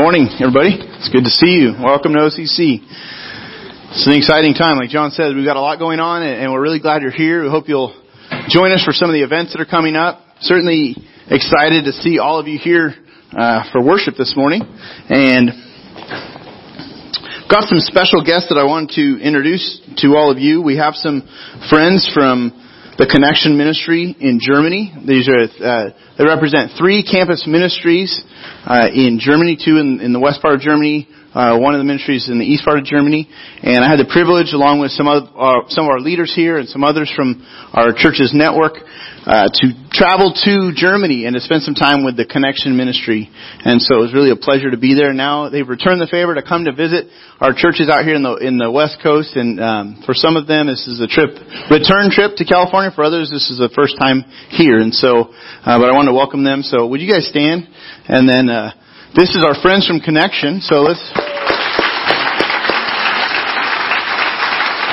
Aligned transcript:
Morning, 0.00 0.32
everybody. 0.40 0.80
It's 0.96 1.12
good 1.12 1.24
to 1.24 1.30
see 1.30 1.60
you. 1.60 1.76
Welcome 1.76 2.16
to 2.16 2.24
OCC. 2.24 2.80
It's 2.80 4.06
an 4.08 4.16
exciting 4.16 4.54
time. 4.54 4.78
Like 4.78 4.88
John 4.88 5.10
said, 5.10 5.36
we've 5.36 5.44
got 5.44 5.58
a 5.58 5.60
lot 5.60 5.78
going 5.78 6.00
on, 6.00 6.22
and 6.22 6.50
we're 6.50 6.62
really 6.62 6.80
glad 6.80 7.02
you're 7.02 7.10
here. 7.10 7.44
We 7.44 7.50
hope 7.50 7.68
you'll 7.68 7.92
join 8.48 8.72
us 8.72 8.82
for 8.82 8.96
some 8.96 9.10
of 9.10 9.12
the 9.12 9.20
events 9.20 9.52
that 9.52 9.60
are 9.60 9.68
coming 9.68 9.96
up. 9.96 10.24
Certainly 10.40 10.96
excited 11.28 11.84
to 11.84 11.92
see 11.92 12.18
all 12.18 12.40
of 12.40 12.48
you 12.48 12.58
here 12.58 12.94
uh, 13.36 13.70
for 13.72 13.84
worship 13.84 14.14
this 14.16 14.32
morning. 14.34 14.62
And 15.12 15.52
got 17.52 17.68
some 17.68 17.84
special 17.84 18.24
guests 18.24 18.48
that 18.48 18.56
I 18.56 18.64
wanted 18.64 18.96
to 18.96 19.20
introduce 19.20 19.84
to 19.98 20.16
all 20.16 20.32
of 20.32 20.38
you. 20.38 20.62
We 20.62 20.78
have 20.78 20.94
some 20.96 21.28
friends 21.68 22.08
from 22.14 22.56
the 23.00 23.08
Connection 23.08 23.56
Ministry 23.56 24.14
in 24.20 24.44
Germany. 24.44 24.92
These 25.08 25.24
are 25.24 25.48
uh, 25.48 25.88
they 26.20 26.24
represent 26.28 26.76
three 26.76 27.00
campus 27.00 27.48
ministries 27.48 28.12
uh, 28.68 28.92
in 28.92 29.16
Germany, 29.16 29.56
two 29.56 29.80
in, 29.80 30.04
in 30.04 30.12
the 30.12 30.20
west 30.20 30.44
part 30.44 30.52
of 30.52 30.60
Germany, 30.60 31.08
uh, 31.32 31.56
one 31.56 31.72
of 31.72 31.80
the 31.80 31.88
ministries 31.88 32.28
in 32.28 32.36
the 32.36 32.44
east 32.44 32.60
part 32.62 32.76
of 32.76 32.84
Germany, 32.84 33.24
and 33.64 33.80
I 33.80 33.88
had 33.88 33.96
the 33.96 34.10
privilege, 34.12 34.52
along 34.52 34.84
with 34.84 34.92
some 34.92 35.08
of 35.08 35.32
our, 35.32 35.64
some 35.72 35.88
of 35.88 35.90
our 35.96 36.00
leaders 36.00 36.28
here 36.36 36.60
and 36.60 36.68
some 36.68 36.84
others 36.84 37.08
from 37.16 37.40
our 37.72 37.96
church's 37.96 38.36
network, 38.36 38.76
uh, 39.26 39.52
to 39.52 39.64
travel 39.92 40.32
to 40.32 40.72
Germany 40.72 41.28
and 41.28 41.36
to 41.36 41.40
spend 41.40 41.60
some 41.60 41.76
time 41.76 42.04
with 42.04 42.16
the 42.16 42.24
Connection 42.24 42.76
Ministry. 42.76 43.28
And 43.28 43.80
so 43.82 44.00
it 44.00 44.02
was 44.08 44.14
really 44.16 44.32
a 44.32 44.40
pleasure 44.40 44.70
to 44.70 44.80
be 44.80 44.96
there. 44.96 45.12
Now 45.12 45.50
they've 45.52 45.66
returned 45.66 46.00
the 46.00 46.08
favor 46.08 46.34
to 46.34 46.42
come 46.42 46.64
to 46.64 46.72
visit 46.72 47.12
our 47.36 47.52
churches 47.52 47.92
out 47.92 48.08
here 48.08 48.16
in 48.16 48.24
the 48.24 48.40
in 48.40 48.56
the 48.56 48.70
West 48.72 48.96
Coast. 49.02 49.36
And 49.36 49.60
um, 49.60 50.02
for 50.08 50.16
some 50.16 50.40
of 50.40 50.48
them, 50.48 50.72
this 50.72 50.88
is 50.88 51.04
a 51.04 51.08
trip, 51.08 51.36
return 51.68 52.08
trip 52.08 52.40
to 52.40 52.44
California. 52.48 52.92
For 52.96 53.04
others, 53.04 53.28
this 53.28 53.52
is 53.52 53.60
the 53.60 53.68
first 53.76 54.00
time 54.00 54.24
here. 54.48 54.80
And 54.80 54.94
so, 54.94 55.28
uh, 55.68 55.76
but 55.76 55.88
I 55.88 55.92
want 55.92 56.08
to 56.08 56.16
welcome 56.16 56.40
them. 56.40 56.64
So 56.64 56.88
would 56.88 57.04
you 57.04 57.10
guys 57.10 57.28
stand? 57.28 57.68
And 58.08 58.24
then 58.24 58.48
uh, 58.48 58.72
this 59.12 59.36
is 59.36 59.44
our 59.44 59.56
friends 59.60 59.84
from 59.84 60.00
Connection. 60.00 60.64
So 60.64 60.80
let's. 60.80 61.02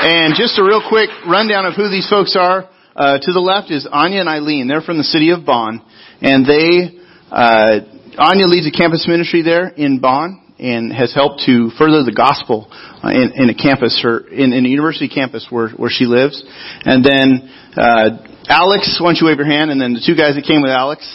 And 0.04 0.36
just 0.36 0.60
a 0.60 0.64
real 0.64 0.84
quick 0.84 1.10
rundown 1.28 1.66
of 1.66 1.76
who 1.76 1.90
these 1.90 2.08
folks 2.08 2.36
are. 2.36 2.70
Uh, 2.98 3.20
to 3.22 3.32
the 3.32 3.40
left 3.40 3.70
is 3.70 3.88
Anya 3.92 4.22
and 4.22 4.30
Eileen. 4.30 4.68
They're 4.68 4.82
from 4.82 4.98
the 4.98 5.06
city 5.06 5.30
of 5.30 5.46
Bonn, 5.46 5.86
and 6.20 6.42
they 6.50 6.98
uh, 7.30 7.86
Anya 8.18 8.50
leads 8.50 8.66
a 8.66 8.74
campus 8.74 9.06
ministry 9.08 9.44
there 9.44 9.70
in 9.70 10.00
Bonn 10.00 10.42
and 10.58 10.92
has 10.92 11.14
helped 11.14 11.46
to 11.46 11.70
further 11.78 12.02
the 12.02 12.16
gospel 12.18 12.66
uh, 12.74 13.14
in, 13.14 13.38
in 13.38 13.50
a 13.50 13.54
campus 13.54 14.02
or 14.04 14.26
in, 14.26 14.50
in 14.52 14.66
a 14.66 14.70
university 14.70 15.08
campus 15.08 15.46
where 15.52 15.70
where 15.78 15.94
she 15.94 16.10
lives. 16.10 16.42
And 16.90 17.06
then 17.06 17.46
uh, 17.78 18.18
Alex, 18.50 18.98
why 18.98 19.14
don't 19.14 19.22
you 19.22 19.28
wave 19.28 19.38
your 19.38 19.46
hand? 19.46 19.70
And 19.70 19.80
then 19.80 19.94
the 19.94 20.02
two 20.02 20.18
guys 20.18 20.34
that 20.34 20.50
came 20.50 20.66
with 20.66 20.74
Alex. 20.74 21.06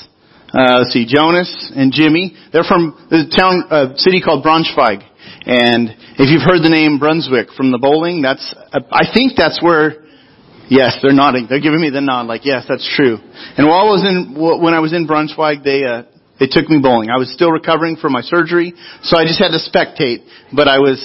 Uh, 0.54 0.86
let's 0.86 0.92
see, 0.92 1.08
Jonas 1.08 1.50
and 1.74 1.90
Jimmy. 1.90 2.36
They're 2.52 2.62
from 2.62 2.94
the 3.10 3.26
town, 3.26 3.64
uh, 3.72 3.96
city 3.96 4.20
called 4.22 4.44
Braunschweig. 4.44 5.02
And 5.48 5.90
if 6.20 6.30
you've 6.30 6.46
heard 6.46 6.62
the 6.62 6.70
name 6.70 7.00
Brunswick 7.00 7.50
from 7.56 7.72
the 7.72 7.78
bowling, 7.78 8.22
that's, 8.22 8.54
uh, 8.70 8.80
I 8.92 9.10
think 9.12 9.32
that's 9.34 9.58
where, 9.62 10.01
yes, 10.68 10.98
they're 11.02 11.12
nodding. 11.12 11.46
They're 11.48 11.60
giving 11.60 11.80
me 11.80 11.90
the 11.90 12.00
nod, 12.00 12.26
like, 12.26 12.44
yes, 12.44 12.64
that's 12.68 12.88
true. 12.96 13.18
And 13.56 13.66
while 13.66 13.86
I 13.86 13.90
was 13.90 14.04
in, 14.04 14.34
when 14.34 14.74
I 14.74 14.80
was 14.80 14.92
in 14.92 15.06
Braunschweig, 15.06 15.64
they, 15.64 15.84
uh, 15.84 16.04
they 16.38 16.46
took 16.46 16.68
me 16.68 16.78
bowling. 16.82 17.10
I 17.10 17.18
was 17.18 17.32
still 17.32 17.50
recovering 17.50 17.96
from 17.96 18.12
my 18.12 18.22
surgery, 18.22 18.74
so 19.02 19.16
I 19.16 19.24
just 19.24 19.38
had 19.38 19.54
to 19.54 19.60
spectate, 19.62 20.26
but 20.54 20.68
I 20.68 20.78
was, 20.78 20.98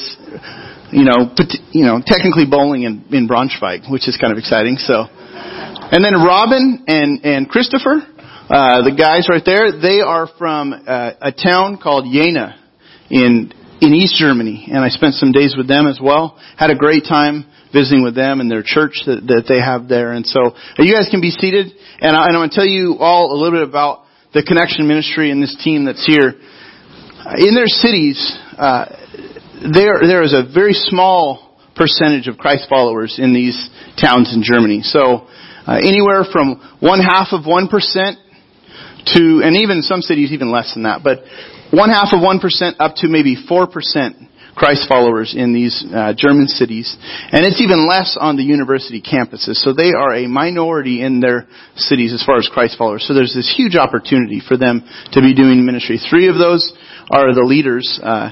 you 0.91 1.05
know, 1.05 1.33
you 1.71 1.85
know, 1.85 2.01
technically 2.05 2.45
bowling 2.49 2.83
in, 2.83 3.05
in 3.11 3.27
Braunschweig, 3.27 3.91
which 3.91 4.07
is 4.07 4.17
kind 4.17 4.31
of 4.31 4.39
exciting, 4.39 4.77
so. 4.77 5.05
And 5.09 6.03
then 6.03 6.13
Robin 6.15 6.83
and, 6.87 7.23
and 7.23 7.49
Christopher, 7.49 8.01
uh, 8.49 8.81
the 8.83 8.95
guys 8.97 9.27
right 9.29 9.43
there, 9.45 9.71
they 9.71 10.01
are 10.01 10.27
from 10.37 10.73
uh, 10.73 11.11
a 11.21 11.31
town 11.31 11.77
called 11.81 12.05
Jena 12.11 12.55
in 13.09 13.53
in 13.81 13.93
East 13.93 14.15
Germany, 14.17 14.67
and 14.71 14.79
I 14.83 14.89
spent 14.89 15.13
some 15.15 15.31
days 15.31 15.55
with 15.55 15.67
them 15.67 15.87
as 15.87 15.99
well. 16.01 16.39
Had 16.57 16.71
a 16.71 16.75
great 16.75 17.03
time 17.03 17.45
visiting 17.73 18.03
with 18.03 18.15
them 18.15 18.39
and 18.39 18.49
their 18.49 18.63
church 18.63 19.03
that, 19.05 19.25
that 19.27 19.45
they 19.47 19.59
have 19.59 19.87
there. 19.87 20.13
And 20.13 20.25
so 20.25 20.51
uh, 20.51 20.83
you 20.83 20.93
guys 20.93 21.07
can 21.09 21.21
be 21.21 21.31
seated, 21.31 21.67
and, 21.99 22.15
I, 22.15 22.27
and 22.27 22.35
I'm 22.35 22.41
going 22.41 22.49
to 22.49 22.55
tell 22.55 22.67
you 22.67 22.97
all 22.99 23.31
a 23.31 23.37
little 23.37 23.59
bit 23.59 23.67
about 23.67 24.05
the 24.33 24.43
connection 24.43 24.87
ministry 24.87 25.31
and 25.31 25.41
this 25.41 25.55
team 25.63 25.85
that's 25.85 26.05
here. 26.05 26.35
In 27.37 27.55
their 27.55 27.67
cities, 27.67 28.19
uh, 28.57 28.85
there 29.73 29.99
there 30.05 30.23
is 30.23 30.33
a 30.33 30.47
very 30.47 30.73
small 30.73 31.59
percentage 31.75 32.27
of 32.27 32.37
Christ 32.37 32.67
followers 32.69 33.19
in 33.19 33.33
these 33.33 33.57
towns 33.99 34.33
in 34.33 34.43
Germany. 34.43 34.81
So 34.83 35.27
uh, 35.67 35.75
anywhere 35.75 36.23
from 36.31 36.61
one 36.79 36.99
half 36.99 37.29
of 37.31 37.45
one 37.45 37.67
percent 37.67 38.17
to, 39.13 39.41
and 39.43 39.57
even 39.57 39.81
some 39.81 40.01
cities 40.01 40.31
even 40.31 40.51
less 40.51 40.73
than 40.73 40.83
that, 40.83 41.03
but 41.03 41.19
one 41.71 41.89
half 41.89 42.09
of 42.13 42.19
1% 42.19 42.39
up 42.79 42.95
to 42.97 43.07
maybe 43.07 43.35
4% 43.35 43.67
Christ 44.57 44.89
followers 44.89 45.35
in 45.37 45.53
these 45.53 45.85
uh, 45.93 46.13
German 46.17 46.47
cities. 46.47 46.97
And 47.31 47.45
it's 47.45 47.61
even 47.61 47.87
less 47.87 48.17
on 48.19 48.37
the 48.37 48.43
university 48.43 49.01
campuses. 49.01 49.61
So 49.61 49.71
they 49.71 49.93
are 49.93 50.15
a 50.15 50.27
minority 50.27 51.03
in 51.03 51.19
their 51.19 51.47
cities 51.75 52.11
as 52.11 52.25
far 52.25 52.37
as 52.37 52.49
Christ 52.51 52.75
followers. 52.75 53.05
So 53.07 53.13
there's 53.13 53.35
this 53.35 53.53
huge 53.55 53.75
opportunity 53.75 54.41
for 54.41 54.57
them 54.57 54.81
to 55.13 55.21
be 55.21 55.35
doing 55.35 55.63
ministry. 55.63 55.99
Three 56.09 56.27
of 56.27 56.35
those 56.41 56.73
are 57.11 57.33
the 57.35 57.45
leaders, 57.45 57.99
uh, 58.01 58.31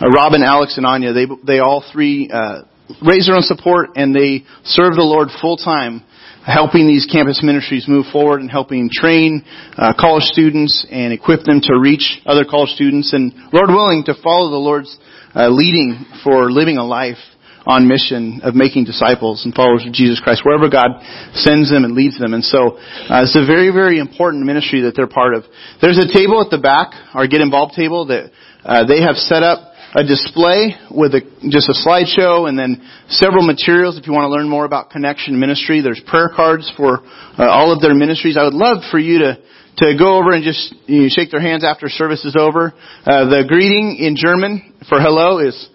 Robin, 0.00 0.42
Alex, 0.42 0.78
and 0.78 0.86
Anya. 0.86 1.12
They, 1.12 1.26
they 1.46 1.58
all 1.58 1.84
three, 1.92 2.30
uh, 2.32 2.62
raise 3.04 3.26
their 3.26 3.36
own 3.36 3.42
support 3.42 3.90
and 3.96 4.16
they 4.16 4.44
serve 4.64 4.94
the 4.94 5.04
Lord 5.04 5.28
full 5.40 5.58
time 5.58 6.02
helping 6.46 6.86
these 6.86 7.08
campus 7.10 7.42
ministries 7.42 7.86
move 7.88 8.06
forward 8.12 8.40
and 8.40 8.48
helping 8.48 8.88
train 8.90 9.44
uh, 9.76 9.92
college 9.98 10.22
students 10.22 10.86
and 10.90 11.12
equip 11.12 11.42
them 11.42 11.60
to 11.60 11.76
reach 11.76 12.22
other 12.24 12.44
college 12.48 12.70
students 12.70 13.12
and, 13.12 13.34
Lord 13.52 13.68
willing, 13.68 14.04
to 14.04 14.14
follow 14.22 14.50
the 14.50 14.56
Lord's 14.56 14.96
uh, 15.36 15.48
leading 15.48 16.04
for 16.24 16.50
living 16.50 16.78
a 16.78 16.84
life 16.84 17.20
on 17.66 17.88
mission 17.88 18.40
of 18.44 18.54
making 18.54 18.84
disciples 18.84 19.44
and 19.44 19.52
followers 19.52 19.84
of 19.84 19.92
Jesus 19.92 20.20
Christ 20.22 20.42
wherever 20.44 20.70
God 20.70 21.02
sends 21.34 21.70
them 21.70 21.84
and 21.84 21.94
leads 21.94 22.18
them. 22.18 22.32
And 22.32 22.44
so 22.44 22.78
uh, 22.78 23.26
it's 23.26 23.36
a 23.36 23.44
very, 23.44 23.70
very 23.74 23.98
important 23.98 24.46
ministry 24.46 24.82
that 24.82 24.94
they're 24.94 25.10
part 25.10 25.34
of. 25.34 25.44
There's 25.82 25.98
a 25.98 26.06
table 26.06 26.40
at 26.40 26.50
the 26.50 26.62
back, 26.62 26.94
our 27.12 27.26
Get 27.26 27.40
Involved 27.40 27.74
table, 27.74 28.06
that 28.06 28.30
uh, 28.64 28.86
they 28.86 29.02
have 29.02 29.16
set 29.16 29.42
up 29.42 29.74
a 29.94 30.04
display 30.04 30.76
with 30.90 31.14
a, 31.14 31.22
just 31.50 31.68
a 31.68 31.74
slideshow 31.74 32.48
and 32.48 32.58
then 32.58 32.86
several 33.08 33.46
materials 33.46 33.98
if 33.98 34.06
you 34.06 34.12
want 34.12 34.24
to 34.24 34.30
learn 34.30 34.48
more 34.48 34.64
about 34.64 34.90
Connection 34.90 35.38
Ministry. 35.38 35.80
There's 35.80 36.02
prayer 36.06 36.30
cards 36.34 36.70
for 36.76 37.00
uh, 37.02 37.50
all 37.50 37.72
of 37.72 37.80
their 37.80 37.94
ministries. 37.94 38.36
I 38.36 38.44
would 38.44 38.54
love 38.54 38.84
for 38.90 38.98
you 38.98 39.18
to 39.20 39.38
to 39.78 39.94
go 39.98 40.18
over 40.18 40.32
and 40.32 40.42
just 40.44 40.74
you 40.86 41.02
know, 41.02 41.08
shake 41.08 41.30
their 41.30 41.40
hands 41.40 41.64
after 41.64 41.88
service 41.88 42.24
is 42.24 42.36
over. 42.38 42.72
Uh, 43.04 43.28
the 43.28 43.44
greeting 43.46 43.96
in 43.98 44.16
German 44.16 44.74
for 44.88 45.00
hello 45.00 45.38
is 45.38 45.68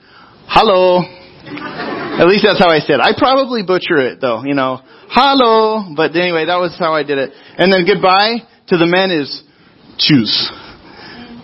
"Hallo." 0.48 1.02
At 1.02 2.28
least 2.28 2.46
that's 2.46 2.60
how 2.60 2.70
I 2.70 2.80
said. 2.80 3.00
It. 3.00 3.02
I 3.02 3.14
probably 3.18 3.64
butcher 3.64 3.98
it 3.98 4.22
though, 4.22 4.44
you 4.44 4.54
know. 4.54 4.82
"Hallo," 5.10 5.94
but 5.96 6.16
anyway, 6.16 6.46
that 6.46 6.58
was 6.58 6.76
how 6.78 6.94
I 6.94 7.04
did 7.04 7.18
it. 7.18 7.32
And 7.58 7.72
then 7.72 7.86
goodbye 7.86 8.48
to 8.68 8.78
the 8.78 8.86
men 8.88 9.12
is 9.12 9.44
"Tschüss." 9.98 10.70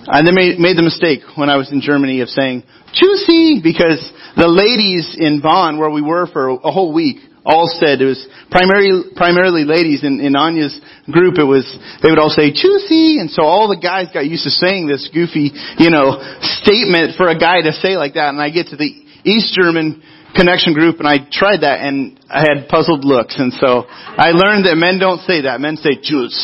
I 0.10 0.22
made, 0.22 0.58
made 0.58 0.78
the 0.78 0.84
mistake 0.84 1.20
when 1.36 1.50
I 1.50 1.58
was 1.58 1.70
in 1.72 1.82
Germany 1.82 2.22
of 2.22 2.30
saying, 2.30 2.64
Tschüssi, 2.96 3.62
because 3.62 4.00
the 4.38 4.48
ladies 4.48 5.16
in 5.20 5.42
Bonn, 5.42 5.78
where 5.78 5.90
we 5.90 6.02
were 6.02 6.28
for 6.28 6.50
a 6.50 6.72
whole 6.72 6.94
week, 6.94 7.18
all 7.48 7.72
said 7.72 8.04
it 8.04 8.06
was 8.06 8.20
primarily 8.52 9.16
primarily 9.16 9.64
ladies 9.64 10.04
in, 10.04 10.20
in 10.20 10.36
Anya's 10.36 10.76
group. 11.08 11.40
It 11.40 11.48
was 11.48 11.64
they 12.04 12.12
would 12.12 12.20
all 12.20 12.30
say 12.30 12.52
"Tschüssi," 12.52 13.24
and 13.24 13.32
so 13.32 13.44
all 13.48 13.72
the 13.72 13.80
guys 13.80 14.12
got 14.14 14.28
used 14.28 14.44
to 14.44 14.52
saying 14.52 14.88
this 14.88 15.08
goofy, 15.08 15.56
you 15.80 15.90
know, 15.90 16.20
statement 16.60 17.16
for 17.16 17.32
a 17.32 17.40
guy 17.40 17.64
to 17.64 17.72
say 17.72 17.96
like 17.96 18.20
that. 18.20 18.36
And 18.36 18.42
I 18.44 18.52
get 18.52 18.76
to 18.76 18.76
the 18.76 18.92
East 19.24 19.56
German 19.56 20.04
connection 20.36 20.76
group 20.76 21.00
and 21.00 21.08
I 21.08 21.24
tried 21.32 21.64
that 21.64 21.80
and 21.80 22.20
I 22.30 22.44
had 22.44 22.68
puzzled 22.68 23.06
looks 23.08 23.40
and 23.40 23.54
so 23.54 23.88
I 23.88 24.36
learned 24.36 24.68
that 24.68 24.76
men 24.76 25.00
don't 25.00 25.24
say 25.24 25.48
that. 25.48 25.64
Men 25.64 25.78
say 25.78 25.96
"Tschüss, 26.04 26.36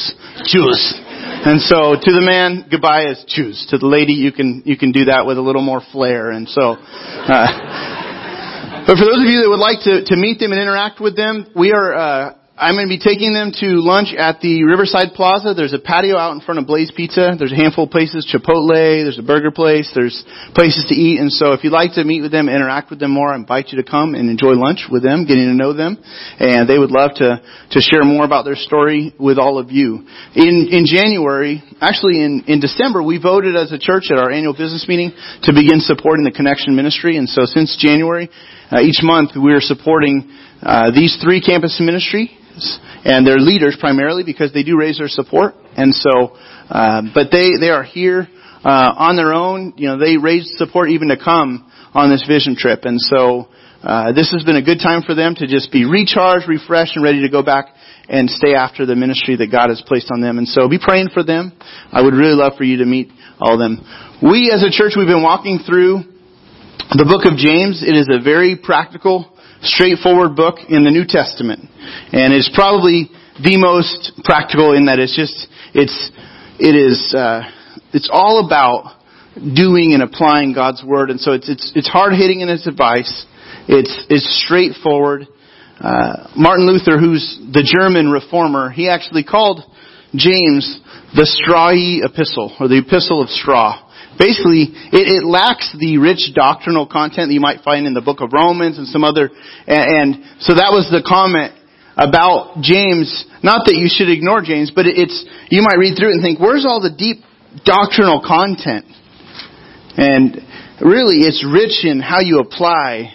tschüss." 0.47 1.03
And 1.45 1.59
so 1.59 1.99
to 1.99 2.11
the 2.15 2.23
man, 2.23 2.67
goodbye 2.71 3.11
is 3.11 3.23
choose. 3.27 3.67
To 3.69 3.77
the 3.77 3.88
lady, 3.88 4.13
you 4.13 4.31
can 4.31 4.63
you 4.65 4.77
can 4.77 4.94
do 4.94 5.06
that 5.06 5.25
with 5.25 5.38
a 5.38 5.41
little 5.41 5.61
more 5.61 5.81
flair. 5.91 6.31
And 6.31 6.47
so, 6.47 6.79
uh, 6.79 7.47
but 8.85 8.97
for 8.97 9.06
those 9.06 9.24
of 9.24 9.30
you 9.30 9.41
that 9.44 9.50
would 9.50 9.63
like 9.63 9.80
to 9.88 10.03
to 10.06 10.15
meet 10.15 10.39
them 10.39 10.51
and 10.51 10.62
interact 10.62 11.00
with 11.00 11.15
them, 11.15 11.47
we 11.56 11.71
are. 11.71 11.94
Uh, 11.94 12.33
I'm 12.53 12.77
going 12.77 12.85
to 12.85 12.94
be 12.94 13.01
taking 13.01 13.33
them 13.33 13.50
to 13.65 13.81
lunch 13.81 14.13
at 14.13 14.38
the 14.45 14.62
Riverside 14.62 15.18
Plaza. 15.18 15.57
There's 15.57 15.74
a 15.74 15.81
patio 15.81 16.21
out 16.21 16.38
in 16.38 16.39
front 16.39 16.62
of 16.62 16.69
Blaze 16.69 16.94
Pizza. 16.94 17.33
There's 17.33 17.51
a 17.51 17.57
handful 17.57 17.85
of 17.85 17.89
places, 17.89 18.30
Chipotle, 18.30 19.01
there's 19.01 19.18
a 19.18 19.25
burger 19.25 19.50
place, 19.50 19.89
there's 19.97 20.13
places 20.53 20.85
to 20.89 20.94
eat. 20.94 21.18
And 21.18 21.33
so 21.33 21.57
if 21.57 21.65
you'd 21.65 21.74
like 21.74 21.97
to 21.97 22.06
meet 22.06 22.21
with 22.21 22.30
them, 22.31 22.50
interact 22.50 22.91
with 22.91 23.00
them 23.00 23.09
more, 23.09 23.33
I 23.33 23.41
invite 23.41 23.74
you 23.74 23.81
to 23.81 23.89
come 23.89 24.13
and 24.13 24.30
enjoy 24.30 24.53
lunch 24.53 24.85
with 24.85 25.01
them, 25.01 25.25
getting 25.25 25.50
to 25.50 25.57
know 25.57 25.74
them. 25.74 25.97
And 26.38 26.69
they 26.69 26.77
would 26.77 26.91
love 26.94 27.18
to, 27.25 27.41
to 27.41 27.80
share 27.81 28.06
more 28.06 28.24
about 28.24 28.45
their 28.45 28.56
story 28.56 29.18
with 29.18 29.39
all 29.39 29.57
of 29.57 29.71
you. 29.71 30.06
In, 30.38 30.69
in 30.69 30.85
January, 30.85 31.63
actually 31.81 32.21
in, 32.21 32.45
in 32.45 32.62
December, 32.62 33.01
we 33.01 33.18
voted 33.18 33.56
as 33.57 33.71
a 33.71 33.81
church 33.81 34.13
at 34.13 34.21
our 34.21 34.30
annual 34.30 34.53
business 34.53 34.85
meeting 34.88 35.09
to 35.50 35.57
begin 35.57 35.81
supporting 35.81 36.24
the 36.24 36.31
Connection 36.31 36.75
Ministry. 36.75 37.18
And 37.18 37.27
so 37.27 37.45
since 37.45 37.75
January, 37.81 38.30
uh, 38.73 38.81
each 38.81 38.99
month 39.03 39.31
we 39.37 39.53
are 39.53 39.61
supporting 39.61 40.31
uh, 40.63 40.89
these 40.89 41.17
three 41.21 41.41
campus 41.41 41.79
ministries 41.79 42.31
and 43.05 43.27
they're 43.27 43.39
leaders 43.39 43.77
primarily 43.79 44.23
because 44.23 44.53
they 44.53 44.63
do 44.63 44.77
raise 44.77 44.97
their 44.97 45.07
support. 45.07 45.55
And 45.75 45.93
so, 45.93 46.35
uh, 46.69 47.01
but 47.13 47.27
they 47.31 47.51
they 47.59 47.69
are 47.69 47.83
here 47.83 48.27
uh, 48.63 48.93
on 48.97 49.15
their 49.15 49.33
own, 49.33 49.73
you 49.77 49.87
know, 49.87 49.99
they 49.99 50.17
raised 50.17 50.55
support 50.55 50.89
even 50.89 51.09
to 51.09 51.17
come 51.17 51.69
on 51.93 52.09
this 52.09 52.25
vision 52.27 52.55
trip. 52.55 52.81
And 52.83 52.99
so, 52.99 53.47
uh, 53.83 54.13
this 54.13 54.31
has 54.31 54.43
been 54.43 54.55
a 54.55 54.63
good 54.63 54.79
time 54.79 55.03
for 55.03 55.13
them 55.13 55.35
to 55.35 55.47
just 55.47 55.71
be 55.71 55.83
recharged, 55.83 56.47
refreshed, 56.47 56.95
and 56.95 57.03
ready 57.03 57.21
to 57.21 57.29
go 57.29 57.43
back 57.43 57.75
and 58.07 58.29
stay 58.29 58.55
after 58.55 58.85
the 58.85 58.95
ministry 58.95 59.35
that 59.35 59.51
God 59.51 59.69
has 59.69 59.83
placed 59.85 60.09
on 60.11 60.21
them. 60.21 60.37
And 60.37 60.47
so 60.47 60.69
be 60.69 60.79
praying 60.79 61.09
for 61.13 61.23
them. 61.23 61.51
I 61.91 62.01
would 62.01 62.13
really 62.13 62.35
love 62.35 62.53
for 62.57 62.63
you 62.63 62.77
to 62.77 62.85
meet 62.85 63.11
all 63.39 63.53
of 63.55 63.59
them. 63.59 63.83
We 64.21 64.51
as 64.51 64.63
a 64.63 64.71
church, 64.71 64.93
we've 64.95 65.07
been 65.07 65.23
walking 65.23 65.59
through 65.67 66.12
the 66.95 67.05
book 67.05 67.25
of 67.25 67.37
James. 67.37 67.81
It 67.81 67.95
is 67.95 68.07
a 68.09 68.21
very 68.21 68.55
practical, 68.55 69.31
straightforward 69.61 70.35
book 70.35 70.59
in 70.69 70.83
the 70.83 70.91
New 70.91 71.05
Testament. 71.07 71.69
And 72.11 72.33
it's 72.33 72.51
probably 72.53 73.09
the 73.41 73.57
most 73.57 74.21
practical 74.23 74.75
in 74.75 74.85
that 74.85 74.99
it's 74.99 75.15
just, 75.15 75.47
it's, 75.73 76.11
it 76.59 76.75
is, 76.75 77.13
uh, 77.17 77.41
it's 77.93 78.09
all 78.11 78.45
about 78.45 79.03
doing 79.37 79.93
and 79.93 80.03
applying 80.03 80.53
God's 80.53 80.83
word, 80.85 81.09
and 81.09 81.19
so 81.19 81.33
it's 81.33 81.49
it's 81.49 81.71
it's 81.75 81.89
hard 81.89 82.13
hitting 82.13 82.41
in 82.41 82.49
its 82.49 82.67
advice. 82.67 83.25
It's 83.67 84.05
it's 84.09 84.43
straightforward. 84.45 85.27
Uh, 85.79 86.29
Martin 86.35 86.67
Luther, 86.67 86.99
who's 86.99 87.39
the 87.51 87.65
German 87.65 88.11
reformer, 88.11 88.69
he 88.69 88.89
actually 88.89 89.23
called 89.23 89.61
James 90.13 90.79
the 91.15 91.25
strawy 91.25 92.05
epistle 92.05 92.55
or 92.59 92.67
the 92.67 92.77
epistle 92.85 93.21
of 93.21 93.29
straw. 93.29 93.89
Basically, 94.18 94.69
it, 94.94 95.06
it, 95.10 95.24
lacks 95.25 95.74
the 95.77 95.98
rich 95.98 96.33
doctrinal 96.36 96.86
content 96.86 97.30
that 97.30 97.33
you 97.33 97.42
might 97.42 97.62
find 97.65 97.88
in 97.88 97.94
the 97.94 98.01
book 98.01 98.21
of 98.21 98.31
Romans 98.31 98.77
and 98.77 98.88
some 98.88 99.04
other, 99.04 99.30
and, 99.65 99.86
and 99.89 100.10
so 100.39 100.54
that 100.54 100.69
was 100.69 100.86
the 100.94 101.01
comment 101.01 101.57
about 101.98 102.62
James. 102.62 103.10
Not 103.42 103.65
that 103.65 103.74
you 103.74 103.89
should 103.89 104.10
ignore 104.10 104.42
James, 104.42 104.69
but 104.69 104.86
it's, 104.86 105.25
you 105.50 105.62
might 105.62 105.77
read 105.77 105.98
through 105.98 106.13
it 106.13 106.21
and 106.21 106.24
think, 106.24 106.39
where's 106.39 106.65
all 106.65 106.81
the 106.81 106.94
deep 106.94 107.25
doctrinal 107.65 108.21
content? 108.21 108.86
And 109.98 110.42
really, 110.81 111.25
it's 111.25 111.45
rich 111.45 111.86
in 111.86 112.00
how 112.01 112.21
you 112.21 112.39
apply 112.39 113.13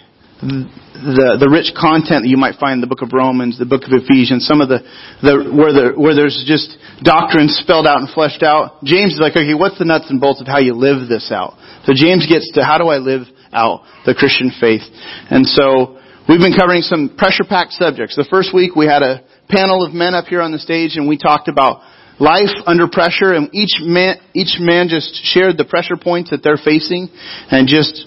the 0.99 1.39
the 1.39 1.47
rich 1.47 1.71
content 1.71 2.27
that 2.27 2.31
you 2.31 2.37
might 2.37 2.59
find 2.59 2.79
in 2.79 2.83
the 2.83 2.91
book 2.91 3.01
of 3.01 3.15
Romans, 3.15 3.57
the 3.57 3.65
book 3.65 3.87
of 3.87 3.91
Ephesians, 3.95 4.43
some 4.45 4.59
of 4.59 4.67
the, 4.67 4.83
the 5.23 5.47
where 5.47 5.71
the 5.71 5.85
where 5.95 6.15
there's 6.15 6.43
just 6.43 6.75
doctrine 7.01 7.47
spelled 7.47 7.87
out 7.87 8.03
and 8.03 8.11
fleshed 8.11 8.43
out. 8.43 8.83
James 8.83 9.15
is 9.15 9.19
like, 9.19 9.33
okay, 9.33 9.55
what's 9.55 9.79
the 9.79 9.87
nuts 9.87 10.11
and 10.11 10.19
bolts 10.19 10.41
of 10.41 10.47
how 10.47 10.59
you 10.59 10.75
live 10.75 11.07
this 11.07 11.31
out? 11.31 11.55
So 11.87 11.95
James 11.95 12.27
gets 12.27 12.51
to 12.59 12.63
how 12.63 12.77
do 12.77 12.91
I 12.91 12.99
live 12.99 13.23
out 13.51 13.87
the 14.05 14.13
Christian 14.13 14.51
faith? 14.51 14.83
And 15.31 15.47
so 15.47 15.97
we've 16.27 16.43
been 16.43 16.55
covering 16.55 16.83
some 16.83 17.15
pressure 17.15 17.47
packed 17.47 17.73
subjects. 17.79 18.15
The 18.19 18.27
first 18.27 18.53
week 18.53 18.75
we 18.75 18.85
had 18.85 19.01
a 19.01 19.23
panel 19.47 19.85
of 19.85 19.95
men 19.95 20.13
up 20.13 20.25
here 20.27 20.41
on 20.41 20.51
the 20.51 20.59
stage 20.59 20.99
and 20.99 21.07
we 21.07 21.17
talked 21.17 21.47
about 21.47 21.81
life 22.19 22.51
under 22.67 22.87
pressure 22.87 23.33
and 23.33 23.49
each 23.55 23.79
man, 23.79 24.17
each 24.33 24.59
man 24.59 24.87
just 24.89 25.15
shared 25.23 25.57
the 25.57 25.65
pressure 25.65 25.95
points 25.95 26.29
that 26.29 26.43
they're 26.43 26.59
facing 26.59 27.07
and 27.49 27.67
just 27.67 28.05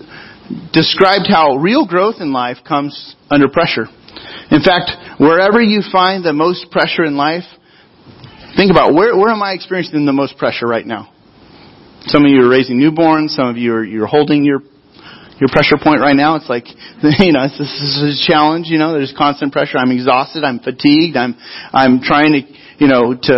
described 0.72 1.26
how 1.28 1.56
real 1.56 1.86
growth 1.86 2.16
in 2.20 2.32
life 2.32 2.58
comes 2.66 3.16
under 3.30 3.48
pressure. 3.48 3.86
In 4.50 4.62
fact, 4.62 5.18
wherever 5.18 5.60
you 5.60 5.82
find 5.90 6.24
the 6.24 6.32
most 6.32 6.70
pressure 6.70 7.04
in 7.04 7.16
life, 7.16 7.44
think 8.56 8.70
about 8.70 8.94
where, 8.94 9.16
where 9.16 9.30
am 9.30 9.42
I 9.42 9.52
experiencing 9.52 10.04
the 10.04 10.12
most 10.12 10.36
pressure 10.36 10.66
right 10.66 10.86
now? 10.86 11.12
Some 12.06 12.24
of 12.24 12.30
you 12.30 12.42
are 12.42 12.48
raising 12.48 12.78
newborns, 12.78 13.30
some 13.30 13.46
of 13.46 13.56
you 13.56 13.72
are 13.74 13.84
you're 13.84 14.06
holding 14.06 14.44
your 14.44 14.60
your 15.38 15.48
pressure 15.50 15.76
point 15.82 16.00
right 16.00 16.14
now. 16.14 16.36
It's 16.36 16.48
like, 16.48 16.66
you 17.18 17.32
know, 17.32 17.42
this 17.48 17.58
is 17.58 17.98
a 17.98 18.30
challenge, 18.30 18.66
you 18.68 18.78
know, 18.78 18.92
there's 18.92 19.14
constant 19.16 19.52
pressure. 19.52 19.78
I'm 19.78 19.90
exhausted, 19.90 20.44
I'm 20.44 20.60
fatigued, 20.60 21.16
I'm, 21.16 21.34
I'm 21.72 22.00
trying 22.00 22.32
to, 22.32 22.42
you 22.78 22.86
know, 22.86 23.14
to, 23.14 23.36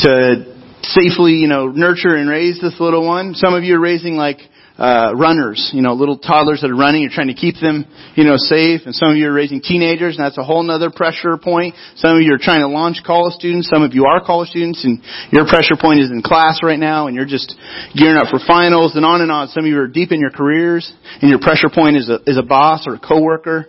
to 0.00 0.54
safely, 0.82 1.32
you 1.32 1.48
know, 1.48 1.68
nurture 1.68 2.16
and 2.16 2.28
raise 2.28 2.60
this 2.60 2.80
little 2.80 3.06
one. 3.06 3.34
Some 3.34 3.52
of 3.52 3.62
you 3.62 3.76
are 3.76 3.80
raising 3.80 4.16
like 4.16 4.38
uh, 4.76 5.14
runners, 5.14 5.70
you 5.72 5.82
know, 5.82 5.94
little 5.94 6.18
toddlers 6.18 6.60
that 6.62 6.70
are 6.70 6.76
running. 6.76 7.02
You're 7.02 7.14
trying 7.14 7.30
to 7.30 7.38
keep 7.38 7.54
them, 7.60 7.86
you 8.16 8.24
know, 8.24 8.34
safe. 8.36 8.82
And 8.84 8.94
some 8.94 9.10
of 9.10 9.16
you 9.16 9.28
are 9.28 9.32
raising 9.32 9.62
teenagers, 9.62 10.16
and 10.16 10.24
that's 10.24 10.38
a 10.38 10.42
whole 10.42 10.68
other 10.68 10.90
pressure 10.90 11.36
point. 11.38 11.74
Some 11.96 12.16
of 12.16 12.22
you 12.22 12.34
are 12.34 12.42
trying 12.42 12.60
to 12.60 12.68
launch 12.68 12.98
college 13.06 13.34
students. 13.34 13.70
Some 13.72 13.82
of 13.82 13.94
you 13.94 14.06
are 14.06 14.24
college 14.24 14.50
students, 14.50 14.82
and 14.84 14.98
your 15.30 15.46
pressure 15.46 15.78
point 15.78 16.00
is 16.00 16.10
in 16.10 16.22
class 16.22 16.58
right 16.62 16.78
now, 16.78 17.06
and 17.06 17.14
you're 17.14 17.28
just 17.28 17.54
gearing 17.94 18.18
up 18.18 18.28
for 18.30 18.40
finals, 18.44 18.96
and 18.96 19.04
on 19.04 19.22
and 19.22 19.30
on. 19.30 19.48
Some 19.48 19.64
of 19.64 19.70
you 19.70 19.78
are 19.78 19.88
deep 19.88 20.10
in 20.10 20.18
your 20.18 20.30
careers, 20.30 20.90
and 21.22 21.30
your 21.30 21.40
pressure 21.40 21.70
point 21.72 21.96
is 21.96 22.10
a 22.10 22.18
is 22.26 22.38
a 22.38 22.42
boss 22.42 22.86
or 22.86 22.94
a 22.94 23.00
coworker. 23.00 23.66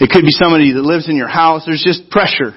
It 0.00 0.10
could 0.10 0.24
be 0.24 0.32
somebody 0.32 0.72
that 0.72 0.82
lives 0.82 1.08
in 1.08 1.16
your 1.16 1.28
house. 1.28 1.64
There's 1.66 1.84
just 1.84 2.08
pressure, 2.10 2.56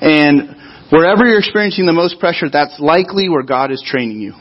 and 0.00 0.60
Wherever 0.90 1.24
you're 1.24 1.38
experiencing 1.38 1.86
the 1.86 1.92
most 1.92 2.18
pressure, 2.18 2.50
that's 2.50 2.80
likely 2.80 3.28
where 3.28 3.44
God 3.44 3.70
is 3.70 3.80
training 3.86 4.20
you. 4.20 4.34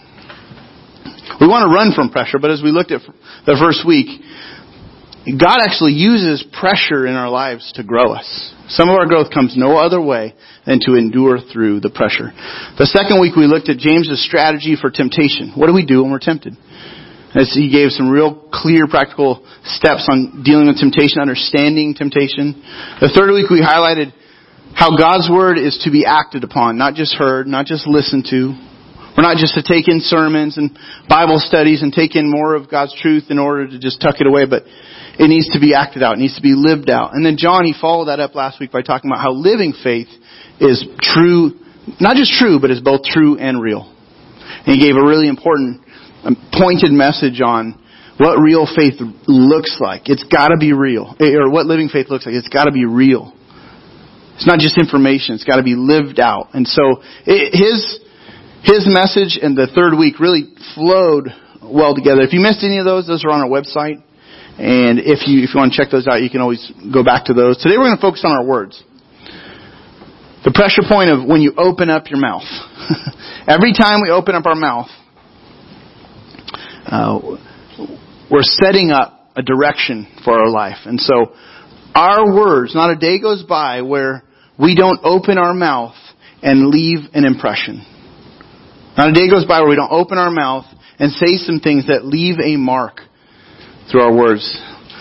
We 1.37 1.47
want 1.47 1.69
to 1.69 1.73
run 1.73 1.93
from 1.93 2.09
pressure, 2.09 2.39
but 2.39 2.49
as 2.49 2.61
we 2.63 2.71
looked 2.71 2.91
at 2.91 3.01
the 3.45 3.57
first 3.59 3.85
week, 3.85 4.09
God 5.37 5.61
actually 5.61 5.93
uses 5.93 6.41
pressure 6.57 7.05
in 7.05 7.13
our 7.13 7.29
lives 7.29 7.71
to 7.75 7.83
grow 7.83 8.13
us. 8.13 8.25
Some 8.69 8.89
of 8.89 8.95
our 8.95 9.05
growth 9.05 9.29
comes 9.33 9.53
no 9.57 9.77
other 9.77 10.01
way 10.01 10.33
than 10.65 10.79
to 10.85 10.95
endure 10.95 11.37
through 11.37 11.81
the 11.81 11.89
pressure. 11.89 12.31
The 12.77 12.89
second 12.89 13.19
week 13.19 13.35
we 13.35 13.45
looked 13.45 13.69
at 13.69 13.77
James's 13.77 14.23
strategy 14.25 14.77
for 14.79 14.89
temptation. 14.89 15.53
What 15.55 15.67
do 15.67 15.73
we 15.73 15.85
do 15.85 16.01
when 16.01 16.11
we're 16.11 16.23
tempted? 16.23 16.55
As 17.35 17.53
he 17.53 17.69
gave 17.69 17.91
some 17.91 18.09
real 18.09 18.49
clear 18.49 18.87
practical 18.89 19.45
steps 19.77 20.07
on 20.09 20.41
dealing 20.41 20.65
with 20.65 20.81
temptation, 20.81 21.21
understanding 21.21 21.93
temptation. 21.93 22.57
The 23.01 23.13
third 23.13 23.29
week 23.29 23.49
we 23.53 23.61
highlighted 23.61 24.13
how 24.73 24.97
God's 24.97 25.29
Word 25.29 25.57
is 25.57 25.77
to 25.83 25.91
be 25.91 26.05
acted 26.05 26.43
upon, 26.43 26.77
not 26.77 26.95
just 26.95 27.13
heard, 27.13 27.45
not 27.45 27.65
just 27.65 27.85
listened 27.85 28.25
to. 28.31 28.53
We're 29.19 29.27
not 29.27 29.35
just 29.35 29.55
to 29.55 29.61
take 29.61 29.89
in 29.89 29.99
sermons 29.99 30.57
and 30.57 30.79
Bible 31.09 31.43
studies 31.43 31.81
and 31.81 31.91
take 31.91 32.15
in 32.15 32.31
more 32.31 32.55
of 32.55 32.71
God's 32.71 32.95
truth 32.95 33.25
in 33.27 33.37
order 33.37 33.67
to 33.67 33.77
just 33.77 33.99
tuck 33.99 34.15
it 34.21 34.27
away, 34.27 34.45
but 34.45 34.63
it 34.63 35.27
needs 35.27 35.49
to 35.49 35.59
be 35.59 35.75
acted 35.75 36.03
out. 36.03 36.13
It 36.13 36.19
needs 36.19 36.37
to 36.37 36.41
be 36.41 36.53
lived 36.55 36.89
out. 36.89 37.11
And 37.11 37.25
then 37.25 37.35
John, 37.35 37.65
he 37.65 37.75
followed 37.75 38.05
that 38.05 38.21
up 38.21 38.33
last 38.33 38.61
week 38.61 38.71
by 38.71 38.81
talking 38.81 39.11
about 39.11 39.19
how 39.19 39.33
living 39.33 39.73
faith 39.83 40.07
is 40.61 40.87
true, 41.01 41.51
not 41.99 42.15
just 42.15 42.31
true, 42.31 42.61
but 42.61 42.71
is 42.71 42.79
both 42.79 43.03
true 43.03 43.37
and 43.37 43.61
real. 43.61 43.93
And 44.63 44.79
he 44.79 44.79
gave 44.79 44.95
a 44.95 45.03
really 45.03 45.27
important, 45.27 45.81
um, 46.23 46.37
pointed 46.53 46.93
message 46.93 47.41
on 47.41 47.75
what 48.19 48.39
real 48.39 48.65
faith 48.73 49.03
looks 49.27 49.79
like. 49.81 50.03
It's 50.07 50.23
gotta 50.31 50.55
be 50.57 50.71
real. 50.71 51.13
Or 51.19 51.51
what 51.51 51.65
living 51.65 51.89
faith 51.89 52.07
looks 52.07 52.25
like. 52.25 52.35
It's 52.35 52.47
gotta 52.47 52.71
be 52.71 52.85
real. 52.85 53.33
It's 54.35 54.47
not 54.47 54.59
just 54.59 54.79
information. 54.79 55.35
It's 55.35 55.43
got 55.43 55.57
to 55.57 55.63
be 55.63 55.75
lived 55.75 56.17
out. 56.17 56.51
And 56.53 56.65
so 56.65 57.03
it, 57.27 57.51
his 57.51 57.99
his 58.63 58.85
message 58.87 59.39
and 59.41 59.57
the 59.57 59.67
third 59.67 59.97
week 59.97 60.19
really 60.19 60.53
flowed 60.75 61.29
well 61.63 61.95
together. 61.95 62.21
If 62.21 62.33
you 62.33 62.39
missed 62.39 62.63
any 62.63 62.79
of 62.79 62.85
those, 62.85 63.07
those 63.07 63.23
are 63.23 63.31
on 63.31 63.41
our 63.41 63.49
website. 63.49 64.03
And 64.59 64.99
if 64.99 65.27
you 65.27 65.43
if 65.43 65.53
you 65.53 65.59
want 65.59 65.71
to 65.71 65.77
check 65.77 65.91
those 65.91 66.07
out, 66.07 66.21
you 66.21 66.29
can 66.29 66.41
always 66.41 66.59
go 66.91 67.03
back 67.03 67.25
to 67.25 67.33
those. 67.33 67.57
Today 67.57 67.77
we're 67.77 67.87
going 67.87 67.95
to 67.95 68.01
focus 68.01 68.23
on 68.25 68.31
our 68.31 68.45
words. 68.45 68.83
The 70.43 70.51
pressure 70.51 70.83
point 70.87 71.09
of 71.09 71.27
when 71.27 71.41
you 71.41 71.53
open 71.57 71.89
up 71.89 72.09
your 72.09 72.19
mouth. 72.19 72.43
Every 73.47 73.73
time 73.73 74.01
we 74.01 74.09
open 74.09 74.35
up 74.35 74.45
our 74.45 74.55
mouth, 74.55 74.87
uh, 76.85 77.19
we're 78.29 78.43
setting 78.43 78.91
up 78.91 79.31
a 79.35 79.41
direction 79.41 80.07
for 80.23 80.33
our 80.33 80.49
life. 80.49 80.77
And 80.85 80.99
so 80.99 81.33
our 81.95 82.33
words, 82.33 82.75
not 82.75 82.91
a 82.91 82.95
day 82.95 83.19
goes 83.19 83.43
by 83.43 83.81
where 83.81 84.23
we 84.59 84.75
don't 84.75 84.99
open 85.03 85.37
our 85.37 85.53
mouth 85.53 85.95
and 86.41 86.67
leave 86.67 86.99
an 87.13 87.25
impression. 87.25 87.85
Not 88.99 89.11
a 89.11 89.13
day 89.13 89.29
goes 89.29 89.45
by 89.45 89.61
where 89.61 89.69
we 89.69 89.77
don't 89.77 89.93
open 89.93 90.17
our 90.17 90.29
mouth 90.29 90.65
and 90.99 91.09
say 91.13 91.37
some 91.37 91.61
things 91.61 91.87
that 91.87 92.03
leave 92.03 92.35
a 92.43 92.57
mark 92.57 92.99
through 93.89 94.01
our 94.01 94.13
words. 94.13 94.43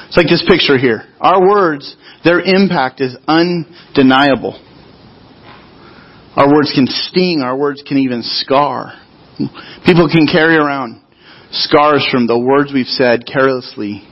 It's 0.06 0.16
like 0.16 0.28
this 0.28 0.44
picture 0.46 0.78
here. 0.78 1.02
Our 1.20 1.40
words, 1.42 1.96
their 2.22 2.38
impact 2.38 3.00
is 3.00 3.16
undeniable. 3.26 4.54
Our 6.36 6.46
words 6.46 6.70
can 6.72 6.86
sting. 6.86 7.42
Our 7.42 7.56
words 7.58 7.82
can 7.84 7.98
even 7.98 8.22
scar. 8.22 8.94
People 9.84 10.08
can 10.08 10.28
carry 10.30 10.54
around 10.54 11.02
scars 11.50 12.06
from 12.08 12.28
the 12.28 12.38
words 12.38 12.70
we've 12.72 12.86
said 12.86 13.26
carelessly 13.26 14.06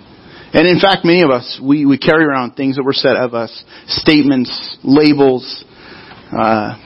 and 0.53 0.67
in 0.67 0.81
fact, 0.81 1.05
many 1.05 1.23
of 1.23 1.31
us, 1.31 1.61
we, 1.63 1.85
we 1.85 1.99
carry 1.99 2.25
around 2.25 2.55
things 2.55 2.77
that 2.77 2.83
were 2.83 2.95
said 2.95 3.15
of 3.15 3.35
us, 3.35 3.65
statements, 3.89 4.79
labels. 4.83 5.65
Uh, 6.33 6.79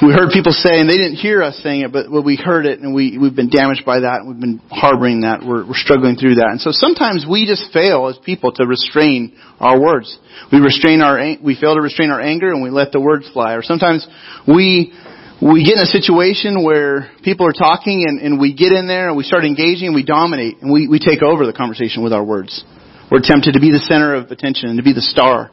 we 0.00 0.12
heard 0.12 0.30
people 0.32 0.52
say, 0.52 0.80
and 0.80 0.88
they 0.88 0.96
didn't 0.96 1.16
hear 1.16 1.42
us 1.42 1.58
saying 1.62 1.82
it, 1.82 1.92
but 1.92 2.08
we 2.08 2.36
heard 2.36 2.66
it, 2.66 2.80
and 2.80 2.94
we, 2.94 3.18
we've 3.18 3.36
been 3.36 3.50
damaged 3.50 3.84
by 3.84 4.00
that, 4.00 4.20
and 4.20 4.28
we've 4.28 4.40
been 4.40 4.60
harboring 4.70 5.22
that. 5.22 5.44
We're, 5.44 5.66
we're 5.66 5.76
struggling 5.76 6.16
through 6.16 6.36
that. 6.36 6.48
And 6.50 6.60
so 6.60 6.70
sometimes 6.72 7.26
we 7.28 7.46
just 7.46 7.72
fail 7.72 8.08
as 8.08 8.18
people 8.24 8.52
to 8.52 8.66
restrain 8.66 9.36
our 9.60 9.80
words. 9.80 10.16
We 10.52 10.60
restrain 10.60 11.02
our, 11.02 11.18
we 11.42 11.58
fail 11.60 11.74
to 11.74 11.82
restrain 11.82 12.10
our 12.10 12.20
anger, 12.20 12.50
and 12.50 12.62
we 12.62 12.70
let 12.70 12.92
the 12.92 13.00
words 13.00 13.28
fly. 13.32 13.54
Or 13.54 13.62
sometimes 13.62 14.06
we 14.46 14.94
we 15.42 15.64
get 15.66 15.74
in 15.74 15.82
a 15.82 15.90
situation 15.90 16.62
where 16.62 17.10
people 17.24 17.48
are 17.48 17.52
talking 17.52 18.06
and, 18.06 18.20
and 18.20 18.38
we 18.38 18.54
get 18.54 18.70
in 18.70 18.86
there 18.86 19.08
and 19.08 19.16
we 19.16 19.24
start 19.24 19.44
engaging 19.44 19.88
and 19.88 19.94
we 19.94 20.04
dominate 20.04 20.62
and 20.62 20.70
we, 20.70 20.86
we 20.86 21.00
take 21.00 21.20
over 21.20 21.46
the 21.46 21.52
conversation 21.52 22.04
with 22.04 22.12
our 22.12 22.22
words. 22.22 22.62
We're 23.10 23.26
tempted 23.26 23.54
to 23.54 23.60
be 23.60 23.72
the 23.72 23.82
center 23.90 24.14
of 24.14 24.30
attention 24.30 24.68
and 24.68 24.78
to 24.78 24.84
be 24.84 24.92
the 24.92 25.02
star. 25.02 25.50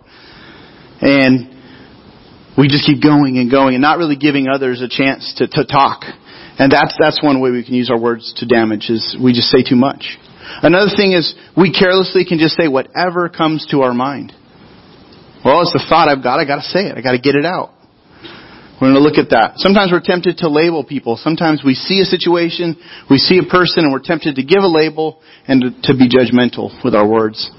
And 1.02 1.59
we 2.58 2.68
just 2.68 2.86
keep 2.86 3.02
going 3.02 3.38
and 3.38 3.50
going 3.50 3.76
and 3.76 3.82
not 3.82 3.98
really 3.98 4.16
giving 4.16 4.48
others 4.48 4.82
a 4.82 4.90
chance 4.90 5.34
to, 5.38 5.48
to 5.48 5.66
talk. 5.66 6.04
And 6.58 6.72
that's, 6.72 6.96
that's 7.00 7.24
one 7.24 7.40
way 7.40 7.52
we 7.52 7.64
can 7.64 7.74
use 7.74 7.90
our 7.90 8.00
words 8.00 8.34
to 8.38 8.46
damage 8.46 8.90
is 8.90 9.18
we 9.22 9.32
just 9.34 9.48
say 9.48 9.64
too 9.64 9.78
much. 9.78 10.18
Another 10.62 10.92
thing 10.96 11.14
is 11.14 11.34
we 11.56 11.72
carelessly 11.72 12.26
can 12.26 12.40
just 12.40 12.56
say 12.56 12.68
whatever 12.68 13.30
comes 13.30 13.68
to 13.72 13.82
our 13.82 13.94
mind. 13.94 14.34
Well, 15.46 15.62
it's 15.62 15.72
the 15.72 15.86
thought 15.88 16.10
I've 16.10 16.24
got, 16.24 16.40
I 16.40 16.46
gotta 16.46 16.68
say 16.68 16.88
it. 16.88 16.98
I 16.98 17.02
gotta 17.02 17.20
get 17.20 17.36
it 17.36 17.46
out. 17.46 17.72
We're 18.80 18.96
going 18.96 19.04
to 19.04 19.04
look 19.04 19.20
at 19.20 19.36
that. 19.36 19.60
Sometimes 19.60 19.92
we're 19.92 20.00
tempted 20.00 20.40
to 20.40 20.48
label 20.48 20.86
people. 20.88 21.20
Sometimes 21.20 21.64
we 21.68 21.76
see 21.76 22.00
a 22.00 22.08
situation, 22.08 22.80
we 23.12 23.18
see 23.18 23.36
a 23.36 23.44
person, 23.44 23.84
and 23.84 23.92
we're 23.92 24.00
tempted 24.00 24.40
to 24.40 24.44
give 24.44 24.64
a 24.64 24.72
label 24.72 25.20
and 25.48 25.60
to, 25.84 25.92
to 25.92 26.00
be 26.00 26.08
judgmental 26.08 26.72
with 26.80 26.96
our 26.96 27.06
words. 27.06 27.52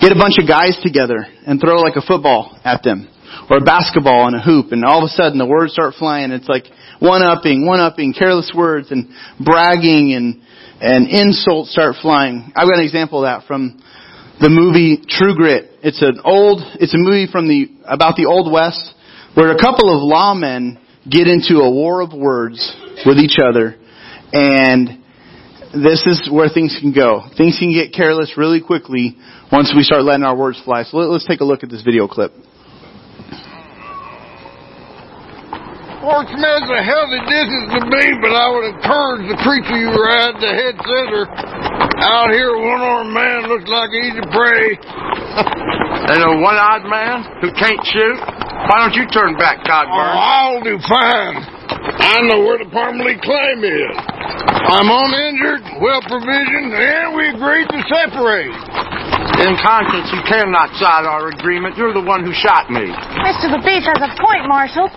Get 0.00 0.12
a 0.12 0.14
bunch 0.14 0.38
of 0.38 0.46
guys 0.46 0.78
together 0.86 1.26
and 1.44 1.60
throw 1.60 1.82
like 1.82 1.96
a 1.96 2.06
football 2.06 2.56
at 2.62 2.84
them. 2.86 3.10
Or 3.48 3.58
a 3.58 3.60
basketball 3.60 4.26
and 4.26 4.36
a 4.36 4.40
hoop, 4.40 4.72
and 4.72 4.84
all 4.84 4.98
of 5.02 5.04
a 5.04 5.14
sudden 5.14 5.38
the 5.38 5.46
words 5.46 5.72
start 5.72 5.94
flying. 5.98 6.30
It's 6.32 6.48
like 6.48 6.64
one-upping, 6.98 7.66
one-upping, 7.66 8.14
careless 8.14 8.52
words, 8.54 8.90
and 8.90 9.08
bragging, 9.38 10.14
and, 10.14 10.42
and 10.80 11.08
insults 11.08 11.72
start 11.72 11.96
flying. 12.02 12.52
I've 12.54 12.68
got 12.68 12.78
an 12.78 12.84
example 12.84 13.24
of 13.24 13.30
that 13.30 13.46
from 13.46 13.82
the 14.40 14.48
movie 14.48 15.02
True 15.08 15.34
Grit. 15.34 15.70
It's 15.82 16.02
an 16.02 16.20
old, 16.24 16.60
it's 16.80 16.94
a 16.94 16.98
movie 16.98 17.30
from 17.30 17.46
the, 17.46 17.68
about 17.86 18.16
the 18.16 18.26
Old 18.26 18.52
West 18.52 18.94
where 19.34 19.52
a 19.52 19.58
couple 19.58 19.88
of 19.94 20.02
lawmen 20.02 20.80
get 21.08 21.28
into 21.28 21.60
a 21.60 21.70
war 21.70 22.00
of 22.02 22.12
words 22.12 22.58
with 23.06 23.18
each 23.18 23.38
other, 23.42 23.76
and 24.32 25.02
this 25.72 26.04
is 26.04 26.28
where 26.30 26.48
things 26.48 26.76
can 26.80 26.92
go. 26.92 27.22
Things 27.38 27.56
can 27.58 27.72
get 27.72 27.94
careless 27.94 28.34
really 28.36 28.60
quickly 28.60 29.16
once 29.52 29.72
we 29.74 29.82
start 29.82 30.02
letting 30.02 30.24
our 30.24 30.36
words 30.36 30.60
fly. 30.64 30.82
So 30.82 30.96
let's 30.98 31.26
take 31.26 31.40
a 31.40 31.44
look 31.44 31.62
at 31.62 31.70
this 31.70 31.82
video 31.82 32.08
clip. 32.08 32.32
Sportsman's 36.00 36.64
a 36.72 36.80
healthy 36.80 37.20
distance 37.28 37.68
to 37.76 37.80
be, 37.84 38.04
but 38.24 38.32
I 38.32 38.48
would 38.48 38.66
encourage 38.72 39.24
the 39.28 39.36
creature 39.44 39.76
you 39.76 39.92
ride, 39.92 40.32
the 40.40 40.48
head 40.48 40.76
center, 40.80 41.28
out 42.00 42.32
here, 42.32 42.56
one-armed 42.56 43.12
man 43.12 43.44
looks 43.52 43.68
like 43.68 43.92
he's 43.92 44.16
a 44.16 44.24
prey. 44.32 44.80
and 46.08 46.20
a 46.24 46.40
one-eyed 46.40 46.88
man 46.88 47.28
who 47.44 47.52
can't 47.52 47.84
shoot? 47.84 48.16
Why 48.16 48.80
don't 48.80 48.96
you 48.96 49.04
turn 49.12 49.36
back, 49.36 49.60
Cogburn? 49.60 49.92
Oh, 49.92 50.56
I'll 50.56 50.62
do 50.64 50.80
fine. 50.88 51.59
I 51.70 52.26
know 52.26 52.42
where 52.42 52.58
the 52.58 52.68
permanently 52.70 53.16
claim 53.22 53.62
is. 53.62 53.94
I'm 54.70 54.88
uninjured, 54.90 55.62
well 55.82 56.02
provisioned, 56.06 56.74
and 56.74 57.14
we 57.14 57.30
agreed 57.30 57.66
to 57.70 57.80
separate. 57.86 58.54
In 59.40 59.56
conscience, 59.56 60.10
you 60.12 60.20
cannot 60.28 60.68
cite 60.76 61.06
our 61.08 61.32
agreement. 61.32 61.76
You're 61.78 61.94
the 61.94 62.04
one 62.04 62.26
who 62.26 62.32
shot 62.34 62.68
me. 62.68 62.84
Mr. 63.24 63.48
LaBoeuf 63.48 63.84
has 63.88 64.00
a 64.04 64.10
point, 64.20 64.44
Marshal. 64.46 64.90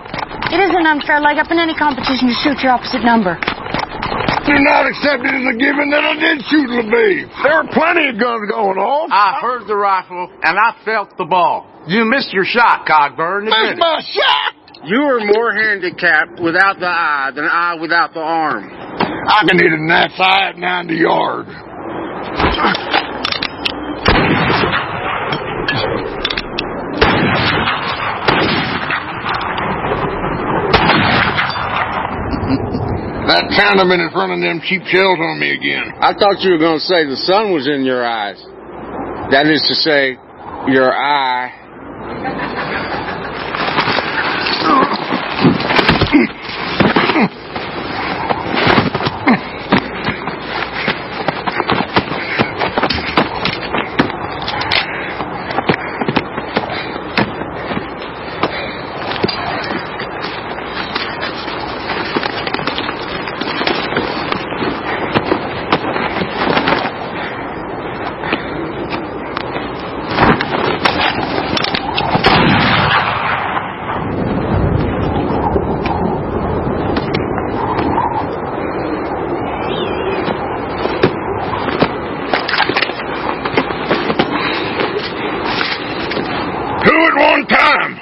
It 0.51 0.59
is 0.59 0.73
an 0.75 0.85
unfair 0.85 1.21
leg 1.21 1.39
up 1.39 1.49
in 1.49 1.57
any 1.57 1.73
competition 1.73 2.27
to 2.27 2.35
shoot 2.43 2.59
your 2.61 2.73
opposite 2.75 3.05
number. 3.05 3.39
"you 4.45 4.57
do 4.57 4.59
not 4.59 4.85
accept 4.85 5.23
it 5.23 5.33
as 5.33 5.45
a 5.47 5.55
given 5.57 5.89
that 5.89 6.03
I 6.03 6.15
did 6.19 6.43
shoot 6.51 6.69
LaBoeuf. 6.69 7.43
There 7.43 7.53
are 7.53 7.67
plenty 7.71 8.09
of 8.09 8.19
guns 8.19 8.49
going 8.51 8.77
off. 8.77 9.09
I 9.11 9.39
heard 9.39 9.65
the 9.65 9.75
rifle, 9.75 10.29
and 10.43 10.59
I 10.59 10.73
felt 10.83 11.15
the 11.17 11.25
ball. 11.25 11.65
You 11.87 12.05
missed 12.05 12.33
your 12.33 12.45
shot, 12.45 12.85
Cogburn. 12.85 13.45
Missed 13.45 13.79
my 13.79 14.01
shot! 14.01 14.52
You 14.85 14.99
are 14.99 15.19
more 15.23 15.53
handicapped 15.53 16.41
without 16.41 16.77
the 16.77 16.87
eye 16.87 17.31
than 17.33 17.45
I 17.45 17.75
without 17.79 18.13
the 18.13 18.19
arm. 18.19 18.69
I 18.69 19.45
can 19.47 19.57
hit 19.57 19.71
a 19.71 19.79
gnat's 19.79 20.19
eye 20.19 20.49
at 20.49 20.57
90 20.57 20.95
yards. 20.95 21.49
That 33.23 33.47
Chinaman 33.55 34.05
is 34.05 34.13
running 34.13 34.41
them 34.41 34.59
cheap 34.67 34.83
shells 34.91 35.17
on 35.17 35.39
me 35.39 35.53
again. 35.55 35.93
I 36.01 36.11
thought 36.13 36.41
you 36.41 36.51
were 36.51 36.57
going 36.59 36.79
to 36.79 36.83
say 36.83 37.05
the 37.05 37.15
sun 37.15 37.53
was 37.53 37.67
in 37.67 37.85
your 37.85 38.05
eyes. 38.05 38.37
That 39.31 39.47
is 39.47 39.63
to 39.69 39.75
say, 39.75 40.17
your 40.67 40.93
eye. 40.93 41.61
Two 86.83 86.89
at 86.89 87.15
one 87.15 87.47
time. 87.47 87.99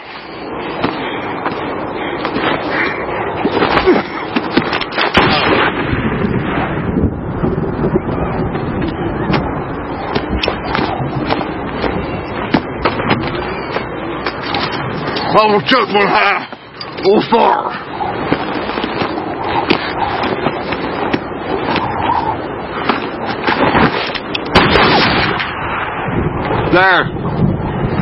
Almost 15.41 15.73
took 15.73 15.89
one 15.89 16.05
high. 16.05 16.45
Go 17.01 17.17
far. 17.33 17.73
There. 26.69 27.09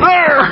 There! 0.04 0.42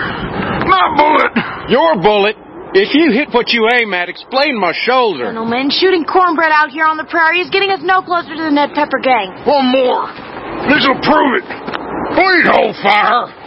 My 0.65 0.97
bullet! 0.97 1.33
Your 1.69 2.01
bullet. 2.01 2.37
If 2.73 2.95
you 2.95 3.13
hit 3.13 3.35
what 3.35 3.53
you 3.53 3.69
aim 3.69 3.93
at, 3.93 4.09
explain 4.09 4.59
my 4.59 4.73
shoulder. 4.73 5.27
Gentlemen, 5.27 5.69
shooting 5.69 6.07
cornbread 6.07 6.53
out 6.53 6.71
here 6.71 6.87
on 6.87 6.97
the 6.97 7.05
prairie 7.05 7.41
is 7.41 7.51
getting 7.51 7.69
us 7.71 7.81
no 7.83 8.01
closer 8.01 8.35
to 8.35 8.43
the 8.43 8.51
Ned 8.51 8.71
Pepper 8.73 8.99
gang. 9.05 9.37
One 9.45 9.69
more. 9.69 10.09
This'll 10.73 10.97
prove 11.05 11.37
it. 11.37 11.49
Please 12.17 12.49
hold 12.49 12.77
fire. 12.81 13.38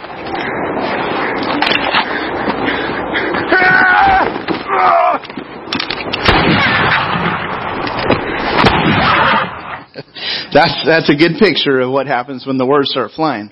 That's 10.52 10.84
that's 10.84 11.08
a 11.08 11.16
good 11.16 11.40
picture 11.40 11.80
of 11.80 11.90
what 11.90 12.06
happens 12.06 12.46
when 12.46 12.58
the 12.58 12.66
words 12.66 12.90
start 12.90 13.12
flying. 13.16 13.48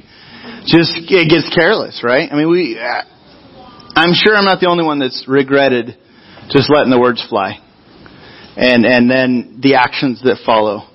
Just 0.67 0.93
it 0.97 1.29
gets 1.29 1.49
careless, 1.55 2.03
right? 2.05 2.31
I 2.31 2.37
mean, 2.37 2.51
we. 2.51 2.79
Uh, 2.79 3.03
I'm 3.97 4.13
sure 4.15 4.37
I'm 4.37 4.45
not 4.45 4.61
the 4.61 4.69
only 4.69 4.85
one 4.85 4.99
that's 4.99 5.25
regretted 5.27 5.97
just 6.51 6.71
letting 6.71 6.91
the 6.91 7.01
words 7.01 7.25
fly, 7.29 7.59
and 8.57 8.85
and 8.85 9.11
then 9.11 9.61
the 9.63 9.77
actions 9.77 10.21
that 10.23 10.39
follow. 10.45 10.87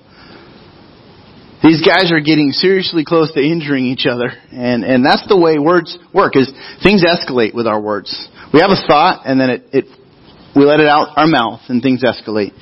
These 1.62 1.82
guys 1.82 2.12
are 2.12 2.20
getting 2.20 2.52
seriously 2.52 3.04
close 3.04 3.32
to 3.32 3.40
injuring 3.40 3.86
each 3.86 4.06
other, 4.06 4.30
and 4.52 4.84
and 4.84 5.04
that's 5.04 5.26
the 5.26 5.36
way 5.36 5.58
words 5.58 5.98
work. 6.14 6.36
Is 6.36 6.46
things 6.82 7.02
escalate 7.02 7.54
with 7.54 7.66
our 7.66 7.80
words. 7.80 8.12
We 8.52 8.60
have 8.60 8.70
a 8.70 8.80
thought, 8.86 9.22
and 9.26 9.40
then 9.40 9.50
it, 9.50 9.62
it 9.72 9.84
we 10.54 10.64
let 10.64 10.78
it 10.78 10.86
out 10.86 11.16
our 11.16 11.26
mouth, 11.26 11.62
and 11.68 11.82
things 11.82 12.04
escalate. 12.04 12.52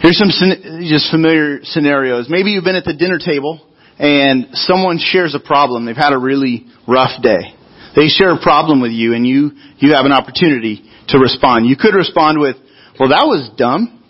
Here's 0.00 0.16
some 0.16 0.32
just 0.80 1.10
familiar 1.10 1.60
scenarios. 1.62 2.26
Maybe 2.30 2.52
you've 2.52 2.64
been 2.64 2.74
at 2.74 2.88
the 2.88 2.96
dinner 2.96 3.18
table 3.18 3.60
and 3.98 4.48
someone 4.52 4.96
shares 4.96 5.34
a 5.34 5.40
problem. 5.40 5.84
They've 5.84 5.94
had 5.94 6.14
a 6.14 6.18
really 6.18 6.64
rough 6.88 7.20
day. 7.22 7.52
They 7.94 8.08
share 8.08 8.32
a 8.32 8.40
problem 8.40 8.80
with 8.80 8.92
you 8.92 9.12
and 9.12 9.26
you, 9.26 9.50
you 9.76 9.92
have 9.92 10.06
an 10.06 10.12
opportunity 10.12 10.88
to 11.08 11.18
respond. 11.18 11.66
You 11.66 11.76
could 11.76 11.92
respond 11.92 12.40
with, 12.40 12.56
well 12.98 13.10
that 13.10 13.28
was 13.28 13.50
dumb. 13.58 14.00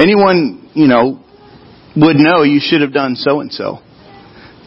Anyone, 0.00 0.70
you 0.72 0.86
know, 0.86 1.20
would 1.96 2.16
know 2.16 2.42
you 2.42 2.60
should 2.62 2.80
have 2.80 2.94
done 2.94 3.14
so 3.14 3.40
and 3.40 3.52
so. 3.52 3.80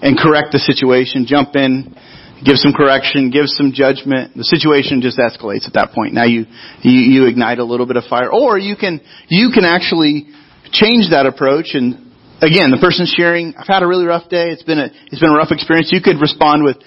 And 0.03 0.19
correct 0.19 0.51
the 0.51 0.59
situation, 0.59 1.25
jump 1.25 1.55
in, 1.55 1.97
give 2.45 2.57
some 2.61 2.73
correction, 2.77 3.31
give 3.31 3.49
some 3.49 3.73
judgment. 3.73 4.37
The 4.37 4.45
situation 4.45 5.01
just 5.01 5.17
escalates 5.17 5.65
at 5.65 5.73
that 5.73 5.93
point. 5.95 6.13
Now 6.13 6.25
you, 6.25 6.45
you, 6.85 6.91
you 6.91 7.25
ignite 7.25 7.57
a 7.57 7.65
little 7.65 7.87
bit 7.87 7.97
of 7.97 8.03
fire. 8.05 8.31
Or 8.31 8.59
you 8.59 8.75
can, 8.75 9.01
you 9.29 9.49
can 9.49 9.65
actually 9.65 10.29
change 10.71 11.11
that 11.11 11.25
approach 11.25 11.73
and 11.73 12.09
again, 12.41 12.71
the 12.71 12.79
person 12.79 13.05
sharing, 13.05 13.55
I've 13.55 13.67
had 13.67 13.83
a 13.83 13.87
really 13.87 14.05
rough 14.05 14.29
day, 14.29 14.49
it's 14.51 14.63
been 14.63 14.79
a, 14.79 14.89
it's 15.11 15.19
been 15.19 15.31
a 15.31 15.37
rough 15.37 15.51
experience. 15.51 15.91
You 15.91 16.01
could 16.01 16.19
respond 16.19 16.63
with, 16.63 16.79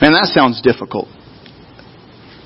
man, 0.00 0.14
that 0.14 0.30
sounds 0.30 0.62
difficult. 0.62 1.10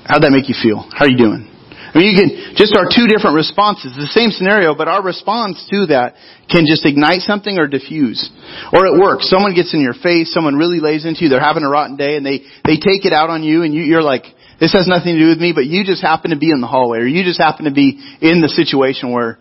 How'd 0.05 0.25
that 0.25 0.33
make 0.33 0.49
you 0.49 0.57
feel? 0.57 0.81
How 0.89 1.05
are 1.05 1.11
you 1.11 1.17
doing? 1.17 1.47
I 1.91 1.99
mean, 1.99 2.07
you 2.07 2.15
can, 2.15 2.29
just 2.55 2.71
our 2.71 2.87
two 2.87 3.03
different 3.11 3.35
responses, 3.35 3.91
the 3.99 4.07
same 4.15 4.31
scenario, 4.31 4.73
but 4.73 4.87
our 4.87 5.03
response 5.03 5.59
to 5.75 5.91
that 5.91 6.15
can 6.47 6.63
just 6.63 6.87
ignite 6.87 7.19
something 7.27 7.59
or 7.59 7.67
diffuse. 7.67 8.31
Or 8.71 8.87
at 8.87 8.95
work, 8.95 9.19
someone 9.27 9.53
gets 9.53 9.75
in 9.75 9.83
your 9.83 9.93
face, 9.93 10.31
someone 10.31 10.55
really 10.55 10.79
lays 10.79 11.03
into 11.03 11.27
you, 11.27 11.29
they're 11.29 11.43
having 11.43 11.63
a 11.63 11.69
rotten 11.69 11.99
day, 11.99 12.15
and 12.15 12.25
they, 12.25 12.47
they 12.63 12.79
take 12.79 13.03
it 13.03 13.11
out 13.11 13.29
on 13.29 13.43
you, 13.43 13.63
and 13.63 13.75
you, 13.75 13.83
you're 13.83 14.01
like, 14.01 14.23
this 14.55 14.71
has 14.71 14.87
nothing 14.87 15.19
to 15.19 15.19
do 15.19 15.27
with 15.27 15.39
me, 15.39 15.51
but 15.51 15.67
you 15.67 15.83
just 15.83 16.01
happen 16.01 16.31
to 16.31 16.39
be 16.39 16.51
in 16.51 16.61
the 16.61 16.67
hallway, 16.67 16.99
or 16.99 17.07
you 17.07 17.27
just 17.27 17.41
happen 17.41 17.65
to 17.65 17.75
be 17.75 17.99
in 18.21 18.39
the 18.39 18.47
situation 18.47 19.11
where 19.11 19.37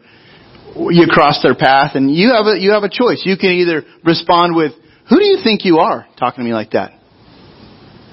you 0.76 1.06
cross 1.08 1.40
their 1.42 1.54
path, 1.54 1.92
and 1.94 2.14
you 2.14 2.32
have 2.32 2.46
a, 2.46 2.58
you 2.58 2.72
have 2.72 2.82
a 2.82 2.90
choice. 2.90 3.22
You 3.24 3.36
can 3.36 3.50
either 3.50 3.84
respond 4.04 4.54
with, 4.54 4.72
who 5.08 5.18
do 5.18 5.24
you 5.24 5.38
think 5.42 5.64
you 5.64 5.78
are, 5.78 6.06
talking 6.18 6.44
to 6.44 6.48
me 6.48 6.54
like 6.54 6.70
that? 6.72 6.92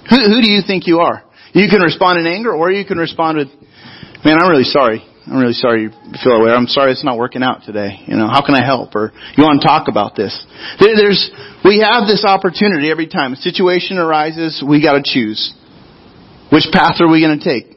Who, 0.10 0.18
who 0.18 0.42
do 0.42 0.50
you 0.50 0.62
think 0.66 0.88
you 0.88 1.00
are? 1.00 1.24
You 1.54 1.68
can 1.70 1.82
respond 1.82 2.20
in 2.20 2.28
anger, 2.28 2.54
or 2.54 2.72
you 2.72 2.86
can 2.86 2.98
respond 2.98 3.38
with, 3.38 3.48
man, 4.24 4.38
I'm 4.40 4.50
really 4.50 4.64
sorry. 4.64 5.04
I'm 5.28 5.40
really 5.40 5.54
sorry 5.54 5.84
you 5.84 5.90
feel 6.24 6.40
that 6.40 6.44
way. 6.44 6.52
I'm 6.52 6.68
sorry 6.68 6.92
it's 6.92 7.04
not 7.04 7.18
working 7.18 7.44
out 7.44 7.64
today. 7.66 8.00
You 8.08 8.16
know, 8.16 8.28
how 8.32 8.46
can 8.46 8.56
I 8.56 8.64
help? 8.64 8.96
Or 8.96 9.12
you 9.36 9.44
want 9.44 9.60
to 9.62 9.68
talk 9.68 9.90
about 9.90 10.16
this? 10.16 10.32
There, 10.80 10.96
There's, 10.96 11.30
we 11.66 11.84
have 11.84 12.08
this 12.08 12.24
opportunity 12.24 12.90
every 12.90 13.08
time 13.08 13.34
a 13.34 13.36
situation 13.36 13.98
arises. 13.98 14.64
We 14.66 14.82
got 14.82 14.94
to 14.94 15.04
choose. 15.04 15.54
Which 16.50 16.64
path 16.72 17.02
are 17.02 17.12
we 17.12 17.20
going 17.20 17.40
to 17.40 17.44
take? 17.44 17.77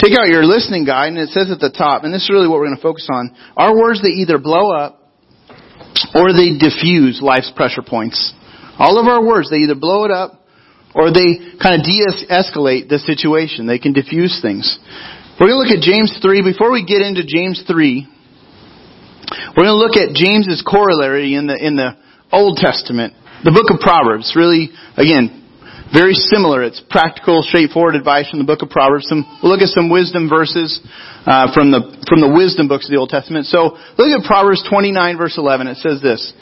Take 0.00 0.16
out 0.16 0.28
your 0.28 0.44
listening 0.48 0.86
guide, 0.88 1.12
and 1.12 1.18
it 1.18 1.28
says 1.28 1.52
at 1.52 1.60
the 1.60 1.68
top, 1.68 2.04
and 2.04 2.14
this 2.14 2.24
is 2.24 2.30
really 2.30 2.48
what 2.48 2.58
we're 2.58 2.72
going 2.72 2.80
to 2.80 2.82
focus 2.82 3.06
on. 3.12 3.36
Our 3.56 3.76
words 3.76 4.00
that 4.00 4.08
either 4.08 4.38
blow 4.38 4.72
up 4.72 4.96
or 6.16 6.32
they 6.32 6.56
diffuse 6.56 7.20
life's 7.20 7.52
pressure 7.54 7.84
points. 7.84 8.32
All 8.80 8.96
of 8.96 9.04
our 9.04 9.20
words, 9.20 9.50
they 9.50 9.60
either 9.68 9.76
blow 9.76 10.06
it 10.06 10.10
up 10.10 10.40
or 10.94 11.12
they 11.12 11.54
kind 11.60 11.76
of 11.76 11.84
de-escalate 11.84 12.88
the 12.88 12.98
situation. 13.04 13.66
They 13.66 13.78
can 13.78 13.92
diffuse 13.92 14.40
things. 14.40 14.78
We're 15.38 15.52
going 15.52 15.60
to 15.60 15.68
look 15.68 15.76
at 15.76 15.84
James 15.84 16.16
3. 16.16 16.42
Before 16.48 16.72
we 16.72 16.84
get 16.84 17.04
into 17.04 17.20
James 17.24 17.62
3, 17.68 18.08
we're 19.56 19.64
going 19.64 19.76
to 19.76 19.84
look 19.84 19.96
at 20.00 20.16
James's 20.16 20.64
corollary 20.64 21.34
in 21.34 21.46
the, 21.46 21.56
in 21.60 21.76
the 21.76 21.96
Old 22.32 22.56
Testament. 22.56 23.14
The 23.44 23.52
book 23.52 23.68
of 23.68 23.80
Proverbs. 23.80 24.32
Really, 24.36 24.70
again, 24.96 25.39
very 25.92 26.14
similar. 26.14 26.62
It's 26.62 26.80
practical, 26.90 27.42
straightforward 27.42 27.94
advice 27.94 28.30
from 28.30 28.38
the 28.38 28.44
book 28.44 28.62
of 28.62 28.70
Proverbs. 28.70 29.06
Some, 29.08 29.26
we'll 29.42 29.52
look 29.52 29.62
at 29.62 29.74
some 29.74 29.90
wisdom 29.90 30.28
verses 30.28 30.80
uh, 31.26 31.52
from 31.52 31.70
the 31.70 31.80
from 32.06 32.20
the 32.20 32.30
wisdom 32.30 32.68
books 32.68 32.86
of 32.86 32.92
the 32.92 32.98
Old 32.98 33.10
Testament. 33.10 33.46
So 33.46 33.76
look 33.98 34.10
at 34.10 34.22
Proverbs 34.26 34.62
29 34.68 35.18
verse 35.18 35.36
11. 35.36 35.66
It 35.66 35.78
says 35.78 36.00
this: 36.00 36.32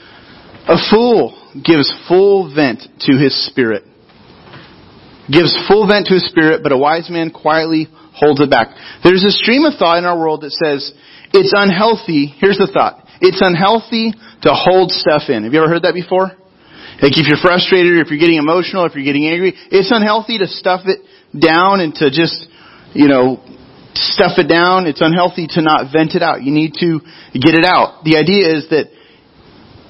A 0.68 0.76
fool 0.90 1.36
gives 1.54 1.88
full 2.08 2.52
vent 2.54 2.84
to 3.08 3.12
his 3.16 3.32
spirit 3.48 3.84
gives 5.30 5.52
full 5.68 5.86
vent 5.86 6.06
to 6.06 6.14
his 6.14 6.24
spirit, 6.26 6.62
but 6.62 6.72
a 6.72 6.76
wise 6.76 7.08
man 7.10 7.30
quietly 7.30 7.86
holds 8.16 8.40
it 8.40 8.50
back. 8.50 8.68
There's 9.04 9.24
a 9.24 9.30
stream 9.30 9.64
of 9.64 9.74
thought 9.78 9.98
in 9.98 10.04
our 10.04 10.18
world 10.18 10.40
that 10.40 10.52
says 10.52 10.92
it's 11.32 11.52
unhealthy. 11.54 12.26
Here's 12.26 12.58
the 12.58 12.66
thought. 12.66 13.04
It's 13.20 13.40
unhealthy 13.44 14.12
to 14.42 14.50
hold 14.52 14.90
stuff 14.90 15.28
in. 15.28 15.44
Have 15.44 15.52
you 15.52 15.60
ever 15.60 15.68
heard 15.68 15.82
that 15.82 15.94
before? 15.94 16.32
Like 17.00 17.14
if 17.14 17.26
you're 17.28 17.40
frustrated 17.40 17.98
if 17.98 18.10
you're 18.10 18.18
getting 18.18 18.38
emotional, 18.38 18.84
if 18.84 18.94
you're 18.94 19.06
getting 19.06 19.26
angry, 19.26 19.54
it's 19.70 19.90
unhealthy 19.90 20.38
to 20.38 20.46
stuff 20.46 20.82
it 20.86 21.00
down 21.38 21.80
and 21.80 21.94
to 21.94 22.10
just, 22.10 22.46
you 22.92 23.06
know, 23.06 23.38
stuff 23.94 24.38
it 24.38 24.48
down. 24.48 24.86
It's 24.86 25.00
unhealthy 25.00 25.46
to 25.54 25.62
not 25.62 25.92
vent 25.92 26.14
it 26.14 26.22
out. 26.22 26.42
You 26.42 26.52
need 26.52 26.74
to 26.80 27.00
get 27.34 27.54
it 27.54 27.64
out. 27.64 28.02
The 28.04 28.16
idea 28.16 28.50
is 28.56 28.68
that 28.70 28.90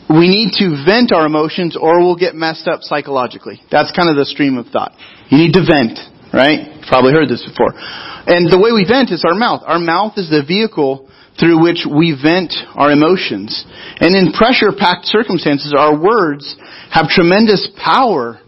we 0.08 0.28
need 0.28 0.56
to 0.60 0.84
vent 0.84 1.12
our 1.12 1.26
emotions 1.26 1.76
or 1.76 2.00
we'll 2.00 2.16
get 2.16 2.34
messed 2.34 2.68
up 2.68 2.80
psychologically. 2.82 3.60
That's 3.70 3.92
kind 3.92 4.08
of 4.08 4.16
the 4.16 4.24
stream 4.24 4.56
of 4.56 4.68
thought. 4.68 4.92
You 5.28 5.36
need 5.36 5.52
to 5.52 5.64
vent, 5.64 6.00
right? 6.32 6.76
You've 6.76 6.88
probably 6.88 7.12
heard 7.12 7.28
this 7.28 7.44
before. 7.44 7.72
And 7.76 8.48
the 8.48 8.60
way 8.60 8.72
we 8.72 8.84
vent 8.88 9.12
is 9.12 9.24
our 9.24 9.36
mouth. 9.36 9.62
Our 9.64 9.78
mouth 9.78 10.16
is 10.16 10.28
the 10.28 10.44
vehicle 10.44 11.08
through 11.38 11.62
which 11.62 11.86
we 11.86 12.16
vent 12.20 12.52
our 12.74 12.90
emotions. 12.90 13.64
And 14.00 14.16
in 14.16 14.32
pressure 14.32 14.72
packed 14.76 15.06
circumstances, 15.06 15.72
our 15.76 15.98
words 15.98 16.56
have 16.90 17.08
tremendous 17.08 17.68
power 17.82 18.40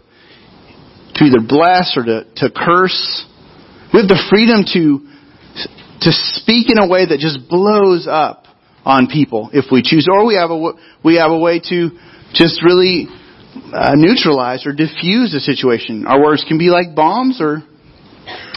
to 1.15 1.23
either 1.23 1.39
bless 1.45 1.95
or 1.95 2.03
to, 2.03 2.25
to 2.37 2.51
curse. 2.51 3.25
We 3.93 3.99
have 3.99 4.09
the 4.09 4.21
freedom 4.29 4.63
to, 4.73 5.07
to 6.01 6.11
speak 6.11 6.69
in 6.69 6.79
a 6.79 6.87
way 6.87 7.05
that 7.05 7.19
just 7.19 7.47
blows 7.49 8.07
up 8.09 8.45
on 8.83 9.07
people 9.07 9.49
if 9.53 9.65
we 9.71 9.81
choose, 9.83 10.07
or 10.11 10.25
we 10.25 10.35
have 10.35 10.49
a 10.49 10.73
we 11.03 11.15
have 11.15 11.31
a 11.31 11.37
way 11.37 11.59
to 11.59 11.89
just 12.33 12.63
really 12.63 13.07
uh, 13.73 13.93
neutralize 13.95 14.65
or 14.65 14.73
diffuse 14.73 15.33
a 15.35 15.39
situation. 15.39 16.07
Our 16.07 16.21
words 16.21 16.43
can 16.47 16.57
be 16.57 16.69
like 16.69 16.95
bombs, 16.95 17.39
or 17.39 17.61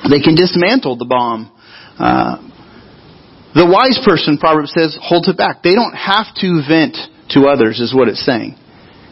they 0.09 0.21
can 0.21 0.35
dismantle 0.35 0.97
the 0.97 1.05
bomb. 1.05 1.53
Uh, 1.99 2.54
the 3.55 3.67
wise 3.67 3.99
person, 4.03 4.39
Proverbs 4.39 4.75
says, 4.75 4.99
holds 5.01 5.29
it 5.29 5.39
back. 5.39 5.63
They 5.63 5.75
don't 5.75 5.95
have 5.95 6.27
to 6.43 6.63
vent 6.67 6.99
to 7.31 7.47
others, 7.47 7.79
is 7.79 7.95
what 7.95 8.09
it's 8.09 8.25
saying. 8.25 8.59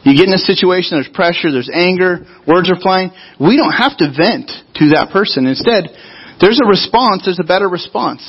You 0.02 0.18
get 0.18 0.26
in 0.26 0.34
a 0.34 0.42
situation, 0.42 0.98
there's 0.98 1.14
pressure, 1.14 1.54
there's 1.54 1.70
anger, 1.70 2.26
words 2.42 2.66
are 2.66 2.80
flying. 2.82 3.14
We 3.38 3.56
don't 3.56 3.72
have 3.72 3.94
to 4.02 4.10
vent 4.10 4.50
to 4.82 4.98
that 4.98 5.14
person. 5.14 5.46
Instead, 5.46 5.94
there's 6.42 6.58
a 6.58 6.66
response, 6.66 7.22
there's 7.22 7.38
a 7.38 7.46
better 7.46 7.70
response. 7.70 8.26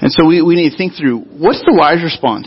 And 0.00 0.12
so 0.14 0.24
we, 0.24 0.40
we 0.40 0.54
need 0.54 0.70
to 0.70 0.76
think 0.78 0.94
through 0.94 1.26
what's 1.34 1.66
the 1.66 1.74
wise 1.74 1.98
response? 1.98 2.46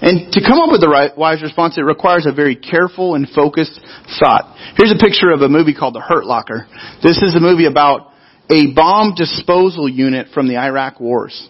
And 0.00 0.30
to 0.32 0.40
come 0.44 0.60
up 0.60 0.70
with 0.70 0.84
the 0.84 0.88
right, 0.92 1.16
wise 1.16 1.42
response, 1.42 1.78
it 1.78 1.88
requires 1.88 2.28
a 2.28 2.32
very 2.32 2.54
careful 2.54 3.16
and 3.16 3.26
focused 3.26 3.80
thought. 4.20 4.54
Here's 4.76 4.92
a 4.92 5.00
picture 5.00 5.32
of 5.32 5.40
a 5.40 5.48
movie 5.48 5.74
called 5.74 5.94
The 5.94 6.04
Hurt 6.04 6.26
Locker. 6.26 6.68
This 7.02 7.18
is 7.24 7.34
a 7.34 7.40
movie 7.40 7.66
about 7.66 8.12
a 8.52 8.72
bomb 8.76 9.14
disposal 9.16 9.88
unit 9.88 10.28
from 10.32 10.48
the 10.48 10.58
Iraq 10.58 11.00
wars. 11.00 11.48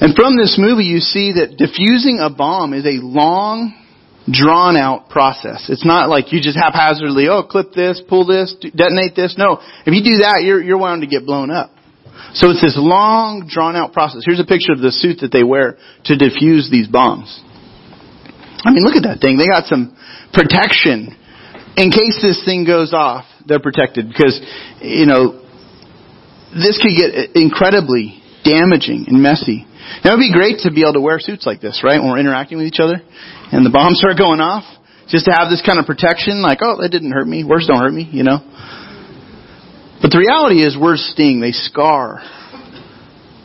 And 0.00 0.16
from 0.16 0.36
this 0.36 0.56
movie, 0.58 0.84
you 0.84 1.00
see 1.00 1.32
that 1.36 1.56
diffusing 1.58 2.20
a 2.20 2.30
bomb 2.30 2.72
is 2.72 2.86
a 2.86 3.04
long, 3.04 3.76
drawn 4.30 4.76
out 4.76 5.10
process. 5.10 5.68
It's 5.68 5.84
not 5.84 6.08
like 6.08 6.32
you 6.32 6.40
just 6.40 6.56
haphazardly, 6.56 7.28
oh, 7.28 7.44
clip 7.44 7.72
this, 7.72 8.00
pull 8.08 8.26
this, 8.26 8.56
detonate 8.58 9.14
this. 9.14 9.36
No. 9.36 9.60
If 9.84 9.92
you 9.92 10.02
do 10.02 10.24
that, 10.24 10.40
you're, 10.42 10.62
you're 10.62 10.80
bound 10.80 11.02
to 11.02 11.06
get 11.06 11.26
blown 11.26 11.50
up. 11.50 11.70
So 12.32 12.50
it's 12.50 12.62
this 12.62 12.76
long, 12.78 13.48
drawn 13.48 13.76
out 13.76 13.92
process. 13.92 14.22
Here's 14.24 14.40
a 14.40 14.48
picture 14.48 14.72
of 14.72 14.80
the 14.80 14.92
suit 14.92 15.20
that 15.20 15.32
they 15.32 15.44
wear 15.44 15.76
to 16.04 16.12
defuse 16.14 16.70
these 16.70 16.88
bombs. 16.88 17.28
I 18.64 18.70
mean, 18.72 18.84
look 18.84 18.96
at 18.96 19.04
that 19.04 19.20
thing. 19.20 19.36
They 19.36 19.48
got 19.48 19.66
some 19.66 19.96
protection. 20.32 21.16
In 21.76 21.90
case 21.90 22.20
this 22.22 22.44
thing 22.44 22.64
goes 22.64 22.92
off, 22.92 23.24
they're 23.44 23.60
protected 23.60 24.08
because, 24.08 24.40
you 24.80 25.06
know, 25.06 25.44
this 26.52 26.80
could 26.80 26.96
get 26.96 27.36
incredibly 27.36 28.19
damaging 28.44 29.06
and 29.08 29.22
messy. 29.22 29.66
Now, 30.04 30.12
it 30.12 30.16
would 30.16 30.26
be 30.26 30.32
great 30.32 30.64
to 30.64 30.70
be 30.70 30.82
able 30.82 30.94
to 30.94 31.00
wear 31.00 31.18
suits 31.18 31.46
like 31.46 31.60
this, 31.60 31.82
right? 31.84 32.00
When 32.00 32.10
we're 32.10 32.20
interacting 32.20 32.58
with 32.58 32.66
each 32.66 32.80
other 32.80 33.00
and 33.52 33.66
the 33.66 33.70
bombs 33.70 33.98
start 34.02 34.18
going 34.18 34.40
off, 34.40 34.64
just 35.08 35.26
to 35.26 35.32
have 35.34 35.50
this 35.50 35.62
kind 35.66 35.78
of 35.78 35.86
protection, 35.86 36.40
like, 36.40 36.58
oh, 36.62 36.78
that 36.80 36.90
didn't 36.90 37.10
hurt 37.10 37.26
me. 37.26 37.42
Words 37.42 37.66
don't 37.66 37.82
hurt 37.82 37.92
me, 37.92 38.08
you 38.12 38.22
know? 38.22 38.38
But 40.00 40.12
the 40.12 40.18
reality 40.18 40.62
is 40.62 40.78
words 40.78 41.02
sting, 41.12 41.40
they 41.40 41.52
scar. 41.52 42.22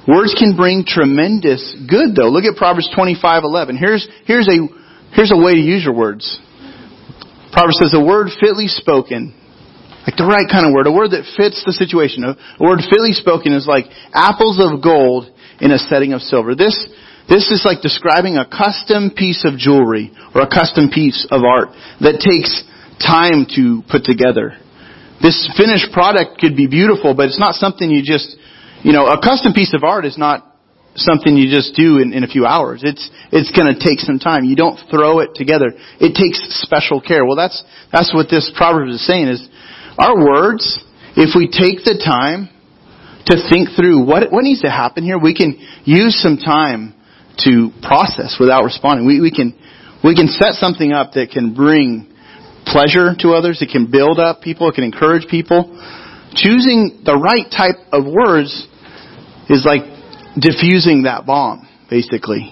Words 0.07 0.35
can 0.37 0.55
bring 0.55 0.85
tremendous 0.85 1.75
good 1.89 2.15
though. 2.15 2.29
Look 2.29 2.45
at 2.45 2.55
Proverbs 2.55 2.89
25:11. 2.95 3.77
Here's 3.77 4.07
here's 4.25 4.47
a 4.47 4.67
here's 5.11 5.31
a 5.33 5.37
way 5.37 5.55
to 5.55 5.59
use 5.59 5.83
your 5.83 5.95
words. 5.95 6.39
Proverbs 7.51 7.79
says 7.79 7.93
a 7.93 8.03
word 8.03 8.29
fitly 8.39 8.67
spoken, 8.67 9.33
like 10.05 10.21
the 10.21 10.25
right 10.25 10.45
kind 10.45 10.69
of 10.69 10.73
word, 10.73 10.85
a 10.85 10.93
word 10.93 11.17
that 11.17 11.25
fits 11.33 11.65
the 11.65 11.73
situation. 11.73 12.23
A 12.23 12.37
word 12.61 12.85
fitly 12.85 13.11
spoken 13.11 13.53
is 13.53 13.65
like 13.65 13.89
apples 14.13 14.61
of 14.61 14.81
gold 14.81 15.33
in 15.59 15.73
a 15.73 15.81
setting 15.81 16.13
of 16.13 16.21
silver. 16.21 16.53
This 16.53 16.77
this 17.27 17.49
is 17.49 17.65
like 17.65 17.81
describing 17.81 18.37
a 18.37 18.45
custom 18.45 19.09
piece 19.09 19.45
of 19.49 19.57
jewelry 19.57 20.13
or 20.33 20.45
a 20.45 20.49
custom 20.49 20.93
piece 20.93 21.25
of 21.31 21.41
art 21.41 21.73
that 22.01 22.21
takes 22.21 22.53
time 23.01 23.49
to 23.57 23.81
put 23.89 24.05
together. 24.05 24.53
This 25.21 25.49
finished 25.57 25.89
product 25.91 26.37
could 26.37 26.55
be 26.55 26.67
beautiful, 26.67 27.15
but 27.15 27.25
it's 27.25 27.39
not 27.39 27.55
something 27.55 27.89
you 27.89 28.05
just, 28.05 28.37
you 28.83 28.93
know, 28.93 29.07
a 29.07 29.17
custom 29.17 29.53
piece 29.53 29.73
of 29.73 29.83
art 29.83 30.05
is 30.05 30.17
not 30.19 30.45
something 30.95 31.35
you 31.35 31.49
just 31.49 31.75
do 31.75 31.97
in, 31.97 32.13
in 32.13 32.23
a 32.23 32.27
few 32.27 32.45
hours. 32.45 32.81
It's, 32.83 33.09
it's 33.31 33.51
gonna 33.51 33.73
take 33.73 33.99
some 33.99 34.19
time. 34.19 34.45
You 34.45 34.55
don't 34.55 34.77
throw 34.89 35.19
it 35.19 35.33
together. 35.33 35.73
It 35.99 36.13
takes 36.13 36.39
special 36.61 37.01
care. 37.01 37.25
Well, 37.25 37.35
that's, 37.35 37.63
that's 37.91 38.13
what 38.13 38.29
this 38.29 38.51
proverb 38.55 38.89
is 38.89 39.05
saying 39.05 39.27
is 39.27 39.49
our 39.97 40.17
words, 40.17 40.83
if 41.15 41.35
we 41.35 41.47
take 41.47 41.83
the 41.85 42.01
time 42.03 42.49
to 43.27 43.35
think 43.49 43.69
through 43.75 44.05
what, 44.05 44.31
what 44.31 44.43
needs 44.43 44.61
to 44.61 44.69
happen 44.69 45.03
here, 45.03 45.17
we 45.17 45.33
can 45.33 45.57
use 45.83 46.21
some 46.21 46.37
time 46.37 46.93
to 47.39 47.71
process 47.81 48.37
without 48.39 48.63
responding. 48.63 49.05
We, 49.05 49.19
we 49.19 49.31
can, 49.31 49.57
we 50.03 50.15
can 50.15 50.27
set 50.27 50.53
something 50.53 50.91
up 50.91 51.13
that 51.13 51.31
can 51.31 51.53
bring 51.53 52.11
pleasure 52.65 53.15
to 53.19 53.29
others. 53.31 53.61
It 53.61 53.69
can 53.71 53.89
build 53.89 54.19
up 54.19 54.41
people. 54.41 54.69
It 54.69 54.75
can 54.75 54.83
encourage 54.83 55.27
people. 55.27 55.71
Choosing 56.35 57.01
the 57.05 57.15
right 57.15 57.49
type 57.49 57.79
of 57.91 58.05
words 58.05 58.67
is 59.49 59.63
like 59.65 59.83
diffusing 60.39 61.03
that 61.03 61.25
bomb, 61.25 61.67
basically. 61.89 62.51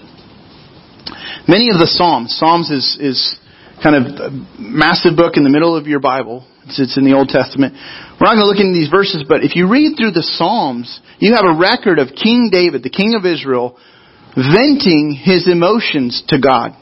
Many 1.46 1.68
of 1.68 1.76
the 1.76 1.86
Psalms, 1.86 2.34
Psalms 2.38 2.70
is, 2.70 2.96
is 2.98 3.36
kind 3.82 3.96
of 3.96 4.32
a 4.32 4.46
massive 4.58 5.16
book 5.16 5.36
in 5.36 5.44
the 5.44 5.50
middle 5.50 5.76
of 5.76 5.86
your 5.86 6.00
Bible. 6.00 6.46
It's, 6.66 6.80
it's 6.80 6.96
in 6.96 7.04
the 7.04 7.14
Old 7.14 7.28
Testament. 7.28 7.74
We're 8.18 8.26
not 8.28 8.36
going 8.36 8.46
to 8.46 8.50
look 8.50 8.62
into 8.62 8.76
these 8.76 8.90
verses, 8.90 9.24
but 9.28 9.44
if 9.44 9.56
you 9.56 9.68
read 9.68 9.96
through 9.96 10.12
the 10.12 10.24
Psalms, 10.24 10.88
you 11.18 11.34
have 11.34 11.44
a 11.44 11.58
record 11.58 11.98
of 11.98 12.16
King 12.16 12.48
David, 12.52 12.82
the 12.82 12.92
king 12.92 13.14
of 13.14 13.24
Israel, 13.24 13.76
venting 14.34 15.14
his 15.14 15.46
emotions 15.46 16.22
to 16.28 16.40
God. 16.40 16.76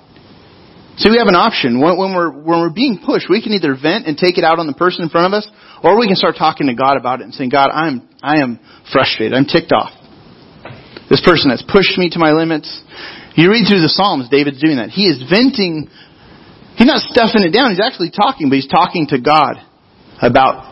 So 1.00 1.08
we 1.08 1.18
have 1.18 1.28
an 1.28 1.38
option. 1.38 1.80
When, 1.80 1.96
when, 1.96 2.12
we're, 2.14 2.30
when 2.30 2.60
we're 2.60 2.74
being 2.74 3.00
pushed, 3.00 3.26
we 3.28 3.42
can 3.42 3.52
either 3.52 3.74
vent 3.74 4.06
and 4.06 4.16
take 4.16 4.36
it 4.36 4.44
out 4.44 4.58
on 4.58 4.66
the 4.66 4.76
person 4.76 5.02
in 5.02 5.08
front 5.08 5.32
of 5.32 5.36
us, 5.36 5.48
or 5.82 5.98
we 5.98 6.06
can 6.06 6.16
start 6.16 6.36
talking 6.36 6.68
to 6.68 6.76
God 6.76 6.96
about 6.96 7.20
it 7.20 7.24
and 7.24 7.34
saying, 7.34 7.50
God, 7.50 7.72
I'm, 7.72 8.06
I 8.22 8.40
am 8.44 8.60
frustrated. 8.92 9.32
I'm 9.32 9.48
ticked 9.48 9.72
off. 9.72 9.92
This 11.08 11.20
person 11.24 11.50
has 11.50 11.64
pushed 11.64 11.96
me 11.98 12.10
to 12.12 12.18
my 12.18 12.32
limits. 12.32 12.68
You 13.34 13.50
read 13.50 13.64
through 13.68 13.80
the 13.80 13.92
Psalms, 13.92 14.28
David's 14.28 14.60
doing 14.60 14.76
that. 14.76 14.90
He 14.90 15.08
is 15.08 15.24
venting 15.28 15.88
He's 16.76 16.86
not 16.86 17.02
stuffing 17.02 17.44
it 17.44 17.52
down. 17.52 17.70
He's 17.70 17.84
actually 17.84 18.10
talking, 18.10 18.48
but 18.48 18.56
he's 18.56 18.68
talking 18.68 19.06
to 19.08 19.20
God 19.20 19.60
about 20.22 20.70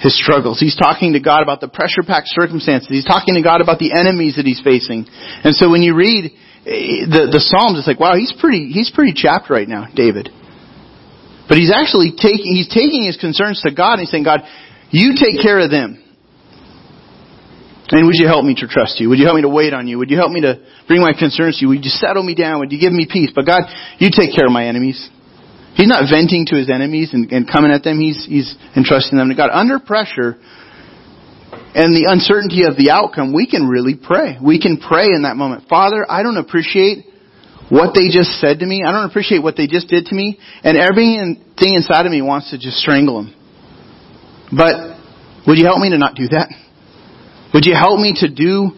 his 0.00 0.16
struggles. 0.18 0.58
He's 0.58 0.76
talking 0.76 1.12
to 1.12 1.20
God 1.20 1.42
about 1.42 1.60
the 1.60 1.68
pressure 1.68 2.02
packed 2.02 2.28
circumstances. 2.28 2.88
He's 2.88 3.04
talking 3.04 3.34
to 3.34 3.42
God 3.42 3.60
about 3.60 3.78
the 3.78 3.92
enemies 3.92 4.36
that 4.36 4.46
he's 4.46 4.60
facing. 4.60 5.06
And 5.44 5.54
so 5.54 5.70
when 5.70 5.82
you 5.82 5.94
read 5.94 6.32
eh, 6.66 7.06
the, 7.06 7.28
the 7.30 7.40
Psalms, 7.40 7.78
it's 7.78 7.86
like, 7.86 8.00
wow, 8.00 8.16
he's 8.16 8.32
pretty, 8.32 8.72
he's 8.72 8.90
pretty 8.90 9.12
chapped 9.12 9.48
right 9.48 9.68
now, 9.68 9.86
David. 9.92 10.32
But 11.48 11.58
he's 11.58 11.72
actually 11.74 12.16
taking, 12.16 12.56
he's 12.56 12.68
taking 12.68 13.04
his 13.04 13.16
concerns 13.16 13.60
to 13.62 13.74
God 13.74 14.00
and 14.00 14.00
he's 14.00 14.10
saying, 14.10 14.24
God, 14.24 14.40
you 14.90 15.14
take 15.20 15.42
care 15.42 15.60
of 15.60 15.70
them. 15.70 16.02
And 17.90 18.06
would 18.06 18.14
you 18.16 18.26
help 18.26 18.44
me 18.44 18.54
to 18.54 18.68
trust 18.68 19.00
you? 19.00 19.08
Would 19.10 19.18
you 19.18 19.26
help 19.26 19.34
me 19.36 19.42
to 19.42 19.48
wait 19.48 19.74
on 19.74 19.88
you? 19.88 19.98
Would 19.98 20.10
you 20.10 20.16
help 20.16 20.30
me 20.30 20.42
to 20.42 20.62
bring 20.86 21.02
my 21.02 21.12
concerns 21.12 21.58
to 21.58 21.66
you? 21.66 21.68
Would 21.74 21.84
you 21.84 21.90
settle 21.90 22.22
me 22.22 22.36
down? 22.36 22.60
Would 22.60 22.70
you 22.70 22.78
give 22.78 22.92
me 22.92 23.06
peace? 23.10 23.32
But 23.34 23.46
God, 23.46 23.62
you 23.98 24.10
take 24.14 24.30
care 24.30 24.46
of 24.46 24.52
my 24.52 24.66
enemies. 24.66 25.10
He's 25.74 25.88
not 25.88 26.10
venting 26.10 26.46
to 26.46 26.56
his 26.56 26.68
enemies 26.68 27.10
and, 27.12 27.30
and 27.32 27.50
coming 27.50 27.70
at 27.70 27.84
them. 27.84 28.00
He's, 28.00 28.26
he's 28.26 28.54
entrusting 28.76 29.16
them 29.16 29.28
to 29.28 29.34
God. 29.34 29.50
Under 29.52 29.78
pressure 29.78 30.36
and 31.74 31.94
the 31.94 32.08
uncertainty 32.10 32.64
of 32.64 32.76
the 32.76 32.90
outcome, 32.90 33.32
we 33.32 33.46
can 33.46 33.68
really 33.68 33.94
pray. 33.94 34.36
We 34.42 34.60
can 34.60 34.78
pray 34.78 35.06
in 35.06 35.22
that 35.22 35.36
moment. 35.36 35.68
Father, 35.68 36.04
I 36.08 36.22
don't 36.22 36.36
appreciate 36.36 37.06
what 37.70 37.94
they 37.94 38.10
just 38.10 38.40
said 38.42 38.58
to 38.58 38.66
me. 38.66 38.82
I 38.84 38.90
don't 38.90 39.08
appreciate 39.08 39.42
what 39.42 39.56
they 39.56 39.68
just 39.68 39.88
did 39.88 40.06
to 40.06 40.14
me. 40.14 40.38
And 40.64 40.76
everything 40.76 41.38
inside 41.56 42.04
of 42.04 42.12
me 42.12 42.20
wants 42.20 42.50
to 42.50 42.58
just 42.58 42.78
strangle 42.78 43.22
them. 43.22 43.34
But 44.50 44.98
would 45.46 45.56
you 45.56 45.64
help 45.64 45.78
me 45.78 45.90
to 45.90 45.98
not 45.98 46.16
do 46.16 46.26
that? 46.34 46.50
Would 47.54 47.64
you 47.64 47.74
help 47.74 47.98
me 47.98 48.14
to 48.20 48.28
do 48.28 48.72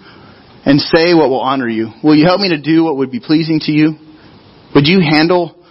and 0.65 0.81
say 0.81 1.15
what 1.15 1.29
will 1.29 1.41
honor 1.41 1.69
you? 1.69 1.89
Will 2.05 2.15
you 2.15 2.27
help 2.27 2.41
me 2.41 2.51
to 2.51 2.61
do 2.61 2.85
what 2.85 2.97
would 2.97 3.11
be 3.11 3.21
pleasing 3.21 3.61
to 3.61 3.73
you? 3.73 3.97
Would 4.75 4.87
you 4.87 5.01
handle 5.01 5.62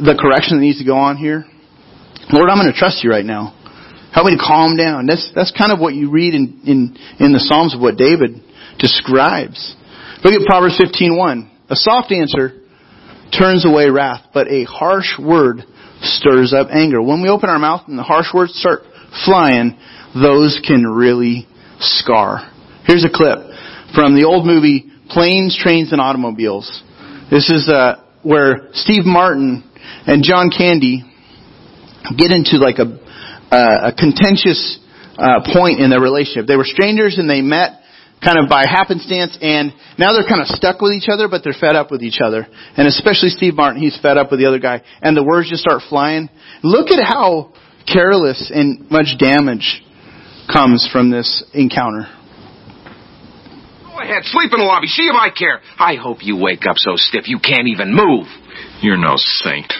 the 0.00 0.16
correction 0.16 0.56
that 0.56 0.64
needs 0.64 0.78
to 0.78 0.84
go 0.84 0.96
on 0.96 1.16
here? 1.16 1.44
Lord, 2.32 2.48
I'm 2.48 2.58
going 2.58 2.72
to 2.72 2.78
trust 2.78 3.04
you 3.04 3.10
right 3.10 3.24
now. 3.24 3.56
Help 4.12 4.26
me 4.26 4.36
to 4.36 4.42
calm 4.42 4.76
down. 4.76 5.06
That's, 5.06 5.30
that's 5.34 5.52
kind 5.56 5.72
of 5.72 5.78
what 5.78 5.94
you 5.94 6.10
read 6.10 6.34
in, 6.34 6.60
in, 6.66 6.80
in 7.20 7.32
the 7.32 7.40
Psalms 7.40 7.74
of 7.74 7.80
what 7.80 7.96
David 7.96 8.42
describes. 8.78 9.76
Look 10.24 10.34
at 10.34 10.46
Proverbs 10.46 10.80
15.1. 10.80 11.48
A 11.70 11.76
soft 11.76 12.10
answer 12.12 12.60
turns 13.36 13.64
away 13.64 13.88
wrath, 13.90 14.26
but 14.34 14.48
a 14.48 14.64
harsh 14.64 15.18
word 15.18 15.62
stirs 16.02 16.52
up 16.52 16.68
anger. 16.70 17.00
When 17.00 17.22
we 17.22 17.28
open 17.28 17.48
our 17.48 17.58
mouth 17.58 17.82
and 17.86 17.98
the 17.98 18.02
harsh 18.02 18.26
words 18.34 18.54
start 18.54 18.80
flying, 19.24 19.78
those 20.14 20.60
can 20.66 20.84
really 20.84 21.46
scar. 21.78 22.50
Here's 22.86 23.04
a 23.04 23.12
clip 23.12 23.38
from 23.94 24.14
the 24.18 24.26
old 24.26 24.46
movie 24.46 24.90
Planes, 25.08 25.58
Trains, 25.60 25.92
and 25.92 26.00
Automobiles. 26.00 26.82
This 27.30 27.50
is 27.50 27.68
uh, 27.68 28.02
where 28.22 28.68
Steve 28.72 29.04
Martin 29.04 29.69
and 30.06 30.22
John 30.22 30.50
Candy 30.50 31.04
get 32.16 32.30
into 32.30 32.56
like 32.56 32.78
a, 32.78 32.88
uh, 33.54 33.90
a 33.90 33.92
contentious 33.92 34.78
uh, 35.18 35.44
point 35.52 35.80
in 35.80 35.90
their 35.90 36.00
relationship. 36.00 36.46
They 36.46 36.56
were 36.56 36.64
strangers 36.64 37.18
and 37.18 37.28
they 37.28 37.42
met 37.42 37.82
kind 38.24 38.38
of 38.38 38.48
by 38.48 38.64
happenstance 38.68 39.36
and 39.40 39.72
now 39.98 40.12
they're 40.12 40.28
kind 40.28 40.40
of 40.40 40.48
stuck 40.48 40.80
with 40.80 40.92
each 40.92 41.08
other 41.08 41.28
but 41.28 41.42
they're 41.42 41.56
fed 41.58 41.76
up 41.76 41.90
with 41.90 42.02
each 42.02 42.20
other. 42.22 42.46
And 42.76 42.86
especially 42.86 43.30
Steve 43.30 43.54
Martin, 43.54 43.80
he's 43.80 43.98
fed 44.00 44.16
up 44.16 44.30
with 44.30 44.40
the 44.40 44.46
other 44.46 44.58
guy 44.58 44.82
and 45.02 45.16
the 45.16 45.24
words 45.24 45.48
just 45.50 45.62
start 45.62 45.82
flying. 45.88 46.28
Look 46.62 46.90
at 46.90 47.02
how 47.02 47.52
careless 47.86 48.50
and 48.54 48.90
much 48.90 49.16
damage 49.18 49.82
comes 50.50 50.88
from 50.92 51.10
this 51.10 51.44
encounter. 51.54 52.08
Go 53.84 54.00
ahead, 54.00 54.24
sleep 54.24 54.50
in 54.52 54.58
the 54.58 54.64
lobby, 54.64 54.86
see 54.86 55.04
if 55.04 55.14
I 55.14 55.28
care. 55.30 55.60
I 55.78 55.96
hope 55.96 56.18
you 56.22 56.36
wake 56.36 56.64
up 56.68 56.76
so 56.76 56.92
stiff 56.96 57.28
you 57.28 57.38
can't 57.38 57.68
even 57.68 57.94
move. 57.94 58.26
You're 58.82 58.96
no 59.00 59.14
saint. 59.16 59.72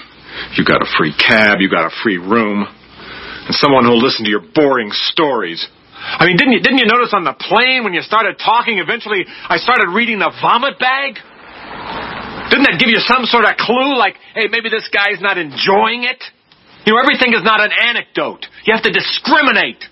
You 0.57 0.65
got 0.65 0.83
a 0.83 0.89
free 0.97 1.13
cab, 1.17 1.61
you 1.61 1.69
got 1.69 1.87
a 1.87 1.95
free 2.03 2.19
room, 2.19 2.65
and 2.65 3.55
someone 3.57 3.85
who'll 3.85 4.01
listen 4.01 4.25
to 4.25 4.31
your 4.31 4.45
boring 4.55 4.91
stories. 4.93 5.67
I 6.01 6.25
mean, 6.27 6.37
didn't 6.37 6.53
you 6.53 6.61
didn't 6.61 6.79
you 6.79 6.89
notice 6.89 7.13
on 7.13 7.25
the 7.25 7.37
plane 7.37 7.85
when 7.85 7.93
you 7.93 8.01
started 8.01 8.41
talking? 8.41 8.79
Eventually, 8.79 9.25
I 9.27 9.59
started 9.59 9.93
reading 9.93 10.19
the 10.19 10.33
vomit 10.41 10.79
bag. 10.81 11.21
Didn't 12.49 12.67
that 12.67 12.81
give 12.81 12.89
you 12.89 12.99
some 13.05 13.29
sort 13.29 13.45
of 13.45 13.57
clue? 13.61 13.97
Like, 13.97 14.17
hey, 14.35 14.49
maybe 14.49 14.73
this 14.73 14.89
guy's 14.89 15.21
not 15.21 15.37
enjoying 15.37 16.09
it. 16.09 16.19
You 16.89 16.97
know, 16.97 16.99
everything 16.99 17.37
is 17.37 17.45
not 17.45 17.61
an 17.61 17.71
anecdote. 17.71 18.49
You 18.65 18.73
have 18.73 18.83
to 18.85 18.93
discriminate. 18.93 19.85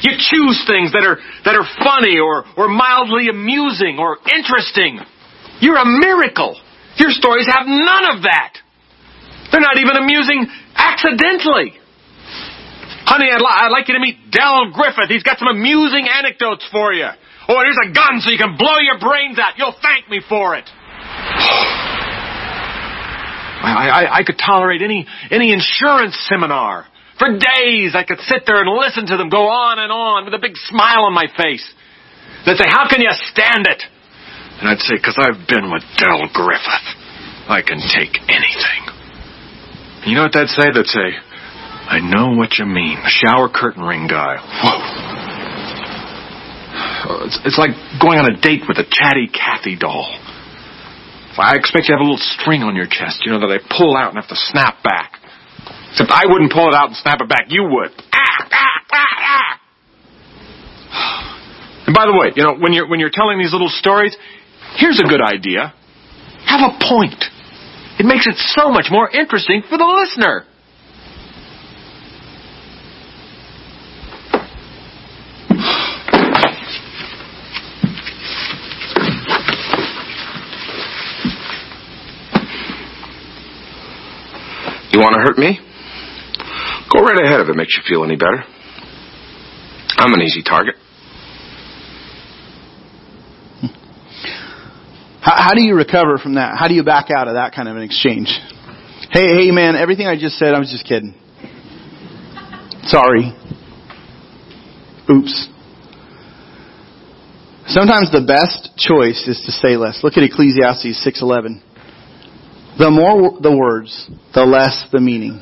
You 0.00 0.14
choose 0.18 0.62
things 0.66 0.94
that 0.94 1.02
are 1.02 1.18
that 1.44 1.54
are 1.58 1.66
funny 1.82 2.18
or 2.22 2.46
or 2.54 2.70
mildly 2.70 3.26
amusing 3.28 3.98
or 3.98 4.18
interesting. 4.30 5.02
You're 5.58 5.78
a 5.78 5.86
miracle. 5.86 6.58
Your 6.96 7.10
stories 7.10 7.46
have 7.46 7.66
none 7.66 8.16
of 8.16 8.22
that. 8.22 8.58
They're 9.50 9.60
not 9.60 9.78
even 9.78 9.96
amusing 9.96 10.46
accidentally. 10.74 11.76
Honey, 13.04 13.28
I'd, 13.28 13.40
li- 13.40 13.58
I'd 13.66 13.72
like 13.72 13.88
you 13.88 13.94
to 13.94 14.00
meet 14.00 14.30
Del 14.30 14.70
Griffith. 14.72 15.08
He's 15.08 15.22
got 15.22 15.38
some 15.38 15.48
amusing 15.48 16.06
anecdotes 16.08 16.66
for 16.70 16.92
you. 16.92 17.08
Oh, 17.48 17.60
here's 17.60 17.78
a 17.84 17.92
gun 17.92 18.20
so 18.20 18.30
you 18.30 18.38
can 18.38 18.56
blow 18.56 18.78
your 18.78 18.98
brains 18.98 19.38
out. 19.38 19.58
You'll 19.58 19.74
thank 19.82 20.08
me 20.08 20.22
for 20.26 20.54
it. 20.54 20.64
I, 23.62 24.08
I, 24.08 24.16
I 24.18 24.22
could 24.24 24.38
tolerate 24.38 24.82
any, 24.82 25.06
any 25.30 25.52
insurance 25.52 26.16
seminar. 26.28 26.86
For 27.18 27.28
days, 27.28 27.94
I 27.94 28.04
could 28.06 28.18
sit 28.20 28.42
there 28.46 28.60
and 28.60 28.68
listen 28.70 29.06
to 29.06 29.16
them 29.16 29.28
go 29.28 29.46
on 29.46 29.78
and 29.78 29.92
on 29.92 30.24
with 30.24 30.34
a 30.34 30.38
big 30.38 30.56
smile 30.56 31.04
on 31.04 31.12
my 31.12 31.26
face. 31.36 31.62
They'd 32.46 32.56
say, 32.56 32.66
How 32.66 32.88
can 32.88 33.00
you 33.00 33.10
stand 33.30 33.66
it? 33.66 33.82
And 34.62 34.70
I'd 34.70 34.78
say, 34.78 34.94
Because 34.94 35.18
I've 35.18 35.42
been 35.50 35.74
with 35.74 35.82
Del 35.98 36.22
Griffith. 36.30 36.86
I 37.50 37.66
can 37.66 37.82
take 37.82 38.14
anything. 38.30 38.82
You 40.06 40.14
know 40.14 40.22
what 40.22 40.32
they'd 40.32 40.46
say? 40.46 40.70
They'd 40.70 40.86
say, 40.86 41.18
I 41.90 41.98
know 41.98 42.38
what 42.38 42.58
you 42.62 42.66
mean. 42.66 42.96
Shower 43.10 43.50
curtain 43.50 43.82
ring 43.82 44.06
guy. 44.06 44.38
Whoa. 44.38 44.78
It's, 47.02 47.38
it's 47.44 47.58
like 47.58 47.74
going 48.00 48.18
on 48.22 48.30
a 48.30 48.40
date 48.40 48.62
with 48.66 48.78
a 48.78 48.86
chatty 48.86 49.26
Cathy 49.26 49.76
doll. 49.76 50.06
I 51.36 51.58
expect 51.58 51.88
you 51.88 51.94
have 51.94 52.00
a 52.00 52.06
little 52.06 52.22
string 52.38 52.62
on 52.62 52.76
your 52.76 52.86
chest, 52.86 53.26
you 53.26 53.32
know, 53.32 53.40
that 53.42 53.50
I 53.50 53.58
pull 53.58 53.96
out 53.96 54.14
and 54.14 54.22
have 54.22 54.30
to 54.30 54.38
snap 54.38 54.82
back. 54.82 55.18
Except 55.90 56.10
I 56.10 56.30
wouldn't 56.30 56.52
pull 56.52 56.68
it 56.68 56.74
out 56.74 56.88
and 56.88 56.96
snap 56.96 57.20
it 57.20 57.28
back. 57.28 57.50
You 57.50 57.64
would. 57.64 57.90
Ah, 58.14 58.48
ah, 58.52 58.78
ah, 58.92 59.58
ah. 60.94 61.28
And 61.86 61.94
by 61.94 62.06
the 62.06 62.14
way, 62.14 62.30
you 62.36 62.44
know, 62.46 62.54
when 62.54 62.72
you're 62.72 62.86
when 62.86 63.00
you're 63.00 63.10
telling 63.12 63.38
these 63.38 63.52
little 63.52 63.68
stories, 63.68 64.16
here's 64.76 65.00
a 65.00 65.08
good 65.08 65.20
idea. 65.20 65.74
Have 66.46 66.60
a 66.60 66.78
point. 66.88 67.24
It 67.98 68.06
makes 68.06 68.26
it 68.26 68.36
so 68.36 68.70
much 68.70 68.86
more 68.90 69.08
interesting 69.10 69.62
for 69.68 69.78
the 69.78 69.84
listener. 69.84 70.46
You 84.92 85.00
want 85.00 85.14
to 85.14 85.20
hurt 85.20 85.38
me? 85.38 85.58
Go 86.92 87.00
right 87.00 87.24
ahead 87.24 87.40
if 87.40 87.48
it 87.48 87.56
makes 87.56 87.74
you 87.76 87.82
feel 87.88 88.04
any 88.04 88.16
better. 88.16 88.44
I'm 89.96 90.12
an 90.12 90.20
easy 90.20 90.42
target. 90.42 90.74
How, 95.22 95.50
how 95.50 95.54
do 95.54 95.62
you 95.62 95.76
recover 95.76 96.18
from 96.18 96.34
that? 96.34 96.56
How 96.58 96.66
do 96.66 96.74
you 96.74 96.82
back 96.82 97.06
out 97.16 97.28
of 97.28 97.34
that 97.34 97.54
kind 97.54 97.68
of 97.68 97.76
an 97.76 97.82
exchange? 97.82 98.26
Hey, 99.12 99.46
hey, 99.46 99.50
man, 99.52 99.76
everything 99.76 100.06
I 100.06 100.18
just 100.18 100.36
said, 100.36 100.52
I 100.52 100.58
was 100.58 100.70
just 100.70 100.84
kidding. 100.84 101.14
Sorry. 102.84 103.32
Oops. 105.08 105.48
Sometimes 107.66 108.10
the 108.10 108.24
best 108.26 108.76
choice 108.76 109.28
is 109.28 109.40
to 109.46 109.52
say 109.52 109.76
less. 109.76 110.00
Look 110.02 110.16
at 110.16 110.24
Ecclesiastes 110.24 111.06
6:11. 111.06 111.62
The 112.78 112.90
more 112.90 113.38
the 113.40 113.54
words, 113.54 114.10
the 114.34 114.44
less 114.44 114.88
the 114.90 115.00
meaning. 115.00 115.40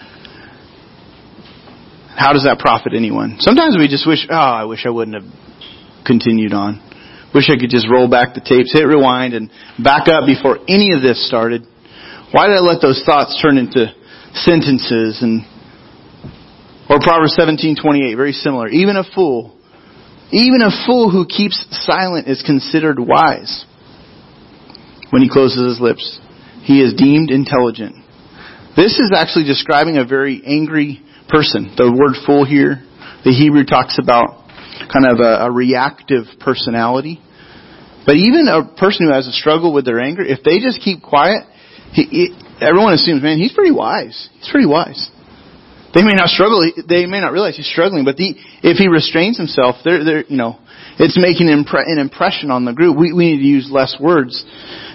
How 2.16 2.34
does 2.34 2.44
that 2.44 2.58
profit 2.58 2.92
anyone? 2.94 3.36
Sometimes 3.38 3.76
we 3.78 3.88
just 3.88 4.06
wish, 4.06 4.26
oh, 4.28 4.34
I 4.34 4.64
wish 4.64 4.84
I 4.84 4.90
wouldn't 4.90 5.22
have 5.22 5.32
continued 6.04 6.52
on. 6.52 6.82
Wish 7.34 7.48
I 7.48 7.58
could 7.58 7.70
just 7.70 7.86
roll 7.88 8.08
back 8.08 8.34
the 8.34 8.40
tapes, 8.40 8.72
hit 8.72 8.86
rewind, 8.86 9.34
and 9.34 9.50
back 9.78 10.08
up 10.08 10.26
before 10.26 10.58
any 10.66 10.92
of 10.92 11.02
this 11.02 11.26
started. 11.28 11.62
Why 12.32 12.48
did 12.48 12.56
I 12.56 12.60
let 12.60 12.82
those 12.82 13.02
thoughts 13.06 13.38
turn 13.40 13.58
into 13.58 13.92
sentences 14.34 15.22
and 15.22 15.46
Or 16.88 16.98
Proverbs 16.98 17.36
17:28, 17.38 18.16
very 18.16 18.32
similar. 18.32 18.66
Even 18.68 18.96
a 18.96 19.04
fool, 19.04 19.54
even 20.32 20.60
a 20.60 20.70
fool 20.86 21.08
who 21.08 21.24
keeps 21.24 21.64
silent 21.86 22.26
is 22.26 22.42
considered 22.42 22.98
wise. 22.98 23.64
When 25.10 25.22
he 25.22 25.28
closes 25.28 25.64
his 25.64 25.80
lips, 25.80 26.18
he 26.62 26.82
is 26.82 26.94
deemed 26.94 27.30
intelligent. 27.30 27.94
This 28.76 28.98
is 28.98 29.12
actually 29.14 29.44
describing 29.44 29.98
a 29.98 30.04
very 30.04 30.42
angry 30.44 31.00
person. 31.28 31.74
The 31.76 31.90
word 31.90 32.16
fool 32.26 32.44
here, 32.44 32.82
the 33.24 33.32
Hebrew 33.32 33.64
talks 33.64 33.98
about 33.98 34.49
kind 34.88 35.04
of 35.04 35.20
a, 35.20 35.46
a 35.46 35.50
reactive 35.50 36.24
personality. 36.40 37.20
But 38.06 38.16
even 38.16 38.48
a 38.48 38.64
person 38.78 39.06
who 39.06 39.12
has 39.12 39.28
a 39.28 39.32
struggle 39.32 39.74
with 39.74 39.84
their 39.84 40.00
anger, 40.00 40.22
if 40.22 40.42
they 40.42 40.58
just 40.58 40.80
keep 40.80 41.02
quiet, 41.02 41.44
he, 41.92 42.04
he, 42.04 42.24
everyone 42.60 42.94
assumes, 42.94 43.22
man, 43.22 43.38
he's 43.38 43.52
pretty 43.52 43.72
wise. 43.72 44.28
He's 44.40 44.48
pretty 44.50 44.66
wise. 44.66 45.10
They 45.92 46.02
may 46.02 46.14
not 46.14 46.28
struggle. 46.28 46.62
They 46.88 47.06
may 47.06 47.20
not 47.20 47.32
realize 47.32 47.56
he's 47.56 47.68
struggling, 47.68 48.04
but 48.04 48.16
the, 48.16 48.38
if 48.62 48.78
he 48.78 48.86
restrains 48.86 49.36
himself, 49.36 49.76
they're, 49.84 50.04
they're, 50.04 50.24
you 50.24 50.36
know, 50.36 50.58
it's 51.02 51.18
making 51.18 51.48
an, 51.50 51.64
impre- 51.64 51.82
an 51.84 51.98
impression 51.98 52.50
on 52.50 52.64
the 52.64 52.72
group. 52.72 52.96
We, 52.96 53.12
we 53.12 53.32
need 53.32 53.42
to 53.42 53.48
use 53.48 53.68
less 53.70 53.96
words. 53.98 54.44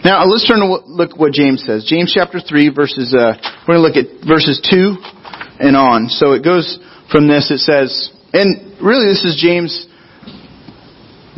Now 0.06 0.24
let's 0.24 0.48
turn 0.48 0.62
to 0.62 0.67
what, 0.67 0.88
look 0.88 1.19
what 1.19 1.34
James 1.34 1.65
says. 1.67 1.84
James 1.84 2.13
chapter 2.15 2.39
three, 2.39 2.69
verses. 2.69 3.13
Uh, 3.13 3.36
we're 3.67 3.76
going 3.76 3.84
to 3.84 3.88
look 3.91 4.00
at 4.00 4.26
verses 4.26 4.63
two 4.63 4.95
and 5.60 5.76
on. 5.76 6.08
So 6.08 6.32
it 6.32 6.43
goes 6.43 6.80
from 7.12 7.28
this. 7.28 7.52
It 7.52 7.60
says, 7.60 8.14
and 8.36 8.84
really 8.84 9.08
this 9.08 9.24
is 9.24 9.39
James. 9.39 9.88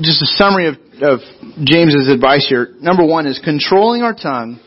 Just 0.01 0.21
a 0.21 0.29
summary 0.37 0.67
of, 0.67 0.75
of 1.01 1.19
James's 1.63 2.09
advice 2.09 2.45
here. 2.47 2.73
Number 2.79 3.05
one 3.05 3.25
is 3.25 3.39
controlling 3.43 4.01
our 4.01 4.13
tongue 4.13 4.59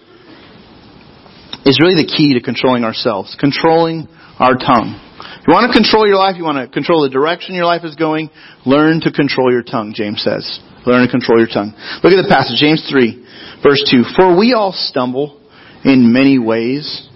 is 1.67 1.79
really 1.83 2.03
the 2.03 2.07
key 2.07 2.35
to 2.35 2.41
controlling 2.41 2.85
ourselves. 2.85 3.37
Controlling 3.39 4.09
our 4.39 4.55
tongue. 4.55 4.99
If 5.41 5.47
you 5.47 5.55
want 5.55 5.71
to 5.71 5.77
control 5.77 6.07
your 6.07 6.17
life, 6.17 6.37
you 6.37 6.45
want 6.45 6.59
to 6.59 6.73
control 6.73 7.03
the 7.03 7.11
direction 7.11 7.55
your 7.55 7.67
life 7.67 7.83
is 7.85 7.95
going, 7.95 8.31
learn 8.65 9.01
to 9.03 9.13
control 9.13 9.51
your 9.51 9.63
tongue, 9.63 9.93
James 9.95 10.23
says. 10.23 10.61
Learn 10.87 11.05
to 11.05 11.11
control 11.11 11.39
your 11.39 11.49
tongue. 11.49 11.75
Look 12.03 12.13
at 12.13 12.23
the 12.23 12.31
passage, 12.31 12.59
James 12.59 12.87
3, 12.89 13.61
verse 13.63 13.83
2. 13.91 14.05
For 14.17 14.39
we 14.39 14.55
all 14.55 14.73
stumble 14.73 15.41
in 15.85 16.13
many 16.13 16.39
ways. 16.39 17.09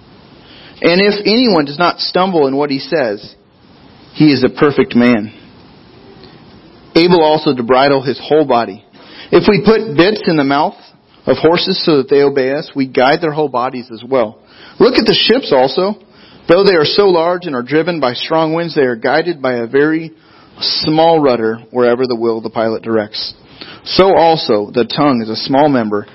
And 0.83 1.00
if 1.00 1.20
anyone 1.24 1.64
does 1.64 1.79
not 1.79 2.00
stumble 2.00 2.46
in 2.46 2.57
what 2.57 2.70
he 2.70 2.79
says, 2.79 3.35
he 4.14 4.33
is 4.33 4.44
a 4.44 4.48
perfect 4.48 4.94
man. 4.94 5.33
Able 6.94 7.22
also 7.22 7.55
to 7.55 7.62
bridle 7.62 8.03
his 8.03 8.20
whole 8.22 8.46
body. 8.46 8.85
If 9.33 9.44
we 9.48 9.66
put 9.66 9.96
bits 9.96 10.22
in 10.27 10.37
the 10.37 10.44
mouth 10.44 10.79
of 11.27 11.37
horses 11.38 11.85
so 11.85 11.98
that 11.98 12.09
they 12.09 12.22
obey 12.22 12.53
us, 12.53 12.70
we 12.77 12.87
guide 12.87 13.20
their 13.20 13.33
whole 13.33 13.48
bodies 13.48 13.90
as 13.92 14.03
well. 14.09 14.40
Look 14.79 14.94
at 14.94 15.07
the 15.07 15.14
ships 15.14 15.53
also. 15.53 16.00
Though 16.46 16.62
they 16.62 16.77
are 16.77 16.85
so 16.85 17.07
large 17.07 17.46
and 17.46 17.57
are 17.57 17.62
driven 17.62 18.00
by 18.00 18.12
strong 18.14 18.55
winds, 18.55 18.74
they 18.74 18.83
are 18.83 18.96
guided 18.96 19.40
by 19.40 19.55
a 19.55 19.66
very 19.66 20.12
small 20.59 21.20
rudder 21.20 21.59
wherever 21.70 22.07
the 22.07 22.16
will 22.16 22.38
of 22.38 22.44
the 22.44 22.50
pilot 22.50 22.83
directs. 22.83 23.35
So 23.85 24.16
also 24.16 24.70
the 24.70 24.85
tongue 24.85 25.22
is 25.22 25.31
a 25.31 25.37
small 25.37 25.68
member, 25.68 26.07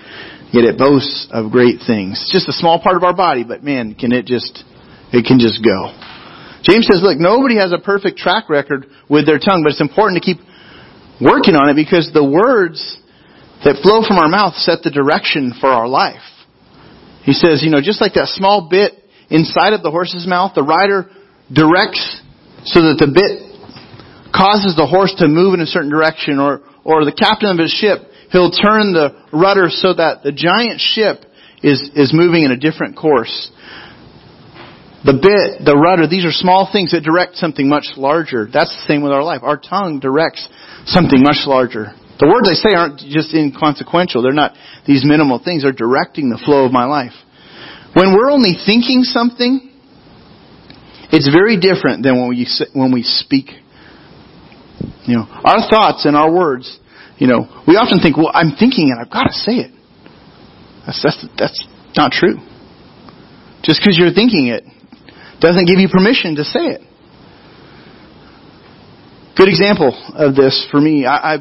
yet 0.53 0.63
it 0.63 0.77
boasts 0.77 1.27
of 1.31 1.51
great 1.51 1.81
things. 1.85 2.21
It's 2.21 2.31
just 2.31 2.47
a 2.47 2.53
small 2.53 2.79
part 2.81 2.95
of 2.95 3.03
our 3.03 3.15
body, 3.15 3.43
but 3.43 3.63
man, 3.63 3.95
can 3.95 4.11
it 4.11 4.25
just, 4.25 4.63
it 5.11 5.25
can 5.25 5.39
just 5.39 5.65
go. 5.65 5.91
James 6.63 6.87
says, 6.87 6.99
look, 7.01 7.17
nobody 7.17 7.57
has 7.57 7.71
a 7.71 7.79
perfect 7.79 8.17
track 8.17 8.49
record 8.49 8.87
with 9.09 9.25
their 9.25 9.39
tongue, 9.39 9.63
but 9.63 9.71
it's 9.71 9.81
important 9.81 10.21
to 10.21 10.25
keep 10.25 10.43
working 11.21 11.55
on 11.55 11.69
it 11.69 11.75
because 11.75 12.11
the 12.13 12.23
words 12.23 12.79
that 13.63 13.79
flow 13.83 14.03
from 14.07 14.17
our 14.17 14.29
mouth 14.29 14.55
set 14.55 14.83
the 14.83 14.91
direction 14.91 15.53
for 15.59 15.67
our 15.67 15.87
life. 15.87 16.23
He 17.23 17.33
says, 17.33 17.61
you 17.63 17.69
know, 17.69 17.81
just 17.83 18.01
like 18.01 18.13
that 18.15 18.31
small 18.31 18.67
bit 18.69 18.93
inside 19.29 19.73
of 19.73 19.83
the 19.83 19.91
horse's 19.91 20.25
mouth, 20.27 20.55
the 20.55 20.63
rider 20.63 21.11
directs 21.51 22.01
so 22.65 22.81
that 22.81 22.97
the 22.99 23.11
bit 23.11 23.49
causes 24.31 24.75
the 24.75 24.87
horse 24.87 25.13
to 25.19 25.27
move 25.27 25.53
in 25.53 25.61
a 25.61 25.65
certain 25.65 25.89
direction, 25.89 26.39
or, 26.39 26.61
or 26.83 27.03
the 27.05 27.15
captain 27.15 27.49
of 27.49 27.57
his 27.57 27.71
ship, 27.71 27.99
he'll 28.31 28.51
turn 28.51 28.93
the 28.93 29.15
rudder 29.33 29.67
so 29.69 29.93
that 29.93 30.23
the 30.23 30.31
giant 30.31 30.79
ship 30.79 31.25
is, 31.63 31.81
is 31.95 32.13
moving 32.13 32.43
in 32.43 32.51
a 32.51 32.57
different 32.57 32.95
course. 32.95 33.51
The 34.99 35.15
bit, 35.15 35.63
the 35.63 35.79
rudder, 35.79 36.07
these 36.07 36.25
are 36.25 36.35
small 36.35 36.67
things 36.67 36.91
that 36.91 37.07
direct 37.07 37.39
something 37.39 37.69
much 37.69 37.95
larger. 37.95 38.43
That's 38.51 38.69
the 38.69 38.83
same 38.83 39.01
with 39.01 39.13
our 39.13 39.23
life. 39.23 39.39
Our 39.43 39.55
tongue 39.55 39.99
directs 39.99 40.43
something 40.85 41.23
much 41.23 41.47
larger. 41.47 41.95
The 42.19 42.27
words 42.27 42.51
I 42.51 42.55
say 42.59 42.75
aren't 42.75 42.99
just 42.99 43.31
inconsequential. 43.31 44.21
They're 44.21 44.35
not 44.35 44.59
these 44.83 45.07
minimal 45.07 45.39
things. 45.39 45.63
They're 45.63 45.71
directing 45.71 46.27
the 46.27 46.37
flow 46.43 46.65
of 46.65 46.75
my 46.75 46.83
life. 46.83 47.15
When 47.95 48.11
we're 48.11 48.29
only 48.29 48.59
thinking 48.59 49.07
something, 49.07 49.71
it's 51.15 51.31
very 51.31 51.55
different 51.55 52.03
than 52.03 52.19
when 52.19 52.29
we 52.29 52.43
when 52.73 52.91
we 52.91 53.03
speak. 53.03 53.55
You 55.07 55.15
know, 55.15 55.25
our 55.31 55.63
thoughts 55.71 56.03
and 56.03 56.15
our 56.15 56.29
words. 56.29 56.67
You 57.17 57.27
know, 57.27 57.63
we 57.67 57.79
often 57.79 57.99
think, 57.99 58.17
"Well, 58.17 58.31
I'm 58.33 58.51
thinking 58.51 58.91
it. 58.91 58.99
I've 58.99 59.09
got 59.09 59.31
to 59.31 59.33
say 59.33 59.63
it." 59.63 59.71
That's 60.85 61.01
that's 61.01 61.25
that's 61.39 61.67
not 61.95 62.11
true. 62.11 62.35
Just 63.63 63.79
because 63.79 63.97
you're 63.97 64.13
thinking 64.13 64.47
it 64.47 64.63
doesn't 65.41 65.65
give 65.65 65.79
you 65.79 65.87
permission 65.89 66.35
to 66.35 66.43
say 66.43 66.77
it. 66.77 66.81
Good 69.35 69.47
example 69.47 69.95
of 70.15 70.35
this 70.35 70.67
for 70.69 70.81
me. 70.81 71.05
I, 71.05 71.35
I 71.35 71.37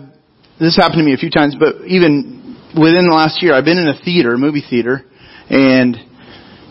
this 0.61 0.77
happened 0.77 0.99
to 0.99 1.05
me 1.05 1.15
a 1.15 1.17
few 1.17 1.31
times, 1.31 1.57
but 1.59 1.87
even 1.87 2.57
within 2.75 3.07
the 3.07 3.15
last 3.15 3.43
year, 3.43 3.55
I've 3.55 3.65
been 3.65 3.79
in 3.79 3.89
a 3.89 3.99
theater, 4.03 4.35
a 4.35 4.39
movie 4.39 4.63
theater, 4.63 5.03
and 5.51 5.97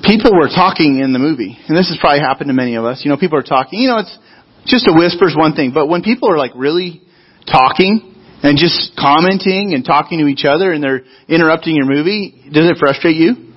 people 0.04 0.32
were 0.36 0.48
talking 0.48 1.00
in 1.00 1.13
the 1.13 1.20
movie. 1.20 1.58
And 1.68 1.76
this 1.76 1.88
has 1.90 1.98
probably 2.00 2.20
happened 2.20 2.48
to 2.50 2.54
many 2.54 2.76
of 2.76 2.86
us. 2.86 3.02
You 3.04 3.12
know, 3.12 3.18
people 3.18 3.40
are 3.40 3.48
talking. 3.48 3.80
You 3.80 3.90
know, 3.90 4.00
it's 4.00 4.18
just 4.66 4.88
a 4.88 4.94
whisper 4.94 5.28
is 5.28 5.36
one 5.36 5.56
thing, 5.56 5.72
but 5.74 5.88
when 5.88 6.04
people 6.04 6.30
are 6.30 6.38
like 6.38 6.52
really 6.56 7.02
talking 7.48 8.16
and 8.44 8.58
just 8.58 8.96
commenting 9.00 9.74
and 9.74 9.84
talking 9.84 10.20
to 10.20 10.28
each 10.28 10.44
other 10.44 10.72
and 10.72 10.84
they're 10.84 11.04
interrupting 11.28 11.76
your 11.76 11.88
movie, 11.88 12.52
does 12.52 12.70
it 12.70 12.78
frustrate 12.78 13.16
you? 13.16 13.52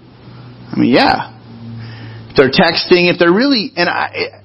I 0.71 0.79
mean, 0.79 0.95
yeah. 0.95 1.40
They're 2.37 2.51
texting, 2.51 3.11
if 3.11 3.19
they're 3.19 3.33
really, 3.33 3.73
and 3.77 3.89
I, 3.89 4.41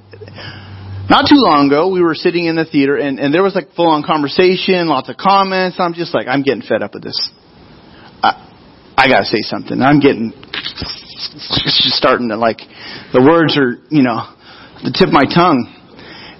not 1.10 1.30
too 1.30 1.38
long 1.38 1.68
ago, 1.68 1.90
we 1.90 2.02
were 2.02 2.16
sitting 2.16 2.46
in 2.46 2.56
the 2.56 2.66
theater 2.66 2.98
and, 2.98 3.20
and 3.20 3.34
there 3.34 3.44
was 3.44 3.54
like 3.54 3.74
full 3.76 3.88
on 3.88 4.02
conversation, 4.02 4.88
lots 4.88 5.10
of 5.10 5.18
comments. 5.18 5.78
I'm 5.80 5.94
just 5.94 6.14
like, 6.14 6.28
I'm 6.28 6.42
getting 6.42 6.64
fed 6.64 6.82
up 6.82 6.94
with 6.94 7.04
this. 7.04 7.30
I, 8.24 8.42
I 8.98 9.08
gotta 9.08 9.26
say 9.26 9.42
something. 9.42 9.82
I'm 9.82 10.00
getting, 10.00 10.34
just 10.34 11.94
starting 11.94 12.30
to 12.30 12.38
like, 12.38 12.58
the 13.14 13.22
words 13.22 13.58
are, 13.58 13.78
you 13.94 14.02
know, 14.02 14.34
the 14.84 14.92
tip 14.92 15.08
of 15.08 15.14
my 15.14 15.30
tongue. 15.30 15.70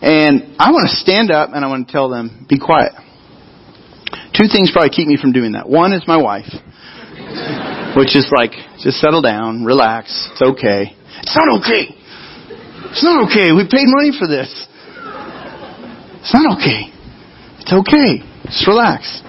And 0.02 0.56
I 0.58 0.72
want 0.72 0.90
to 0.90 0.96
stand 0.96 1.30
up 1.30 1.52
and 1.54 1.64
I 1.64 1.68
want 1.68 1.88
to 1.88 1.92
tell 1.92 2.10
them, 2.10 2.46
be 2.50 2.58
quiet. 2.58 2.94
Two 4.34 4.50
things 4.52 4.72
probably 4.74 4.90
keep 4.90 5.08
me 5.08 5.18
from 5.22 5.32
doing 5.32 5.54
that. 5.54 5.70
One 5.70 5.94
is 5.94 6.04
my 6.08 6.18
wife, 6.18 6.50
which 7.96 8.16
is 8.16 8.28
like, 8.36 8.52
just 8.82 8.98
settle 8.98 9.22
down, 9.22 9.64
relax, 9.64 10.30
it's 10.34 10.42
okay. 10.42 10.98
It's 11.24 11.36
not 11.36 11.60
okay. 11.60 11.94
It's 12.92 13.04
not 13.04 13.30
okay. 13.30 13.52
We 13.52 13.68
paid 13.68 13.88
money 13.88 14.12
for 14.18 14.28
this. 14.28 14.50
It's 16.26 16.34
not 16.34 16.58
okay. 16.58 16.90
It's 17.62 17.74
okay. 17.74 18.24
Just 18.46 18.68
relax. 18.68 19.22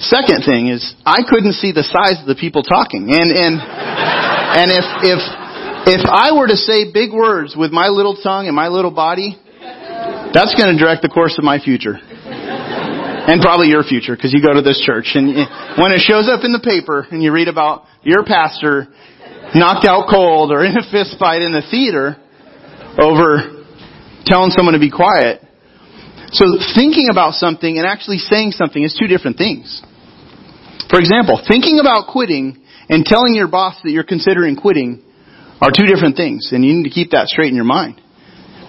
Second 0.00 0.44
thing 0.48 0.68
is 0.68 0.94
I 1.04 1.20
couldn't 1.28 1.52
see 1.60 1.72
the 1.72 1.84
size 1.84 2.20
of 2.20 2.26
the 2.26 2.34
people 2.34 2.62
talking. 2.62 3.12
And 3.12 3.28
and 3.30 3.60
and 3.60 4.68
if 4.72 4.86
if 5.04 5.20
if 5.86 6.02
I 6.08 6.32
were 6.32 6.48
to 6.48 6.56
say 6.56 6.90
big 6.90 7.12
words 7.12 7.54
with 7.56 7.70
my 7.70 7.88
little 7.88 8.16
tongue 8.16 8.46
and 8.46 8.56
my 8.56 8.68
little 8.68 8.90
body, 8.90 9.36
that's 10.32 10.54
going 10.56 10.72
to 10.72 10.78
direct 10.78 11.02
the 11.02 11.08
course 11.08 11.36
of 11.36 11.44
my 11.44 11.60
future. 11.60 12.00
And 12.00 13.40
probably 13.42 13.68
your 13.68 13.84
future 13.84 14.16
because 14.16 14.32
you 14.32 14.40
go 14.40 14.54
to 14.54 14.62
this 14.62 14.80
church 14.80 15.12
and 15.14 15.28
when 15.76 15.92
it 15.92 16.00
shows 16.00 16.28
up 16.28 16.42
in 16.42 16.52
the 16.52 16.64
paper 16.64 17.06
and 17.10 17.22
you 17.22 17.30
read 17.30 17.48
about 17.48 17.84
your 18.02 18.24
pastor 18.24 18.88
knocked 19.54 19.86
out 19.86 20.06
cold 20.10 20.52
or 20.52 20.64
in 20.68 20.76
a 20.76 20.84
fist 20.90 21.16
fight 21.18 21.42
in 21.42 21.52
the 21.52 21.62
theater 21.70 22.16
over 22.98 23.64
telling 24.26 24.50
someone 24.50 24.74
to 24.74 24.80
be 24.80 24.90
quiet. 24.90 25.42
So 26.32 26.46
thinking 26.74 27.08
about 27.10 27.34
something 27.34 27.78
and 27.78 27.86
actually 27.86 28.18
saying 28.18 28.52
something 28.52 28.82
is 28.82 28.94
two 28.94 29.08
different 29.08 29.36
things. 29.36 29.82
For 30.88 30.98
example, 30.98 31.42
thinking 31.46 31.78
about 31.80 32.10
quitting 32.10 32.62
and 32.88 33.04
telling 33.04 33.34
your 33.34 33.48
boss 33.48 33.78
that 33.82 33.90
you're 33.90 34.06
considering 34.06 34.56
quitting 34.56 35.02
are 35.60 35.70
two 35.70 35.86
different 35.86 36.16
things, 36.16 36.50
and 36.52 36.64
you 36.64 36.74
need 36.74 36.88
to 36.88 36.94
keep 36.94 37.10
that 37.10 37.28
straight 37.28 37.50
in 37.50 37.54
your 37.54 37.68
mind. 37.68 38.00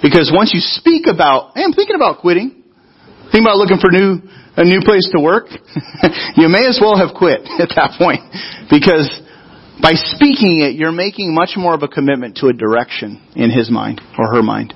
Because 0.01 0.31
once 0.33 0.51
you 0.53 0.59
speak 0.59 1.05
about, 1.07 1.53
hey, 1.55 1.63
I'm 1.63 1.73
thinking 1.73 1.95
about 1.95 2.19
quitting, 2.19 2.63
think 3.31 3.41
about 3.41 3.57
looking 3.57 3.77
for 3.79 3.89
new 3.89 4.21
a 4.57 4.65
new 4.65 4.81
place 4.83 5.07
to 5.15 5.23
work, 5.23 5.47
you 6.35 6.49
may 6.49 6.67
as 6.67 6.77
well 6.81 6.97
have 6.97 7.15
quit 7.15 7.41
at 7.63 7.71
that 7.79 7.95
point. 7.97 8.19
Because 8.69 9.07
by 9.81 9.93
speaking 9.93 10.61
it, 10.61 10.75
you're 10.75 10.91
making 10.91 11.33
much 11.33 11.51
more 11.57 11.73
of 11.73 11.83
a 11.83 11.87
commitment 11.87 12.37
to 12.37 12.47
a 12.47 12.53
direction 12.53 13.21
in 13.35 13.49
his 13.49 13.71
mind 13.71 13.99
or 14.17 14.33
her 14.35 14.43
mind. 14.43 14.73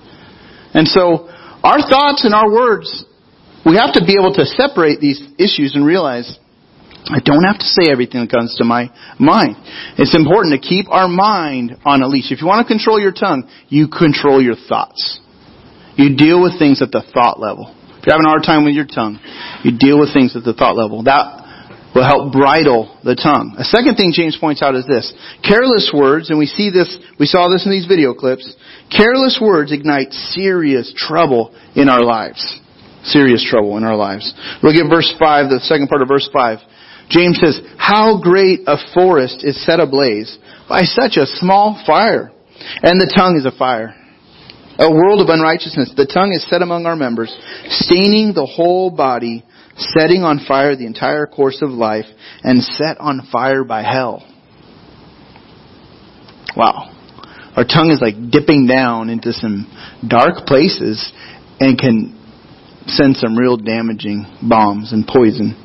And 0.74 0.88
so, 0.88 1.30
our 1.64 1.80
thoughts 1.82 2.26
and 2.26 2.34
our 2.34 2.52
words, 2.52 3.06
we 3.66 3.76
have 3.78 3.94
to 3.94 4.04
be 4.06 4.14
able 4.14 4.34
to 4.34 4.46
separate 4.46 5.00
these 5.00 5.22
issues 5.38 5.76
and 5.76 5.86
realize 5.86 6.38
I 7.06 7.20
don't 7.24 7.44
have 7.44 7.60
to 7.60 7.66
say 7.66 7.86
everything 7.92 8.22
that 8.22 8.32
comes 8.32 8.56
to 8.58 8.66
my 8.66 8.90
mind. 9.20 9.58
It's 9.98 10.16
important 10.16 10.60
to 10.60 10.68
keep 10.68 10.90
our 10.90 11.08
mind 11.08 11.78
on 11.86 12.02
a 12.02 12.08
leash. 12.08 12.32
If 12.32 12.42
you 12.42 12.48
want 12.48 12.66
to 12.66 12.72
control 12.72 13.00
your 13.00 13.14
tongue, 13.14 13.48
you 13.70 13.88
control 13.88 14.42
your 14.42 14.56
thoughts. 14.56 15.20
You 15.98 16.18
deal 16.18 16.42
with 16.42 16.58
things 16.58 16.82
at 16.82 16.92
the 16.92 17.06
thought 17.14 17.40
level. 17.40 17.70
If 17.70 18.06
you're 18.06 18.14
having 18.14 18.26
a 18.26 18.30
hard 18.30 18.44
time 18.44 18.66
with 18.66 18.74
your 18.74 18.90
tongue, 18.90 19.20
you 19.64 19.78
deal 19.78 20.00
with 20.00 20.14
things 20.14 20.36
at 20.36 20.44
the 20.44 20.54
thought 20.54 20.76
level. 20.76 21.04
That 21.04 21.45
will 21.96 22.04
help 22.04 22.34
bridle 22.34 23.00
the 23.04 23.16
tongue. 23.16 23.56
A 23.58 23.64
second 23.64 23.96
thing 23.96 24.12
James 24.14 24.38
points 24.38 24.62
out 24.62 24.76
is 24.76 24.86
this. 24.86 25.16
Careless 25.42 25.90
words, 25.96 26.30
and 26.30 26.38
we 26.38 26.46
see 26.46 26.70
this, 26.70 26.92
we 27.18 27.26
saw 27.26 27.48
this 27.48 27.66
in 27.66 27.72
these 27.72 27.88
video 27.88 28.14
clips, 28.14 28.44
careless 28.92 29.40
words 29.42 29.72
ignite 29.72 30.12
serious 30.12 30.94
trouble 30.96 31.56
in 31.74 31.88
our 31.88 32.04
lives. 32.04 32.44
Serious 33.06 33.46
trouble 33.48 33.78
in 33.78 33.86
our 33.86 33.96
lives. 33.96 34.34
Look 34.62 34.76
at 34.76 34.90
verse 34.90 35.14
5, 35.18 35.50
the 35.50 35.60
second 35.64 35.88
part 35.88 36.02
of 36.02 36.10
verse 36.10 36.28
5. 36.34 36.60
James 37.10 37.40
says, 37.40 37.62
How 37.78 38.20
great 38.20 38.62
a 38.68 38.78
forest 38.94 39.44
is 39.44 39.64
set 39.64 39.80
ablaze 39.80 40.38
by 40.68 40.82
such 40.82 41.18
a 41.18 41.26
small 41.26 41.82
fire. 41.86 42.32
And 42.82 43.00
the 43.00 43.12
tongue 43.16 43.38
is 43.38 43.46
a 43.46 43.56
fire. 43.58 43.94
A 44.78 44.92
world 44.92 45.22
of 45.22 45.30
unrighteousness. 45.30 45.94
The 45.96 46.10
tongue 46.12 46.34
is 46.34 46.46
set 46.50 46.62
among 46.62 46.86
our 46.86 46.96
members, 46.96 47.34
staining 47.70 48.34
the 48.34 48.46
whole 48.46 48.90
body, 48.90 49.46
setting 49.78 50.24
on 50.24 50.40
fire 50.48 50.76
the 50.76 50.86
entire 50.86 51.26
course 51.28 51.62
of 51.62 51.70
life, 51.70 52.06
and 52.44 52.64
set 52.64 53.00
on 53.00 53.28
fire 53.32 53.64
by 53.64 53.84
hell. 53.84 54.26
Wow. 56.56 56.92
Our 57.56 57.64
tongue 57.64 57.92
is 57.92 58.02
like 58.02 58.32
dipping 58.32 58.68
down 58.68 59.10
into 59.10 59.32
some 59.34 59.72
dark 60.08 60.46
places 60.46 61.12
and 61.60 61.78
can 61.78 62.22
send 62.88 63.18
some 63.18 63.38
real 63.38 63.58
damaging 63.58 64.26
bombs 64.42 64.92
and 64.94 65.08
poison. 65.08 65.62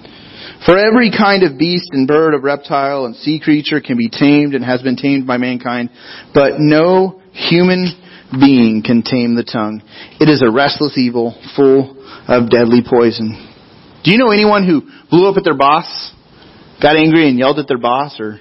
For 0.65 0.77
every 0.77 1.11
kind 1.11 1.43
of 1.43 1.59
beast 1.59 1.91
and 1.93 2.07
bird, 2.07 2.35
of 2.35 2.45
reptile 2.45 3.07
and 3.07 3.17
sea 3.17 3.41
creature 3.41 3.81
can 3.81 3.97
be 3.97 4.09
tamed 4.09 4.55
and 4.55 4.65
has 4.65 4.83
been 4.83 4.97
tamed 4.97 5.27
by 5.27 5.37
mankind, 5.37 5.91
but 6.35 6.55
no 6.59 7.21
human 7.33 7.97
being 8.39 8.83
can 8.85 9.03
tame 9.03 9.35
the 9.35 9.45
tongue. 9.45 9.83
It 10.21 10.29
is 10.29 10.43
a 10.43 10.51
restless 10.51 10.97
evil 10.97 11.35
full 11.57 11.97
of 12.29 12.51
deadly 12.51 12.83
poison. 12.89 13.50
Do 14.05 14.11
you 14.11 14.19
know 14.19 14.31
anyone 14.31 14.67
who 14.67 14.83
blew 15.11 15.29
up 15.29 15.37
at 15.37 15.45
their 15.45 15.57
boss, 15.57 16.13
got 16.81 16.97
angry 16.97 17.29
and 17.29 17.39
yelled 17.39 17.59
at 17.59 17.69
their 17.69 17.79
boss, 17.79 18.19
or 18.19 18.41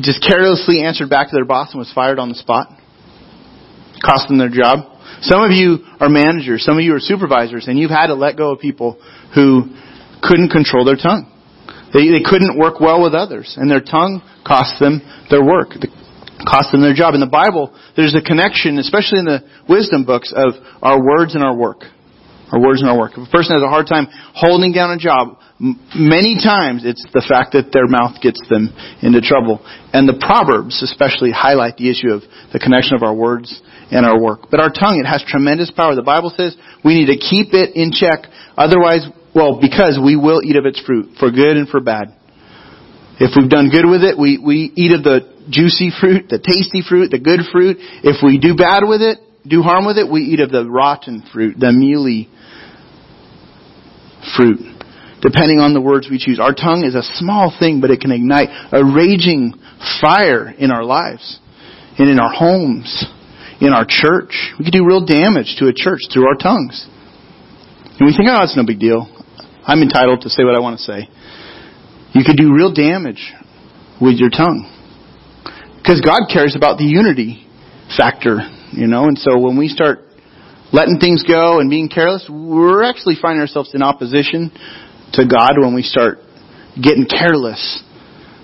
just 0.00 0.24
carelessly 0.26 0.82
answered 0.82 1.08
back 1.08 1.30
to 1.30 1.36
their 1.36 1.44
boss 1.44 1.70
and 1.72 1.78
was 1.78 1.92
fired 1.94 2.18
on 2.18 2.28
the 2.28 2.34
spot? 2.34 2.68
Cost 4.02 4.28
them 4.28 4.38
their 4.38 4.50
job? 4.50 4.98
Some 5.22 5.42
of 5.42 5.52
you 5.52 5.84
are 6.00 6.08
managers, 6.08 6.64
some 6.64 6.78
of 6.78 6.82
you 6.82 6.94
are 6.94 7.00
supervisors, 7.00 7.68
and 7.68 7.78
you've 7.78 7.90
had 7.90 8.08
to 8.08 8.14
let 8.14 8.36
go 8.36 8.52
of 8.52 8.60
people 8.60 8.98
who 9.34 9.70
couldn't 10.22 10.50
control 10.50 10.84
their 10.84 10.96
tongue. 10.96 11.30
They, 11.92 12.08
they 12.10 12.22
couldn't 12.24 12.58
work 12.58 12.80
well 12.80 13.02
with 13.02 13.14
others, 13.14 13.54
and 13.58 13.70
their 13.70 13.82
tongue 13.82 14.22
cost 14.46 14.80
them 14.80 15.02
their 15.30 15.44
work, 15.44 15.70
cost 16.46 16.72
them 16.72 16.80
their 16.80 16.94
job. 16.94 17.14
In 17.14 17.20
the 17.20 17.30
Bible, 17.30 17.76
there's 17.96 18.14
a 18.14 18.22
connection, 18.22 18.78
especially 18.78 19.18
in 19.18 19.24
the 19.26 19.42
wisdom 19.68 20.04
books, 20.04 20.32
of 20.34 20.54
our 20.82 21.02
words 21.02 21.34
and 21.34 21.44
our 21.44 21.54
work. 21.54 21.84
Our 22.50 22.60
words 22.60 22.82
and 22.82 22.90
our 22.90 22.98
work. 22.98 23.12
If 23.14 23.28
a 23.28 23.30
person 23.30 23.54
has 23.54 23.62
a 23.62 23.70
hard 23.70 23.86
time 23.86 24.08
holding 24.34 24.72
down 24.72 24.90
a 24.90 24.98
job, 24.98 25.38
many 25.94 26.34
times 26.34 26.82
it's 26.82 27.04
the 27.14 27.22
fact 27.22 27.54
that 27.54 27.70
their 27.70 27.86
mouth 27.86 28.18
gets 28.18 28.42
them 28.50 28.74
into 29.02 29.22
trouble. 29.22 29.62
And 29.94 30.08
the 30.08 30.18
Proverbs 30.18 30.82
especially 30.82 31.30
highlight 31.30 31.78
the 31.78 31.86
issue 31.86 32.10
of 32.10 32.26
the 32.50 32.58
connection 32.58 32.98
of 32.98 33.06
our 33.06 33.14
words 33.14 33.54
and 33.94 34.02
our 34.04 34.18
work. 34.18 34.50
But 34.50 34.58
our 34.58 34.72
tongue, 34.72 34.98
it 34.98 35.06
has 35.06 35.22
tremendous 35.22 35.70
power. 35.70 35.94
The 35.94 36.02
Bible 36.02 36.34
says 36.34 36.58
we 36.82 36.98
need 36.98 37.12
to 37.12 37.18
keep 37.22 37.54
it 37.54 37.78
in 37.78 37.94
check. 37.94 38.26
Otherwise, 38.58 39.06
well, 39.34 39.62
because 39.62 39.94
we 40.02 40.16
will 40.18 40.42
eat 40.42 40.56
of 40.56 40.66
its 40.66 40.82
fruit, 40.82 41.14
for 41.22 41.30
good 41.30 41.54
and 41.54 41.68
for 41.68 41.78
bad. 41.78 42.18
If 43.20 43.36
we've 43.36 43.50
done 43.50 43.70
good 43.70 43.86
with 43.86 44.02
it, 44.02 44.18
we, 44.18 44.42
we 44.42 44.72
eat 44.74 44.90
of 44.90 45.04
the 45.04 45.28
juicy 45.50 45.92
fruit, 45.92 46.26
the 46.32 46.40
tasty 46.40 46.82
fruit, 46.82 47.12
the 47.12 47.20
good 47.20 47.46
fruit. 47.52 47.76
If 48.02 48.24
we 48.24 48.40
do 48.40 48.56
bad 48.56 48.82
with 48.82 49.02
it, 49.02 49.18
do 49.46 49.62
harm 49.62 49.86
with 49.86 49.98
it, 49.98 50.10
we 50.10 50.22
eat 50.22 50.40
of 50.40 50.50
the 50.50 50.64
rotten 50.68 51.22
fruit, 51.32 51.60
the 51.60 51.70
mealy 51.70 52.28
fruit. 54.36 54.60
Depending 55.20 55.60
on 55.60 55.74
the 55.74 55.80
words 55.80 56.08
we 56.10 56.18
choose. 56.18 56.40
Our 56.40 56.54
tongue 56.54 56.84
is 56.84 56.94
a 56.94 57.04
small 57.20 57.52
thing, 57.52 57.80
but 57.80 57.90
it 57.90 58.00
can 58.00 58.10
ignite 58.10 58.48
a 58.72 58.80
raging 58.80 59.52
fire 60.00 60.48
in 60.48 60.70
our 60.70 60.82
lives 60.82 61.38
and 61.98 62.08
in 62.08 62.18
our 62.18 62.32
homes, 62.32 63.04
in 63.60 63.72
our 63.72 63.84
church. 63.86 64.32
We 64.58 64.64
can 64.64 64.72
do 64.72 64.86
real 64.86 65.04
damage 65.04 65.56
to 65.58 65.68
a 65.68 65.74
church 65.76 66.08
through 66.12 66.26
our 66.26 66.36
tongues. 66.40 66.88
And 68.00 68.08
we 68.08 68.16
think, 68.16 68.32
oh, 68.32 68.40
it's 68.42 68.56
no 68.56 68.64
big 68.64 68.80
deal. 68.80 69.04
I'm 69.64 69.82
entitled 69.82 70.22
to 70.22 70.30
say 70.30 70.42
what 70.42 70.56
I 70.56 70.60
want 70.60 70.80
to 70.80 70.84
say. 70.84 71.08
You 72.12 72.24
could 72.24 72.36
do 72.36 72.54
real 72.54 72.72
damage 72.72 73.20
with 74.00 74.16
your 74.16 74.30
tongue. 74.30 74.64
Because 75.76 76.00
God 76.00 76.32
cares 76.32 76.56
about 76.56 76.78
the 76.78 76.84
unity 76.84 77.46
factor, 77.96 78.40
you 78.72 78.86
know, 78.86 79.04
and 79.04 79.18
so 79.18 79.38
when 79.38 79.58
we 79.58 79.68
start 79.68 80.00
letting 80.72 80.98
things 80.98 81.24
go 81.24 81.60
and 81.60 81.70
being 81.70 81.88
careless, 81.88 82.28
we're 82.28 82.82
actually 82.82 83.16
finding 83.20 83.40
ourselves 83.40 83.74
in 83.74 83.82
opposition 83.82 84.50
to 85.14 85.26
God 85.26 85.52
when 85.58 85.74
we 85.74 85.82
start 85.82 86.18
getting 86.80 87.06
careless 87.06 87.82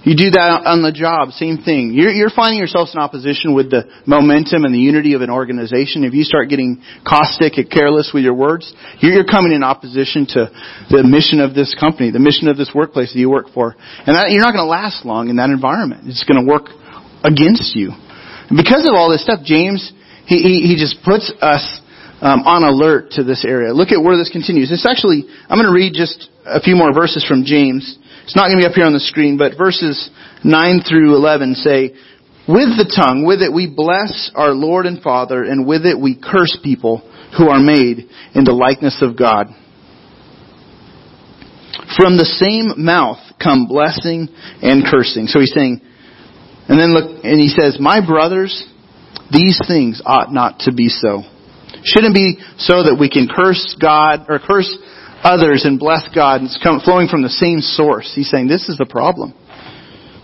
you 0.06 0.14
do 0.14 0.30
that 0.38 0.62
on 0.70 0.86
the 0.86 0.94
job, 0.94 1.34
same 1.34 1.58
thing. 1.58 1.90
You're, 1.90 2.14
you're 2.14 2.30
finding 2.30 2.62
yourselves 2.62 2.94
in 2.94 3.02
opposition 3.02 3.58
with 3.58 3.74
the 3.74 3.90
momentum 4.06 4.62
and 4.62 4.70
the 4.70 4.78
unity 4.78 5.18
of 5.18 5.20
an 5.20 5.34
organization. 5.34 6.06
If 6.06 6.14
you 6.14 6.22
start 6.22 6.46
getting 6.46 6.78
caustic 7.02 7.58
and 7.58 7.66
careless 7.66 8.14
with 8.14 8.22
your 8.22 8.38
words, 8.38 8.70
you're 9.02 9.26
coming 9.26 9.50
in 9.50 9.66
opposition 9.66 10.30
to 10.38 10.46
the 10.94 11.02
mission 11.02 11.42
of 11.42 11.58
this 11.58 11.74
company, 11.74 12.14
the 12.14 12.22
mission 12.22 12.46
of 12.46 12.54
this 12.54 12.70
workplace 12.70 13.10
that 13.10 13.18
you 13.18 13.26
work 13.26 13.50
for. 13.50 13.74
And 14.06 14.14
that, 14.14 14.30
you're 14.30 14.46
not 14.46 14.54
going 14.54 14.62
to 14.62 14.70
last 14.70 15.02
long 15.02 15.26
in 15.26 15.42
that 15.42 15.50
environment. 15.50 16.06
It's 16.06 16.22
going 16.22 16.38
to 16.38 16.46
work 16.46 16.70
against 17.26 17.74
you. 17.74 17.90
Because 18.46 18.86
of 18.86 18.94
all 18.94 19.10
this 19.10 19.26
stuff, 19.26 19.42
James, 19.42 19.90
he, 20.30 20.38
he, 20.38 20.70
he 20.70 20.74
just 20.78 21.02
puts 21.02 21.34
us 21.42 21.66
um, 22.20 22.42
on 22.48 22.64
alert 22.64 23.10
to 23.12 23.24
this 23.24 23.44
area. 23.44 23.72
Look 23.72 23.92
at 23.92 24.02
where 24.02 24.16
this 24.16 24.30
continues. 24.30 24.72
It's 24.72 24.86
actually, 24.88 25.24
I'm 25.48 25.58
going 25.58 25.68
to 25.68 25.74
read 25.74 25.92
just 25.92 26.30
a 26.44 26.60
few 26.60 26.74
more 26.74 26.92
verses 26.92 27.24
from 27.26 27.44
James. 27.44 27.98
It's 28.24 28.36
not 28.36 28.48
going 28.48 28.58
to 28.58 28.64
be 28.64 28.68
up 28.68 28.74
here 28.74 28.86
on 28.86 28.94
the 28.94 29.00
screen, 29.00 29.36
but 29.36 29.58
verses 29.58 30.10
9 30.42 30.80
through 30.88 31.14
11 31.14 31.54
say, 31.56 31.92
With 32.48 32.72
the 32.80 32.88
tongue, 32.88 33.24
with 33.26 33.42
it 33.42 33.52
we 33.52 33.68
bless 33.68 34.30
our 34.34 34.52
Lord 34.52 34.86
and 34.86 35.02
Father, 35.02 35.44
and 35.44 35.66
with 35.66 35.84
it 35.84 35.98
we 35.98 36.16
curse 36.16 36.56
people 36.62 37.04
who 37.36 37.48
are 37.48 37.60
made 37.60 38.08
in 38.34 38.44
the 38.44 38.56
likeness 38.56 39.02
of 39.02 39.16
God. 39.16 39.48
From 41.96 42.16
the 42.16 42.24
same 42.24 42.82
mouth 42.82 43.20
come 43.42 43.68
blessing 43.68 44.28
and 44.62 44.84
cursing. 44.88 45.26
So 45.26 45.40
he's 45.40 45.52
saying, 45.52 45.82
and 46.68 46.80
then 46.80 46.94
look, 46.94 47.24
and 47.24 47.38
he 47.38 47.48
says, 47.48 47.76
My 47.78 48.04
brothers, 48.04 48.64
these 49.30 49.60
things 49.68 50.00
ought 50.04 50.32
not 50.32 50.60
to 50.60 50.72
be 50.72 50.88
so. 50.88 51.22
Shouldn't 51.86 52.14
be 52.14 52.38
so 52.58 52.82
that 52.82 52.98
we 52.98 53.08
can 53.08 53.28
curse 53.30 53.76
God, 53.80 54.26
or 54.28 54.38
curse 54.38 54.68
others 55.22 55.64
and 55.64 55.78
bless 55.78 56.08
God. 56.14 56.42
It's 56.42 56.58
flowing 56.84 57.08
from 57.08 57.22
the 57.22 57.30
same 57.30 57.60
source. 57.60 58.10
He's 58.14 58.30
saying 58.30 58.48
this 58.48 58.68
is 58.68 58.76
the 58.76 58.86
problem. 58.86 59.34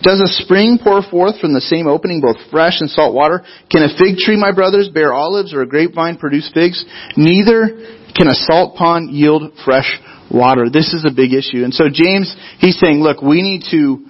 Does 0.03 0.19
a 0.19 0.27
spring 0.43 0.79
pour 0.83 1.01
forth 1.03 1.39
from 1.39 1.55
the 1.55 1.63
same 1.63 1.87
opening 1.87 2.21
both 2.21 2.37
fresh 2.51 2.81
and 2.81 2.91
salt 2.91 3.15
water? 3.15 3.47
Can 3.71 3.87
a 3.87 3.91
fig 3.95 4.19
tree, 4.19 4.37
my 4.37 4.51
brothers, 4.51 4.91
bear 4.91 5.15
olives 5.15 5.55
or 5.55 5.63
a 5.63 5.67
grapevine 5.67 6.19
produce 6.19 6.51
figs? 6.53 6.85
Neither 7.17 7.79
can 8.15 8.27
a 8.27 8.35
salt 8.35 8.75
pond 8.75 9.15
yield 9.15 9.55
fresh 9.65 9.87
water. 10.29 10.67
This 10.69 10.93
is 10.93 11.07
a 11.07 11.15
big 11.15 11.33
issue. 11.33 11.63
And 11.63 11.73
so 11.73 11.87
James, 11.87 12.35
he's 12.59 12.79
saying, 12.81 12.99
look, 12.99 13.23
we 13.23 13.43
need 13.43 13.63
to 13.71 14.05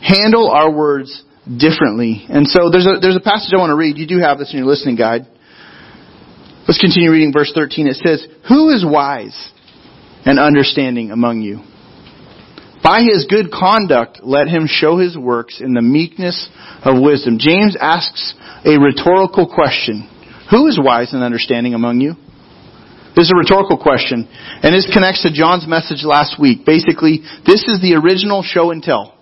handle 0.00 0.48
our 0.48 0.72
words 0.72 1.22
differently. 1.44 2.24
And 2.28 2.48
so 2.48 2.70
there's 2.72 2.86
a, 2.86 3.00
there's 3.00 3.16
a 3.16 3.20
passage 3.20 3.52
I 3.52 3.60
want 3.60 3.70
to 3.70 3.76
read. 3.76 3.98
You 3.98 4.06
do 4.08 4.18
have 4.20 4.38
this 4.38 4.52
in 4.52 4.58
your 4.58 4.66
listening 4.66 4.96
guide. 4.96 5.28
Let's 6.66 6.80
continue 6.80 7.10
reading 7.10 7.32
verse 7.32 7.52
13. 7.54 7.86
It 7.86 7.96
says, 7.96 8.26
Who 8.48 8.70
is 8.70 8.84
wise? 8.86 9.52
and 10.24 10.38
understanding 10.38 11.10
among 11.10 11.42
you. 11.42 11.60
By 12.82 13.00
his 13.02 13.26
good 13.28 13.50
conduct, 13.50 14.20
let 14.22 14.48
him 14.48 14.66
show 14.66 14.98
his 14.98 15.16
works 15.16 15.60
in 15.60 15.72
the 15.72 15.82
meekness 15.82 16.48
of 16.82 17.00
wisdom. 17.00 17.38
James 17.38 17.76
asks 17.80 18.34
a 18.64 18.78
rhetorical 18.78 19.50
question. 19.52 20.08
Who 20.50 20.66
is 20.66 20.78
wise 20.82 21.12
and 21.14 21.22
understanding 21.22 21.72
among 21.72 22.00
you? 22.00 22.14
This 23.16 23.26
is 23.26 23.32
a 23.32 23.38
rhetorical 23.38 23.78
question, 23.78 24.28
and 24.28 24.74
this 24.74 24.90
connects 24.92 25.22
to 25.22 25.32
John's 25.32 25.68
message 25.68 26.02
last 26.02 26.38
week. 26.38 26.66
Basically, 26.66 27.20
this 27.46 27.62
is 27.68 27.80
the 27.80 27.94
original 27.94 28.42
show 28.42 28.70
and 28.70 28.82
tell. 28.82 29.14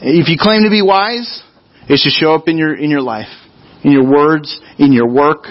If 0.00 0.28
you 0.28 0.36
claim 0.38 0.62
to 0.62 0.70
be 0.70 0.82
wise, 0.82 1.42
it 1.88 1.98
should 1.98 2.12
show 2.12 2.34
up 2.34 2.46
in 2.46 2.58
your, 2.58 2.74
in 2.74 2.90
your 2.90 3.00
life, 3.00 3.28
in 3.84 3.92
your 3.92 4.10
words, 4.10 4.60
in 4.78 4.92
your 4.92 5.08
work, 5.08 5.46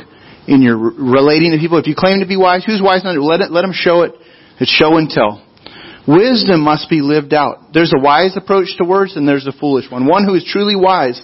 in 0.48 0.62
your 0.62 0.78
relating 0.78 1.52
to 1.52 1.58
people. 1.58 1.78
If 1.78 1.88
you 1.88 1.96
claim 1.96 2.20
to 2.20 2.28
be 2.28 2.36
wise, 2.36 2.66
who's 2.66 2.82
wise 2.84 3.02
enough? 3.04 3.16
Let 3.20 3.42
it, 3.42 3.52
let 3.52 3.62
them 3.62 3.74
show 3.74 4.02
it. 4.02 4.14
It's 4.60 4.72
show 4.72 4.98
and 4.98 5.10
tell. 5.10 5.46
Wisdom 6.08 6.62
must 6.62 6.90
be 6.90 7.00
lived 7.00 7.34
out. 7.34 7.72
There's 7.74 7.94
a 7.96 8.02
wise 8.02 8.36
approach 8.36 8.76
to 8.78 8.84
words 8.84 9.16
and 9.16 9.28
there's 9.28 9.48
a 9.48 9.54
foolish 9.54 9.90
one. 9.90 10.06
One 10.06 10.26
who 10.26 10.36
is 10.36 10.44
truly 10.46 10.76
wise, 10.76 11.22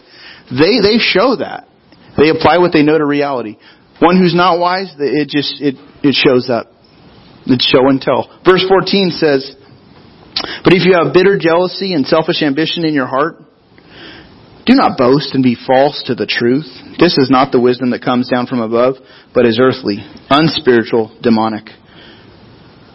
they, 0.49 0.80
they 0.80 0.97
show 0.97 1.36
that. 1.36 1.68
They 2.18 2.30
apply 2.30 2.60
what 2.60 2.72
they 2.72 2.84
know 2.84 2.97
to 2.97 3.05
reality. 3.05 3.57
One 3.99 4.18
who's 4.18 4.34
not 4.34 4.60
wise, 4.60 4.93
it 4.97 5.28
just, 5.28 5.60
it, 5.60 5.76
it 6.01 6.16
shows 6.16 6.49
up. 6.49 6.72
It's 7.45 7.66
show 7.66 7.89
and 7.89 7.99
tell. 7.99 8.39
Verse 8.45 8.64
14 8.68 9.12
says, 9.12 9.55
But 10.64 10.74
if 10.74 10.86
you 10.86 10.93
have 10.93 11.14
bitter 11.14 11.38
jealousy 11.38 11.93
and 11.93 12.05
selfish 12.05 12.41
ambition 12.41 12.86
in 12.86 12.93
your 12.93 13.07
heart, 13.07 13.43
do 14.70 14.76
not 14.76 15.00
boast 15.00 15.34
and 15.34 15.42
be 15.42 15.58
false 15.58 16.04
to 16.06 16.14
the 16.14 16.30
truth. 16.30 16.70
This 17.00 17.18
is 17.18 17.30
not 17.32 17.52
the 17.52 17.60
wisdom 17.60 17.90
that 17.90 18.06
comes 18.06 18.30
down 18.30 18.46
from 18.46 18.62
above, 18.62 18.96
but 19.34 19.48
is 19.48 19.58
earthly, 19.60 19.98
unspiritual, 20.30 21.18
demonic. 21.24 21.66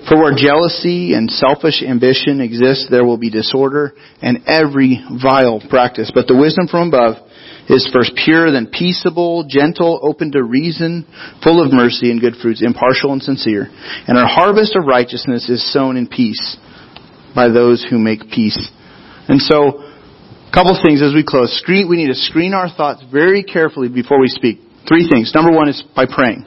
For 0.07 0.21
where 0.21 0.37
jealousy 0.37 1.15
and 1.15 1.31
selfish 1.31 1.83
ambition 1.83 2.41
exist, 2.41 2.89
there 2.91 3.05
will 3.05 3.19
be 3.19 3.31
disorder 3.31 3.95
and 4.23 4.47
every 4.47 5.03
vile 5.21 5.61
practice. 5.69 6.13
But 6.15 6.29
the 6.29 6.37
wisdom 6.37 6.69
from 6.69 6.89
above 6.89 7.27
is 7.69 7.91
first 7.93 8.13
pure, 8.23 8.53
then 8.53 8.69
peaceable, 8.71 9.45
gentle, 9.49 9.99
open 10.03 10.31
to 10.33 10.45
reason, 10.45 11.07
full 11.43 11.65
of 11.65 11.73
mercy 11.73 12.13
and 12.13 12.21
good 12.21 12.37
fruits, 12.41 12.63
impartial 12.63 13.13
and 13.13 13.23
sincere. 13.23 13.67
And 14.07 14.17
our 14.17 14.29
harvest 14.29 14.77
of 14.77 14.87
righteousness 14.87 15.49
is 15.49 15.73
sown 15.73 15.97
in 15.97 16.07
peace 16.07 16.57
by 17.35 17.49
those 17.49 17.85
who 17.89 17.99
make 17.99 18.31
peace. 18.31 18.71
And 19.27 19.41
so, 19.41 19.84
couple 20.55 20.79
things 20.79 21.03
as 21.03 21.13
we 21.13 21.27
close. 21.27 21.51
Screen, 21.59 21.89
we 21.91 21.97
need 21.97 22.07
to 22.07 22.15
screen 22.15 22.55
our 22.55 22.71
thoughts 22.71 23.03
very 23.11 23.43
carefully 23.43 23.89
before 23.89 24.21
we 24.21 24.29
speak. 24.29 24.61
Three 24.87 25.09
things. 25.11 25.33
Number 25.35 25.51
one 25.51 25.69
is 25.69 25.83
by 25.97 26.07
praying. 26.07 26.47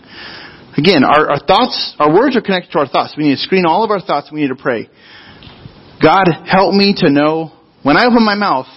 Again, 0.77 1.03
our, 1.03 1.31
our 1.31 1.39
thoughts, 1.43 1.95
our 1.99 2.13
words 2.13 2.37
are 2.37 2.41
connected 2.41 2.71
to 2.71 2.79
our 2.79 2.87
thoughts. 2.87 3.15
We 3.17 3.25
need 3.25 3.35
to 3.35 3.41
screen 3.41 3.65
all 3.65 3.83
of 3.83 3.91
our 3.91 3.99
thoughts. 3.99 4.31
We 4.31 4.41
need 4.41 4.55
to 4.55 4.55
pray. 4.55 4.89
God, 6.01 6.25
help 6.45 6.73
me 6.73 6.95
to 7.03 7.09
know 7.09 7.51
when 7.83 7.97
I 7.97 8.05
open 8.05 8.23
my 8.23 8.35
mouth, 8.35 8.67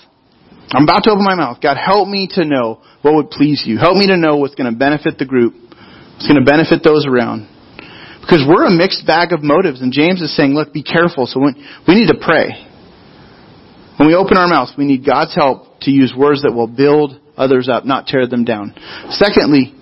I'm 0.70 0.85
about 0.85 1.05
to 1.05 1.11
open 1.11 1.24
my 1.24 1.35
mouth. 1.35 1.59
God, 1.62 1.76
help 1.76 2.09
me 2.09 2.28
to 2.35 2.45
know 2.45 2.81
what 3.03 3.14
would 3.14 3.31
please 3.31 3.62
you. 3.66 3.76
Help 3.78 3.97
me 3.97 4.09
to 4.09 4.16
know 4.16 4.37
what's 4.37 4.55
going 4.55 4.72
to 4.72 4.78
benefit 4.78 5.18
the 5.18 5.26
group. 5.26 5.55
What's 5.55 6.26
going 6.26 6.43
to 6.43 6.49
benefit 6.49 6.83
those 6.83 7.07
around. 7.07 7.47
Because 8.20 8.47
we're 8.49 8.66
a 8.66 8.70
mixed 8.70 9.07
bag 9.07 9.33
of 9.33 9.43
motives, 9.43 9.81
and 9.83 9.93
James 9.93 10.22
is 10.22 10.35
saying, 10.37 10.53
look, 10.53 10.72
be 10.72 10.83
careful. 10.83 11.26
So 11.26 11.41
we 11.41 11.95
need 11.95 12.09
to 12.09 12.18
pray. 12.20 12.70
When 14.01 14.09
we 14.09 14.15
open 14.15 14.39
our 14.39 14.49
mouths, 14.49 14.73
we 14.79 14.87
need 14.87 15.05
God's 15.05 15.35
help 15.35 15.79
to 15.83 15.91
use 15.91 16.15
words 16.17 16.41
that 16.49 16.57
will 16.57 16.67
build 16.67 17.21
others 17.37 17.69
up, 17.69 17.85
not 17.85 18.07
tear 18.07 18.27
them 18.27 18.45
down. 18.47 18.73
Secondly, 19.11 19.77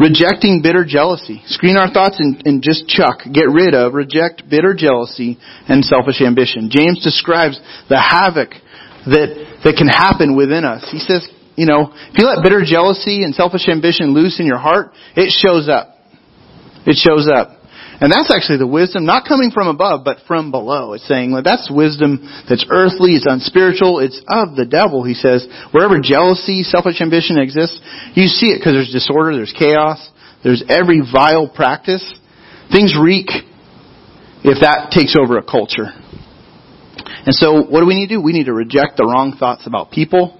Rejecting 0.00 0.60
bitter 0.60 0.84
jealousy. 0.84 1.40
Screen 1.46 1.76
our 1.76 1.88
thoughts 1.92 2.18
and, 2.18 2.42
and, 2.44 2.62
just 2.62 2.88
chuck, 2.88 3.20
get 3.32 3.46
rid 3.46 3.74
of, 3.74 3.94
reject 3.94 4.42
bitter 4.50 4.74
jealousy 4.76 5.38
and 5.68 5.84
selfish 5.84 6.20
ambition. 6.20 6.68
James 6.68 7.04
describes 7.04 7.60
the 7.88 7.94
havoc 7.94 8.58
that, 9.06 9.60
that 9.62 9.76
can 9.78 9.86
happen 9.86 10.34
within 10.36 10.64
us. 10.64 10.88
He 10.90 10.98
says, 10.98 11.28
you 11.54 11.66
know, 11.66 11.94
if 12.10 12.18
you 12.18 12.26
let 12.26 12.42
bitter 12.42 12.62
jealousy 12.66 13.22
and 13.22 13.36
selfish 13.36 13.68
ambition 13.68 14.14
loose 14.14 14.40
in 14.40 14.46
your 14.46 14.58
heart, 14.58 14.90
it 15.14 15.30
shows 15.30 15.68
up. 15.68 15.94
It 16.86 16.98
shows 16.98 17.30
up. 17.30 17.54
And 18.04 18.12
that's 18.12 18.28
actually 18.28 18.60
the 18.60 18.68
wisdom, 18.68 19.08
not 19.08 19.24
coming 19.24 19.48
from 19.48 19.66
above, 19.66 20.04
but 20.04 20.18
from 20.28 20.50
below. 20.50 20.92
It's 20.92 21.08
saying, 21.08 21.32
well, 21.32 21.40
that's 21.40 21.72
wisdom 21.72 22.20
that's 22.44 22.66
earthly, 22.68 23.16
it's 23.16 23.24
unspiritual, 23.24 24.00
it's 24.04 24.20
of 24.28 24.60
the 24.60 24.68
devil, 24.68 25.08
he 25.08 25.14
says. 25.16 25.48
Wherever 25.72 25.96
jealousy, 26.04 26.64
selfish 26.68 27.00
ambition 27.00 27.40
exists, 27.40 27.80
you 28.12 28.28
see 28.28 28.52
it 28.52 28.60
because 28.60 28.76
there's 28.76 28.92
disorder, 28.92 29.32
there's 29.32 29.56
chaos, 29.56 29.96
there's 30.44 30.62
every 30.68 31.00
vile 31.00 31.48
practice. 31.48 32.04
Things 32.68 32.92
reek 32.92 33.32
if 34.44 34.60
that 34.60 34.92
takes 34.92 35.16
over 35.16 35.40
a 35.40 35.42
culture. 35.42 35.88
And 35.88 37.32
so, 37.32 37.64
what 37.64 37.80
do 37.80 37.86
we 37.86 37.96
need 37.96 38.12
to 38.12 38.16
do? 38.16 38.20
We 38.20 38.36
need 38.36 38.52
to 38.52 38.52
reject 38.52 39.00
the 39.00 39.08
wrong 39.08 39.40
thoughts 39.40 39.66
about 39.66 39.90
people. 39.90 40.36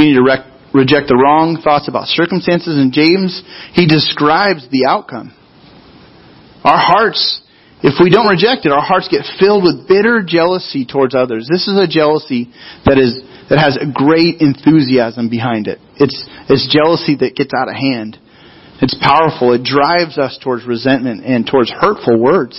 We 0.00 0.08
need 0.08 0.16
to 0.16 0.24
rec- 0.24 0.48
reject 0.72 1.12
the 1.12 1.20
wrong 1.20 1.60
thoughts 1.60 1.92
about 1.92 2.08
circumstances. 2.08 2.72
And 2.72 2.88
James, 2.88 3.44
he 3.76 3.84
describes 3.84 4.64
the 4.72 4.88
outcome. 4.88 5.36
Our 6.64 6.78
hearts, 6.78 7.42
if 7.82 7.98
we 7.98 8.10
don't 8.10 8.28
reject 8.28 8.66
it, 8.66 8.72
our 8.72 8.84
hearts 8.84 9.08
get 9.10 9.26
filled 9.38 9.64
with 9.64 9.88
bitter 9.88 10.22
jealousy 10.22 10.86
towards 10.86 11.14
others. 11.14 11.48
This 11.50 11.66
is 11.66 11.74
a 11.78 11.90
jealousy 11.90 12.54
that 12.86 12.98
is 12.98 13.18
that 13.50 13.58
has 13.58 13.76
a 13.76 13.90
great 13.90 14.40
enthusiasm 14.40 15.28
behind 15.28 15.66
it. 15.66 15.78
It's 15.98 16.16
it's 16.48 16.70
jealousy 16.70 17.18
that 17.18 17.34
gets 17.34 17.50
out 17.50 17.68
of 17.68 17.74
hand. 17.74 18.18
It's 18.80 18.96
powerful. 18.98 19.54
It 19.54 19.62
drives 19.62 20.18
us 20.18 20.38
towards 20.42 20.66
resentment 20.66 21.24
and 21.24 21.46
towards 21.46 21.70
hurtful 21.70 22.18
words. 22.18 22.58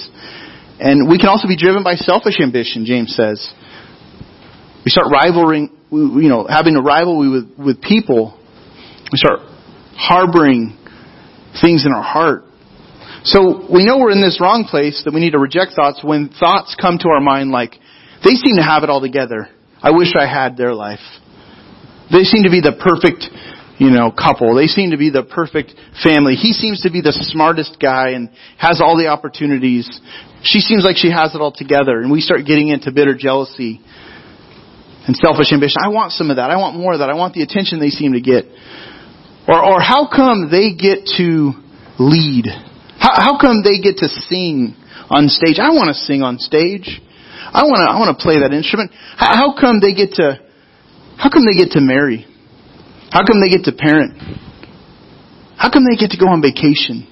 And 0.80 1.10
we 1.10 1.18
can 1.18 1.28
also 1.28 1.48
be 1.48 1.58
driven 1.58 1.84
by 1.84 1.96
selfish 1.96 2.40
ambition, 2.40 2.86
James 2.86 3.16
says. 3.16 3.40
We 4.86 4.92
start 4.92 5.08
rivaling, 5.12 5.70
you 5.92 6.30
know, 6.30 6.48
having 6.48 6.76
a 6.76 6.82
rivalry 6.82 7.30
with, 7.30 7.52
with 7.58 7.82
people. 7.82 8.40
We 9.12 9.18
start 9.18 9.40
harboring 9.96 10.78
things 11.62 11.86
in 11.86 11.92
our 11.94 12.04
heart 12.04 12.44
so 13.24 13.66
we 13.72 13.86
know 13.86 14.00
we're 14.00 14.12
in 14.12 14.22
this 14.22 14.40
wrong 14.42 14.68
place 14.70 15.02
that 15.06 15.14
we 15.14 15.22
need 15.22 15.32
to 15.32 15.40
reject 15.40 15.74
thoughts 15.76 16.02
when 16.04 16.30
thoughts 16.30 16.76
come 16.80 16.98
to 17.00 17.10
our 17.10 17.22
mind 17.22 17.52
like, 17.52 17.80
they 18.24 18.36
seem 18.36 18.56
to 18.58 18.64
have 18.64 18.84
it 18.84 18.90
all 18.90 19.02
together. 19.02 19.48
I 19.82 19.92
wish 19.92 20.14
I 20.20 20.28
had 20.28 20.56
their 20.56 20.74
life. 20.74 21.04
They 22.12 22.24
seem 22.24 22.44
to 22.44 22.52
be 22.52 22.60
the 22.60 22.76
perfect, 22.76 23.28
you 23.80 23.92
know, 23.92 24.12
couple. 24.12 24.56
They 24.56 24.68
seem 24.68 24.92
to 24.92 24.98
be 24.98 25.10
the 25.10 25.24
perfect 25.24 25.76
family. 26.04 26.36
He 26.36 26.52
seems 26.52 26.82
to 26.84 26.92
be 26.92 27.02
the 27.02 27.12
smartest 27.12 27.80
guy 27.80 28.12
and 28.12 28.30
has 28.58 28.80
all 28.80 28.98
the 28.98 29.08
opportunities. 29.08 29.88
She 30.44 30.60
seems 30.60 30.84
like 30.84 30.96
she 30.96 31.12
has 31.12 31.36
it 31.36 31.40
all 31.40 31.52
together. 31.52 32.00
And 32.00 32.12
we 32.12 32.20
start 32.20 32.46
getting 32.46 32.70
into 32.70 32.92
bitter 32.92 33.16
jealousy 33.16 33.82
and 35.08 35.16
selfish 35.16 35.52
ambition. 35.52 35.78
I 35.84 35.90
want 35.90 36.12
some 36.12 36.30
of 36.30 36.38
that. 36.38 36.52
I 36.52 36.56
want 36.56 36.78
more 36.78 36.94
of 36.94 37.00
that. 37.00 37.10
I 37.10 37.16
want 37.16 37.34
the 37.34 37.44
attention 37.44 37.80
they 37.80 37.92
seem 37.92 38.14
to 38.14 38.22
get. 38.22 38.46
Or, 39.48 39.60
or 39.60 39.82
how 39.82 40.08
come 40.08 40.48
they 40.52 40.76
get 40.76 41.08
to 41.20 41.52
lead? 42.00 42.48
How, 43.04 43.20
how 43.20 43.34
come 43.36 43.68
they 43.68 43.84
get 43.84 44.00
to 44.00 44.08
sing 44.08 44.80
on 45.12 45.28
stage? 45.28 45.60
I 45.60 45.76
want 45.76 45.92
to 45.92 45.98
sing 46.08 46.24
on 46.24 46.40
stage. 46.40 47.04
I 47.52 47.68
want 47.68 47.84
to, 47.84 47.88
I 47.92 48.00
want 48.00 48.16
to 48.16 48.20
play 48.24 48.40
that 48.40 48.56
instrument. 48.56 48.96
How, 49.20 49.36
how 49.36 49.50
come 49.60 49.84
they 49.84 49.92
get 49.92 50.16
to, 50.24 50.40
how 51.20 51.28
come 51.28 51.44
they 51.44 51.60
get 51.60 51.76
to 51.76 51.84
marry? 51.84 52.24
How 53.12 53.28
come 53.28 53.44
they 53.44 53.52
get 53.52 53.68
to 53.68 53.76
parent? 53.76 54.16
How 55.60 55.68
come 55.68 55.84
they 55.84 56.00
get 56.00 56.16
to 56.16 56.18
go 56.18 56.32
on 56.32 56.40
vacation? 56.40 57.04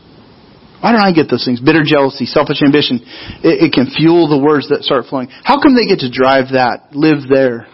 Why 0.80 0.96
don't 0.96 1.04
I 1.04 1.12
get 1.12 1.28
those 1.30 1.44
things? 1.44 1.60
Bitter 1.60 1.84
jealousy, 1.84 2.24
selfish 2.26 2.64
ambition. 2.64 3.04
It, 3.44 3.70
it 3.70 3.72
can 3.76 3.92
fuel 3.92 4.32
the 4.32 4.40
words 4.40 4.72
that 4.72 4.88
start 4.88 5.12
flowing. 5.12 5.28
How 5.44 5.60
come 5.60 5.76
they 5.76 5.86
get 5.86 6.08
to 6.08 6.10
drive 6.10 6.56
that, 6.56 6.96
live 6.96 7.28
there? 7.28 7.68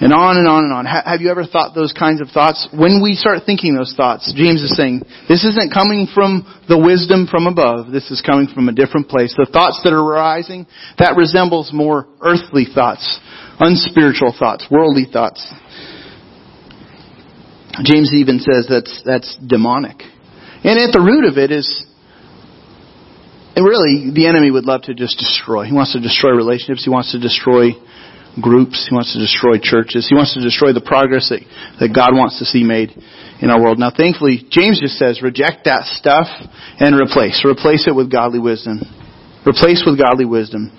And 0.00 0.14
on 0.14 0.38
and 0.38 0.48
on 0.48 0.64
and 0.64 0.72
on. 0.72 0.86
Have 0.86 1.20
you 1.20 1.30
ever 1.30 1.44
thought 1.44 1.74
those 1.74 1.92
kinds 1.92 2.22
of 2.22 2.28
thoughts? 2.32 2.66
When 2.72 3.02
we 3.04 3.12
start 3.12 3.44
thinking 3.44 3.76
those 3.76 3.92
thoughts, 3.94 4.32
James 4.34 4.62
is 4.62 4.74
saying, 4.74 5.04
this 5.28 5.44
isn't 5.44 5.74
coming 5.74 6.08
from 6.08 6.48
the 6.68 6.80
wisdom 6.80 7.28
from 7.30 7.46
above. 7.46 7.92
This 7.92 8.10
is 8.10 8.24
coming 8.24 8.48
from 8.48 8.70
a 8.70 8.72
different 8.72 9.12
place. 9.12 9.36
The 9.36 9.44
thoughts 9.52 9.78
that 9.84 9.92
are 9.92 10.00
arising, 10.00 10.66
that 10.96 11.16
resembles 11.20 11.70
more 11.74 12.08
earthly 12.22 12.64
thoughts, 12.64 13.20
unspiritual 13.60 14.34
thoughts, 14.38 14.64
worldly 14.70 15.04
thoughts. 15.04 15.44
James 17.84 18.10
even 18.16 18.40
says 18.40 18.66
that's, 18.72 19.02
that's 19.04 19.36
demonic. 19.36 20.00
And 20.64 20.80
at 20.80 20.96
the 20.96 21.00
root 21.00 21.28
of 21.28 21.36
it 21.36 21.52
is, 21.52 21.68
and 23.54 23.66
really, 23.66 24.10
the 24.14 24.26
enemy 24.26 24.50
would 24.50 24.64
love 24.64 24.82
to 24.82 24.94
just 24.94 25.18
destroy. 25.18 25.64
He 25.64 25.74
wants 25.74 25.92
to 25.92 26.00
destroy 26.00 26.30
relationships. 26.30 26.84
He 26.84 26.90
wants 26.90 27.12
to 27.12 27.20
destroy 27.20 27.72
groups. 28.38 28.86
He 28.88 28.94
wants 28.94 29.12
to 29.14 29.18
destroy 29.18 29.58
churches. 29.58 30.06
He 30.06 30.14
wants 30.14 30.34
to 30.34 30.40
destroy 30.40 30.72
the 30.72 30.84
progress 30.84 31.30
that, 31.34 31.42
that 31.82 31.90
God 31.90 32.14
wants 32.14 32.38
to 32.38 32.44
see 32.44 32.62
made 32.62 32.94
in 33.42 33.50
our 33.50 33.58
world. 33.58 33.78
Now, 33.78 33.90
thankfully, 33.90 34.46
James 34.50 34.78
just 34.78 34.98
says, 34.98 35.22
reject 35.22 35.64
that 35.64 35.88
stuff 35.98 36.28
and 36.78 36.94
replace. 36.94 37.42
Replace 37.42 37.88
it 37.88 37.94
with 37.94 38.12
godly 38.12 38.38
wisdom. 38.38 38.78
Replace 39.42 39.82
with 39.82 39.98
godly 39.98 40.26
wisdom. 40.26 40.70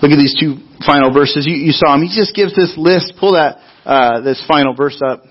Look 0.00 0.14
at 0.14 0.20
these 0.20 0.36
two 0.38 0.62
final 0.86 1.12
verses. 1.12 1.44
You, 1.44 1.58
you 1.58 1.72
saw 1.72 1.92
him. 1.94 2.06
He 2.06 2.14
just 2.14 2.32
gives 2.32 2.54
this 2.54 2.72
list. 2.78 3.18
Pull 3.18 3.34
that 3.34 3.58
uh, 3.84 4.20
this 4.22 4.40
final 4.46 4.72
verse 4.74 5.00
up. 5.02 5.26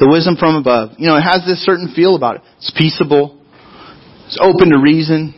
The 0.00 0.08
wisdom 0.08 0.36
from 0.36 0.56
above. 0.56 0.96
You 0.98 1.06
know, 1.08 1.16
it 1.16 1.22
has 1.22 1.44
this 1.44 1.60
certain 1.64 1.92
feel 1.94 2.16
about 2.16 2.36
it. 2.36 2.42
It's 2.58 2.72
peaceable. 2.72 3.38
It's 4.26 4.38
open 4.40 4.70
to 4.70 4.80
reason. 4.80 5.34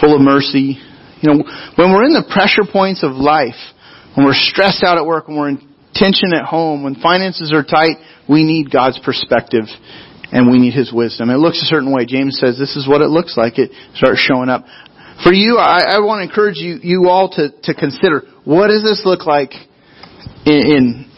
Full 0.00 0.16
of 0.16 0.20
mercy 0.20 0.80
you 1.22 1.30
know, 1.30 1.44
when 1.76 1.92
we're 1.92 2.04
in 2.04 2.12
the 2.12 2.26
pressure 2.26 2.66
points 2.70 3.02
of 3.02 3.12
life, 3.12 3.58
when 4.14 4.26
we're 4.26 4.36
stressed 4.36 4.82
out 4.82 4.98
at 4.98 5.06
work, 5.06 5.28
when 5.28 5.38
we're 5.38 5.48
in 5.50 5.68
tension 5.94 6.34
at 6.34 6.44
home, 6.44 6.82
when 6.82 6.96
finances 6.96 7.52
are 7.54 7.62
tight, 7.62 7.96
we 8.28 8.44
need 8.44 8.70
God's 8.70 8.98
perspective 8.98 9.64
and 10.32 10.50
we 10.50 10.58
need 10.58 10.74
His 10.74 10.92
wisdom. 10.92 11.30
It 11.30 11.38
looks 11.38 11.62
a 11.62 11.66
certain 11.66 11.92
way. 11.92 12.06
James 12.06 12.38
says 12.38 12.58
this 12.58 12.76
is 12.76 12.88
what 12.88 13.00
it 13.02 13.08
looks 13.08 13.36
like. 13.36 13.58
It 13.58 13.70
starts 13.94 14.20
showing 14.20 14.48
up. 14.48 14.64
For 15.22 15.32
you, 15.32 15.58
I, 15.58 15.96
I 15.96 15.98
want 16.00 16.24
to 16.24 16.28
encourage 16.28 16.56
you, 16.56 16.80
you 16.82 17.08
all 17.08 17.30
to, 17.36 17.50
to 17.50 17.74
consider 17.74 18.22
what 18.44 18.68
does 18.68 18.82
this 18.82 19.02
look 19.04 19.26
like 19.26 19.52
in, 20.44 21.06
in 21.06 21.12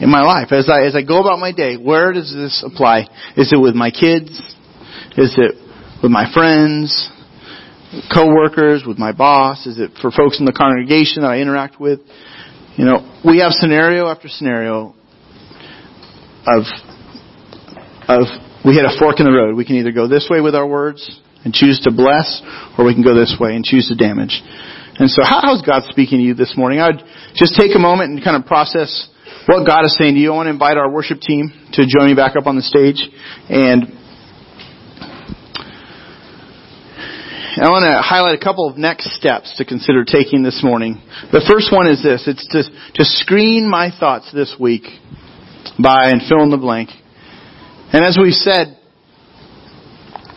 in 0.00 0.10
my 0.10 0.22
life 0.22 0.52
as 0.52 0.68
I 0.68 0.86
as 0.86 0.94
I 0.94 1.02
go 1.02 1.20
about 1.20 1.38
my 1.38 1.52
day. 1.52 1.76
Where 1.76 2.12
does 2.12 2.32
this 2.32 2.64
apply? 2.64 3.08
Is 3.36 3.52
it 3.52 3.60
with 3.60 3.74
my 3.74 3.90
kids? 3.90 4.30
Is 5.16 5.34
it 5.38 5.54
with 6.02 6.10
my 6.10 6.32
friends? 6.32 7.10
Coworkers, 8.12 8.84
with 8.86 8.98
my 8.98 9.12
boss? 9.12 9.66
Is 9.66 9.78
it 9.78 9.92
for 10.00 10.10
folks 10.10 10.38
in 10.38 10.44
the 10.44 10.52
congregation 10.52 11.22
that 11.22 11.28
I 11.28 11.38
interact 11.38 11.80
with? 11.80 12.00
You 12.76 12.84
know, 12.84 13.20
we 13.24 13.40
have 13.40 13.52
scenario 13.52 14.08
after 14.08 14.28
scenario 14.28 14.94
of 16.46 16.64
of 18.08 18.26
we 18.64 18.74
hit 18.74 18.84
a 18.84 18.96
fork 18.98 19.20
in 19.20 19.26
the 19.26 19.32
road. 19.32 19.56
We 19.56 19.64
can 19.64 19.76
either 19.76 19.92
go 19.92 20.08
this 20.08 20.28
way 20.30 20.40
with 20.40 20.54
our 20.54 20.66
words 20.66 21.20
and 21.44 21.52
choose 21.52 21.80
to 21.84 21.92
bless, 21.92 22.42
or 22.78 22.84
we 22.84 22.94
can 22.94 23.04
go 23.04 23.14
this 23.14 23.36
way 23.38 23.54
and 23.54 23.64
choose 23.64 23.88
to 23.88 23.94
damage. 23.94 24.42
And 24.96 25.10
so 25.10 25.22
how 25.22 25.54
is 25.54 25.62
God 25.62 25.82
speaking 25.90 26.18
to 26.18 26.24
you 26.24 26.34
this 26.34 26.54
morning? 26.56 26.80
I 26.80 26.88
would 26.88 27.02
just 27.34 27.54
take 27.58 27.74
a 27.74 27.78
moment 27.78 28.10
and 28.10 28.24
kind 28.24 28.36
of 28.36 28.46
process 28.46 29.08
what 29.46 29.66
God 29.66 29.84
is 29.84 29.96
saying 29.98 30.14
to 30.14 30.20
you. 30.20 30.32
I 30.32 30.36
want 30.36 30.46
to 30.46 30.50
invite 30.50 30.78
our 30.78 30.90
worship 30.90 31.20
team 31.20 31.52
to 31.74 31.84
join 31.84 32.08
me 32.08 32.14
back 32.14 32.36
up 32.36 32.46
on 32.46 32.56
the 32.56 32.62
stage. 32.62 33.02
And 33.50 33.92
I 37.56 37.70
want 37.70 37.86
to 37.86 38.02
highlight 38.02 38.34
a 38.34 38.42
couple 38.42 38.68
of 38.68 38.76
next 38.76 39.14
steps 39.14 39.54
to 39.58 39.64
consider 39.64 40.04
taking 40.04 40.42
this 40.42 40.60
morning. 40.64 41.00
The 41.30 41.44
first 41.46 41.70
one 41.70 41.86
is 41.86 42.02
this. 42.02 42.26
It's 42.26 42.42
to, 42.50 42.66
to 42.66 43.04
screen 43.04 43.70
my 43.70 43.90
thoughts 43.94 44.32
this 44.34 44.56
week 44.58 44.82
by 45.78 46.10
and 46.10 46.20
fill 46.28 46.42
in 46.42 46.50
the 46.50 46.58
blank. 46.58 46.90
And 47.92 48.04
as 48.04 48.18
we've 48.20 48.34
said, 48.34 48.76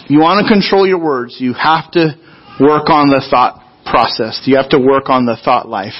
you 0.08 0.20
want 0.20 0.46
to 0.46 0.54
control 0.54 0.86
your 0.86 1.02
words, 1.02 1.38
you 1.40 1.54
have 1.54 1.90
to 1.98 2.14
work 2.62 2.90
on 2.94 3.10
the 3.10 3.26
thought 3.32 3.66
process. 3.90 4.44
You 4.46 4.58
have 4.58 4.70
to 4.70 4.80
work 4.80 5.10
on 5.10 5.26
the 5.26 5.38
thought 5.44 5.68
life. 5.68 5.98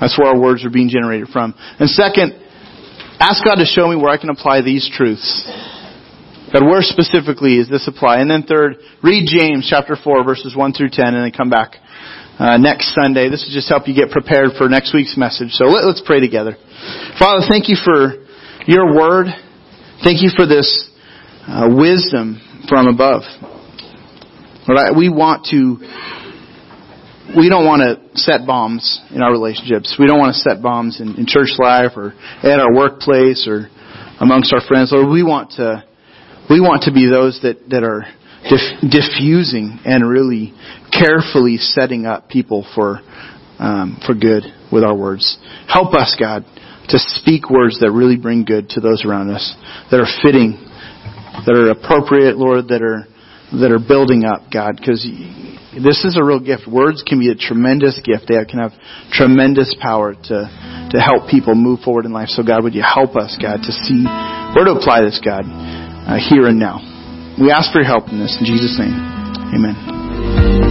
That's 0.00 0.18
where 0.18 0.34
our 0.34 0.40
words 0.40 0.64
are 0.64 0.70
being 0.70 0.88
generated 0.88 1.28
from. 1.28 1.54
And 1.78 1.88
second, 1.88 2.34
ask 3.20 3.44
God 3.44 3.62
to 3.62 3.66
show 3.66 3.86
me 3.86 3.94
where 3.94 4.10
I 4.10 4.18
can 4.18 4.30
apply 4.30 4.62
these 4.62 4.90
truths. 4.92 5.46
God, 6.52 6.66
where 6.66 6.82
specifically 6.82 7.56
is 7.56 7.68
this 7.68 7.86
apply? 7.86 8.18
And 8.20 8.30
then 8.30 8.42
third, 8.42 8.76
read 9.02 9.28
James 9.30 9.66
chapter 9.70 9.96
4 9.96 10.24
verses 10.24 10.56
1 10.56 10.72
through 10.72 10.90
10 10.90 11.14
and 11.14 11.24
then 11.24 11.30
come 11.30 11.50
back 11.50 11.76
uh, 12.38 12.56
next 12.56 12.94
Sunday. 12.94 13.28
This 13.28 13.46
will 13.46 13.54
just 13.54 13.68
help 13.68 13.86
you 13.86 13.94
get 13.94 14.10
prepared 14.10 14.58
for 14.58 14.68
next 14.68 14.94
week's 14.94 15.16
message. 15.16 15.52
So 15.52 15.66
let, 15.66 15.84
us 15.84 16.02
pray 16.04 16.18
together. 16.18 16.56
Father, 17.18 17.46
thank 17.48 17.68
you 17.68 17.76
for 17.76 18.26
your 18.66 18.94
word. 18.96 19.26
Thank 20.02 20.22
you 20.22 20.30
for 20.34 20.46
this 20.46 20.90
uh, 21.46 21.68
wisdom 21.70 22.40
from 22.68 22.88
above. 22.88 23.22
Lord, 24.66 24.96
we 24.96 25.08
want 25.08 25.46
to, 25.50 25.76
we 27.36 27.48
don't 27.48 27.66
want 27.66 27.82
to 27.82 28.18
set 28.18 28.46
bombs 28.46 29.00
in 29.10 29.22
our 29.22 29.30
relationships. 29.30 29.96
We 29.98 30.06
don't 30.06 30.18
want 30.18 30.34
to 30.34 30.40
set 30.40 30.62
bombs 30.62 31.00
in, 31.00 31.16
in 31.16 31.26
church 31.26 31.54
life 31.58 31.92
or 31.96 32.14
at 32.42 32.58
our 32.58 32.74
workplace 32.74 33.46
or 33.46 33.68
amongst 34.20 34.52
our 34.52 34.60
friends. 34.66 34.92
Lord, 34.92 35.10
we 35.10 35.22
want 35.22 35.52
to, 35.52 35.84
we 36.50 36.60
want 36.60 36.82
to 36.84 36.92
be 36.92 37.08
those 37.08 37.40
that, 37.42 37.70
that 37.70 37.84
are 37.84 38.04
diff- 38.50 38.82
diffusing 38.90 39.78
and 39.84 40.08
really 40.08 40.52
carefully 40.92 41.56
setting 41.56 42.04
up 42.04 42.28
people 42.28 42.66
for, 42.74 43.00
um, 43.58 44.00
for 44.04 44.14
good 44.14 44.44
with 44.72 44.84
our 44.84 44.96
words. 44.96 45.38
Help 45.68 45.94
us, 45.94 46.16
God, 46.18 46.44
to 46.88 46.98
speak 46.98 47.48
words 47.48 47.78
that 47.80 47.92
really 47.92 48.16
bring 48.16 48.44
good 48.44 48.68
to 48.70 48.80
those 48.80 49.04
around 49.04 49.30
us, 49.30 49.54
that 49.90 50.00
are 50.00 50.10
fitting 50.22 50.66
that 51.46 51.54
are 51.54 51.70
appropriate, 51.70 52.36
Lord, 52.36 52.68
that 52.68 52.82
are 52.82 53.06
that 53.50 53.74
are 53.74 53.82
building 53.82 54.22
up, 54.22 54.46
God, 54.46 54.78
because 54.78 55.02
this 55.74 56.06
is 56.06 56.14
a 56.14 56.22
real 56.22 56.38
gift. 56.38 56.70
Words 56.70 57.02
can 57.02 57.18
be 57.18 57.30
a 57.30 57.34
tremendous 57.34 57.98
gift. 57.98 58.30
They 58.30 58.38
can 58.46 58.62
have 58.62 58.70
tremendous 59.10 59.74
power 59.80 60.14
to 60.14 60.38
to 60.90 60.98
help 60.98 61.30
people 61.30 61.54
move 61.54 61.80
forward 61.80 62.04
in 62.04 62.12
life. 62.12 62.28
So, 62.30 62.42
God, 62.42 62.62
would 62.62 62.74
you 62.74 62.82
help 62.82 63.16
us, 63.16 63.38
God, 63.40 63.62
to 63.62 63.72
see 63.72 64.06
where 64.54 64.66
to 64.66 64.74
apply 64.78 65.02
this, 65.02 65.20
God, 65.22 65.46
uh, 66.10 66.18
here 66.18 66.46
and 66.46 66.58
now. 66.58 66.82
We 67.40 67.50
ask 67.50 67.72
for 67.72 67.78
your 67.78 67.86
help 67.86 68.08
in 68.08 68.18
this 68.18 68.36
in 68.38 68.44
Jesus' 68.44 68.76
name. 68.78 68.98
Amen. 69.54 70.69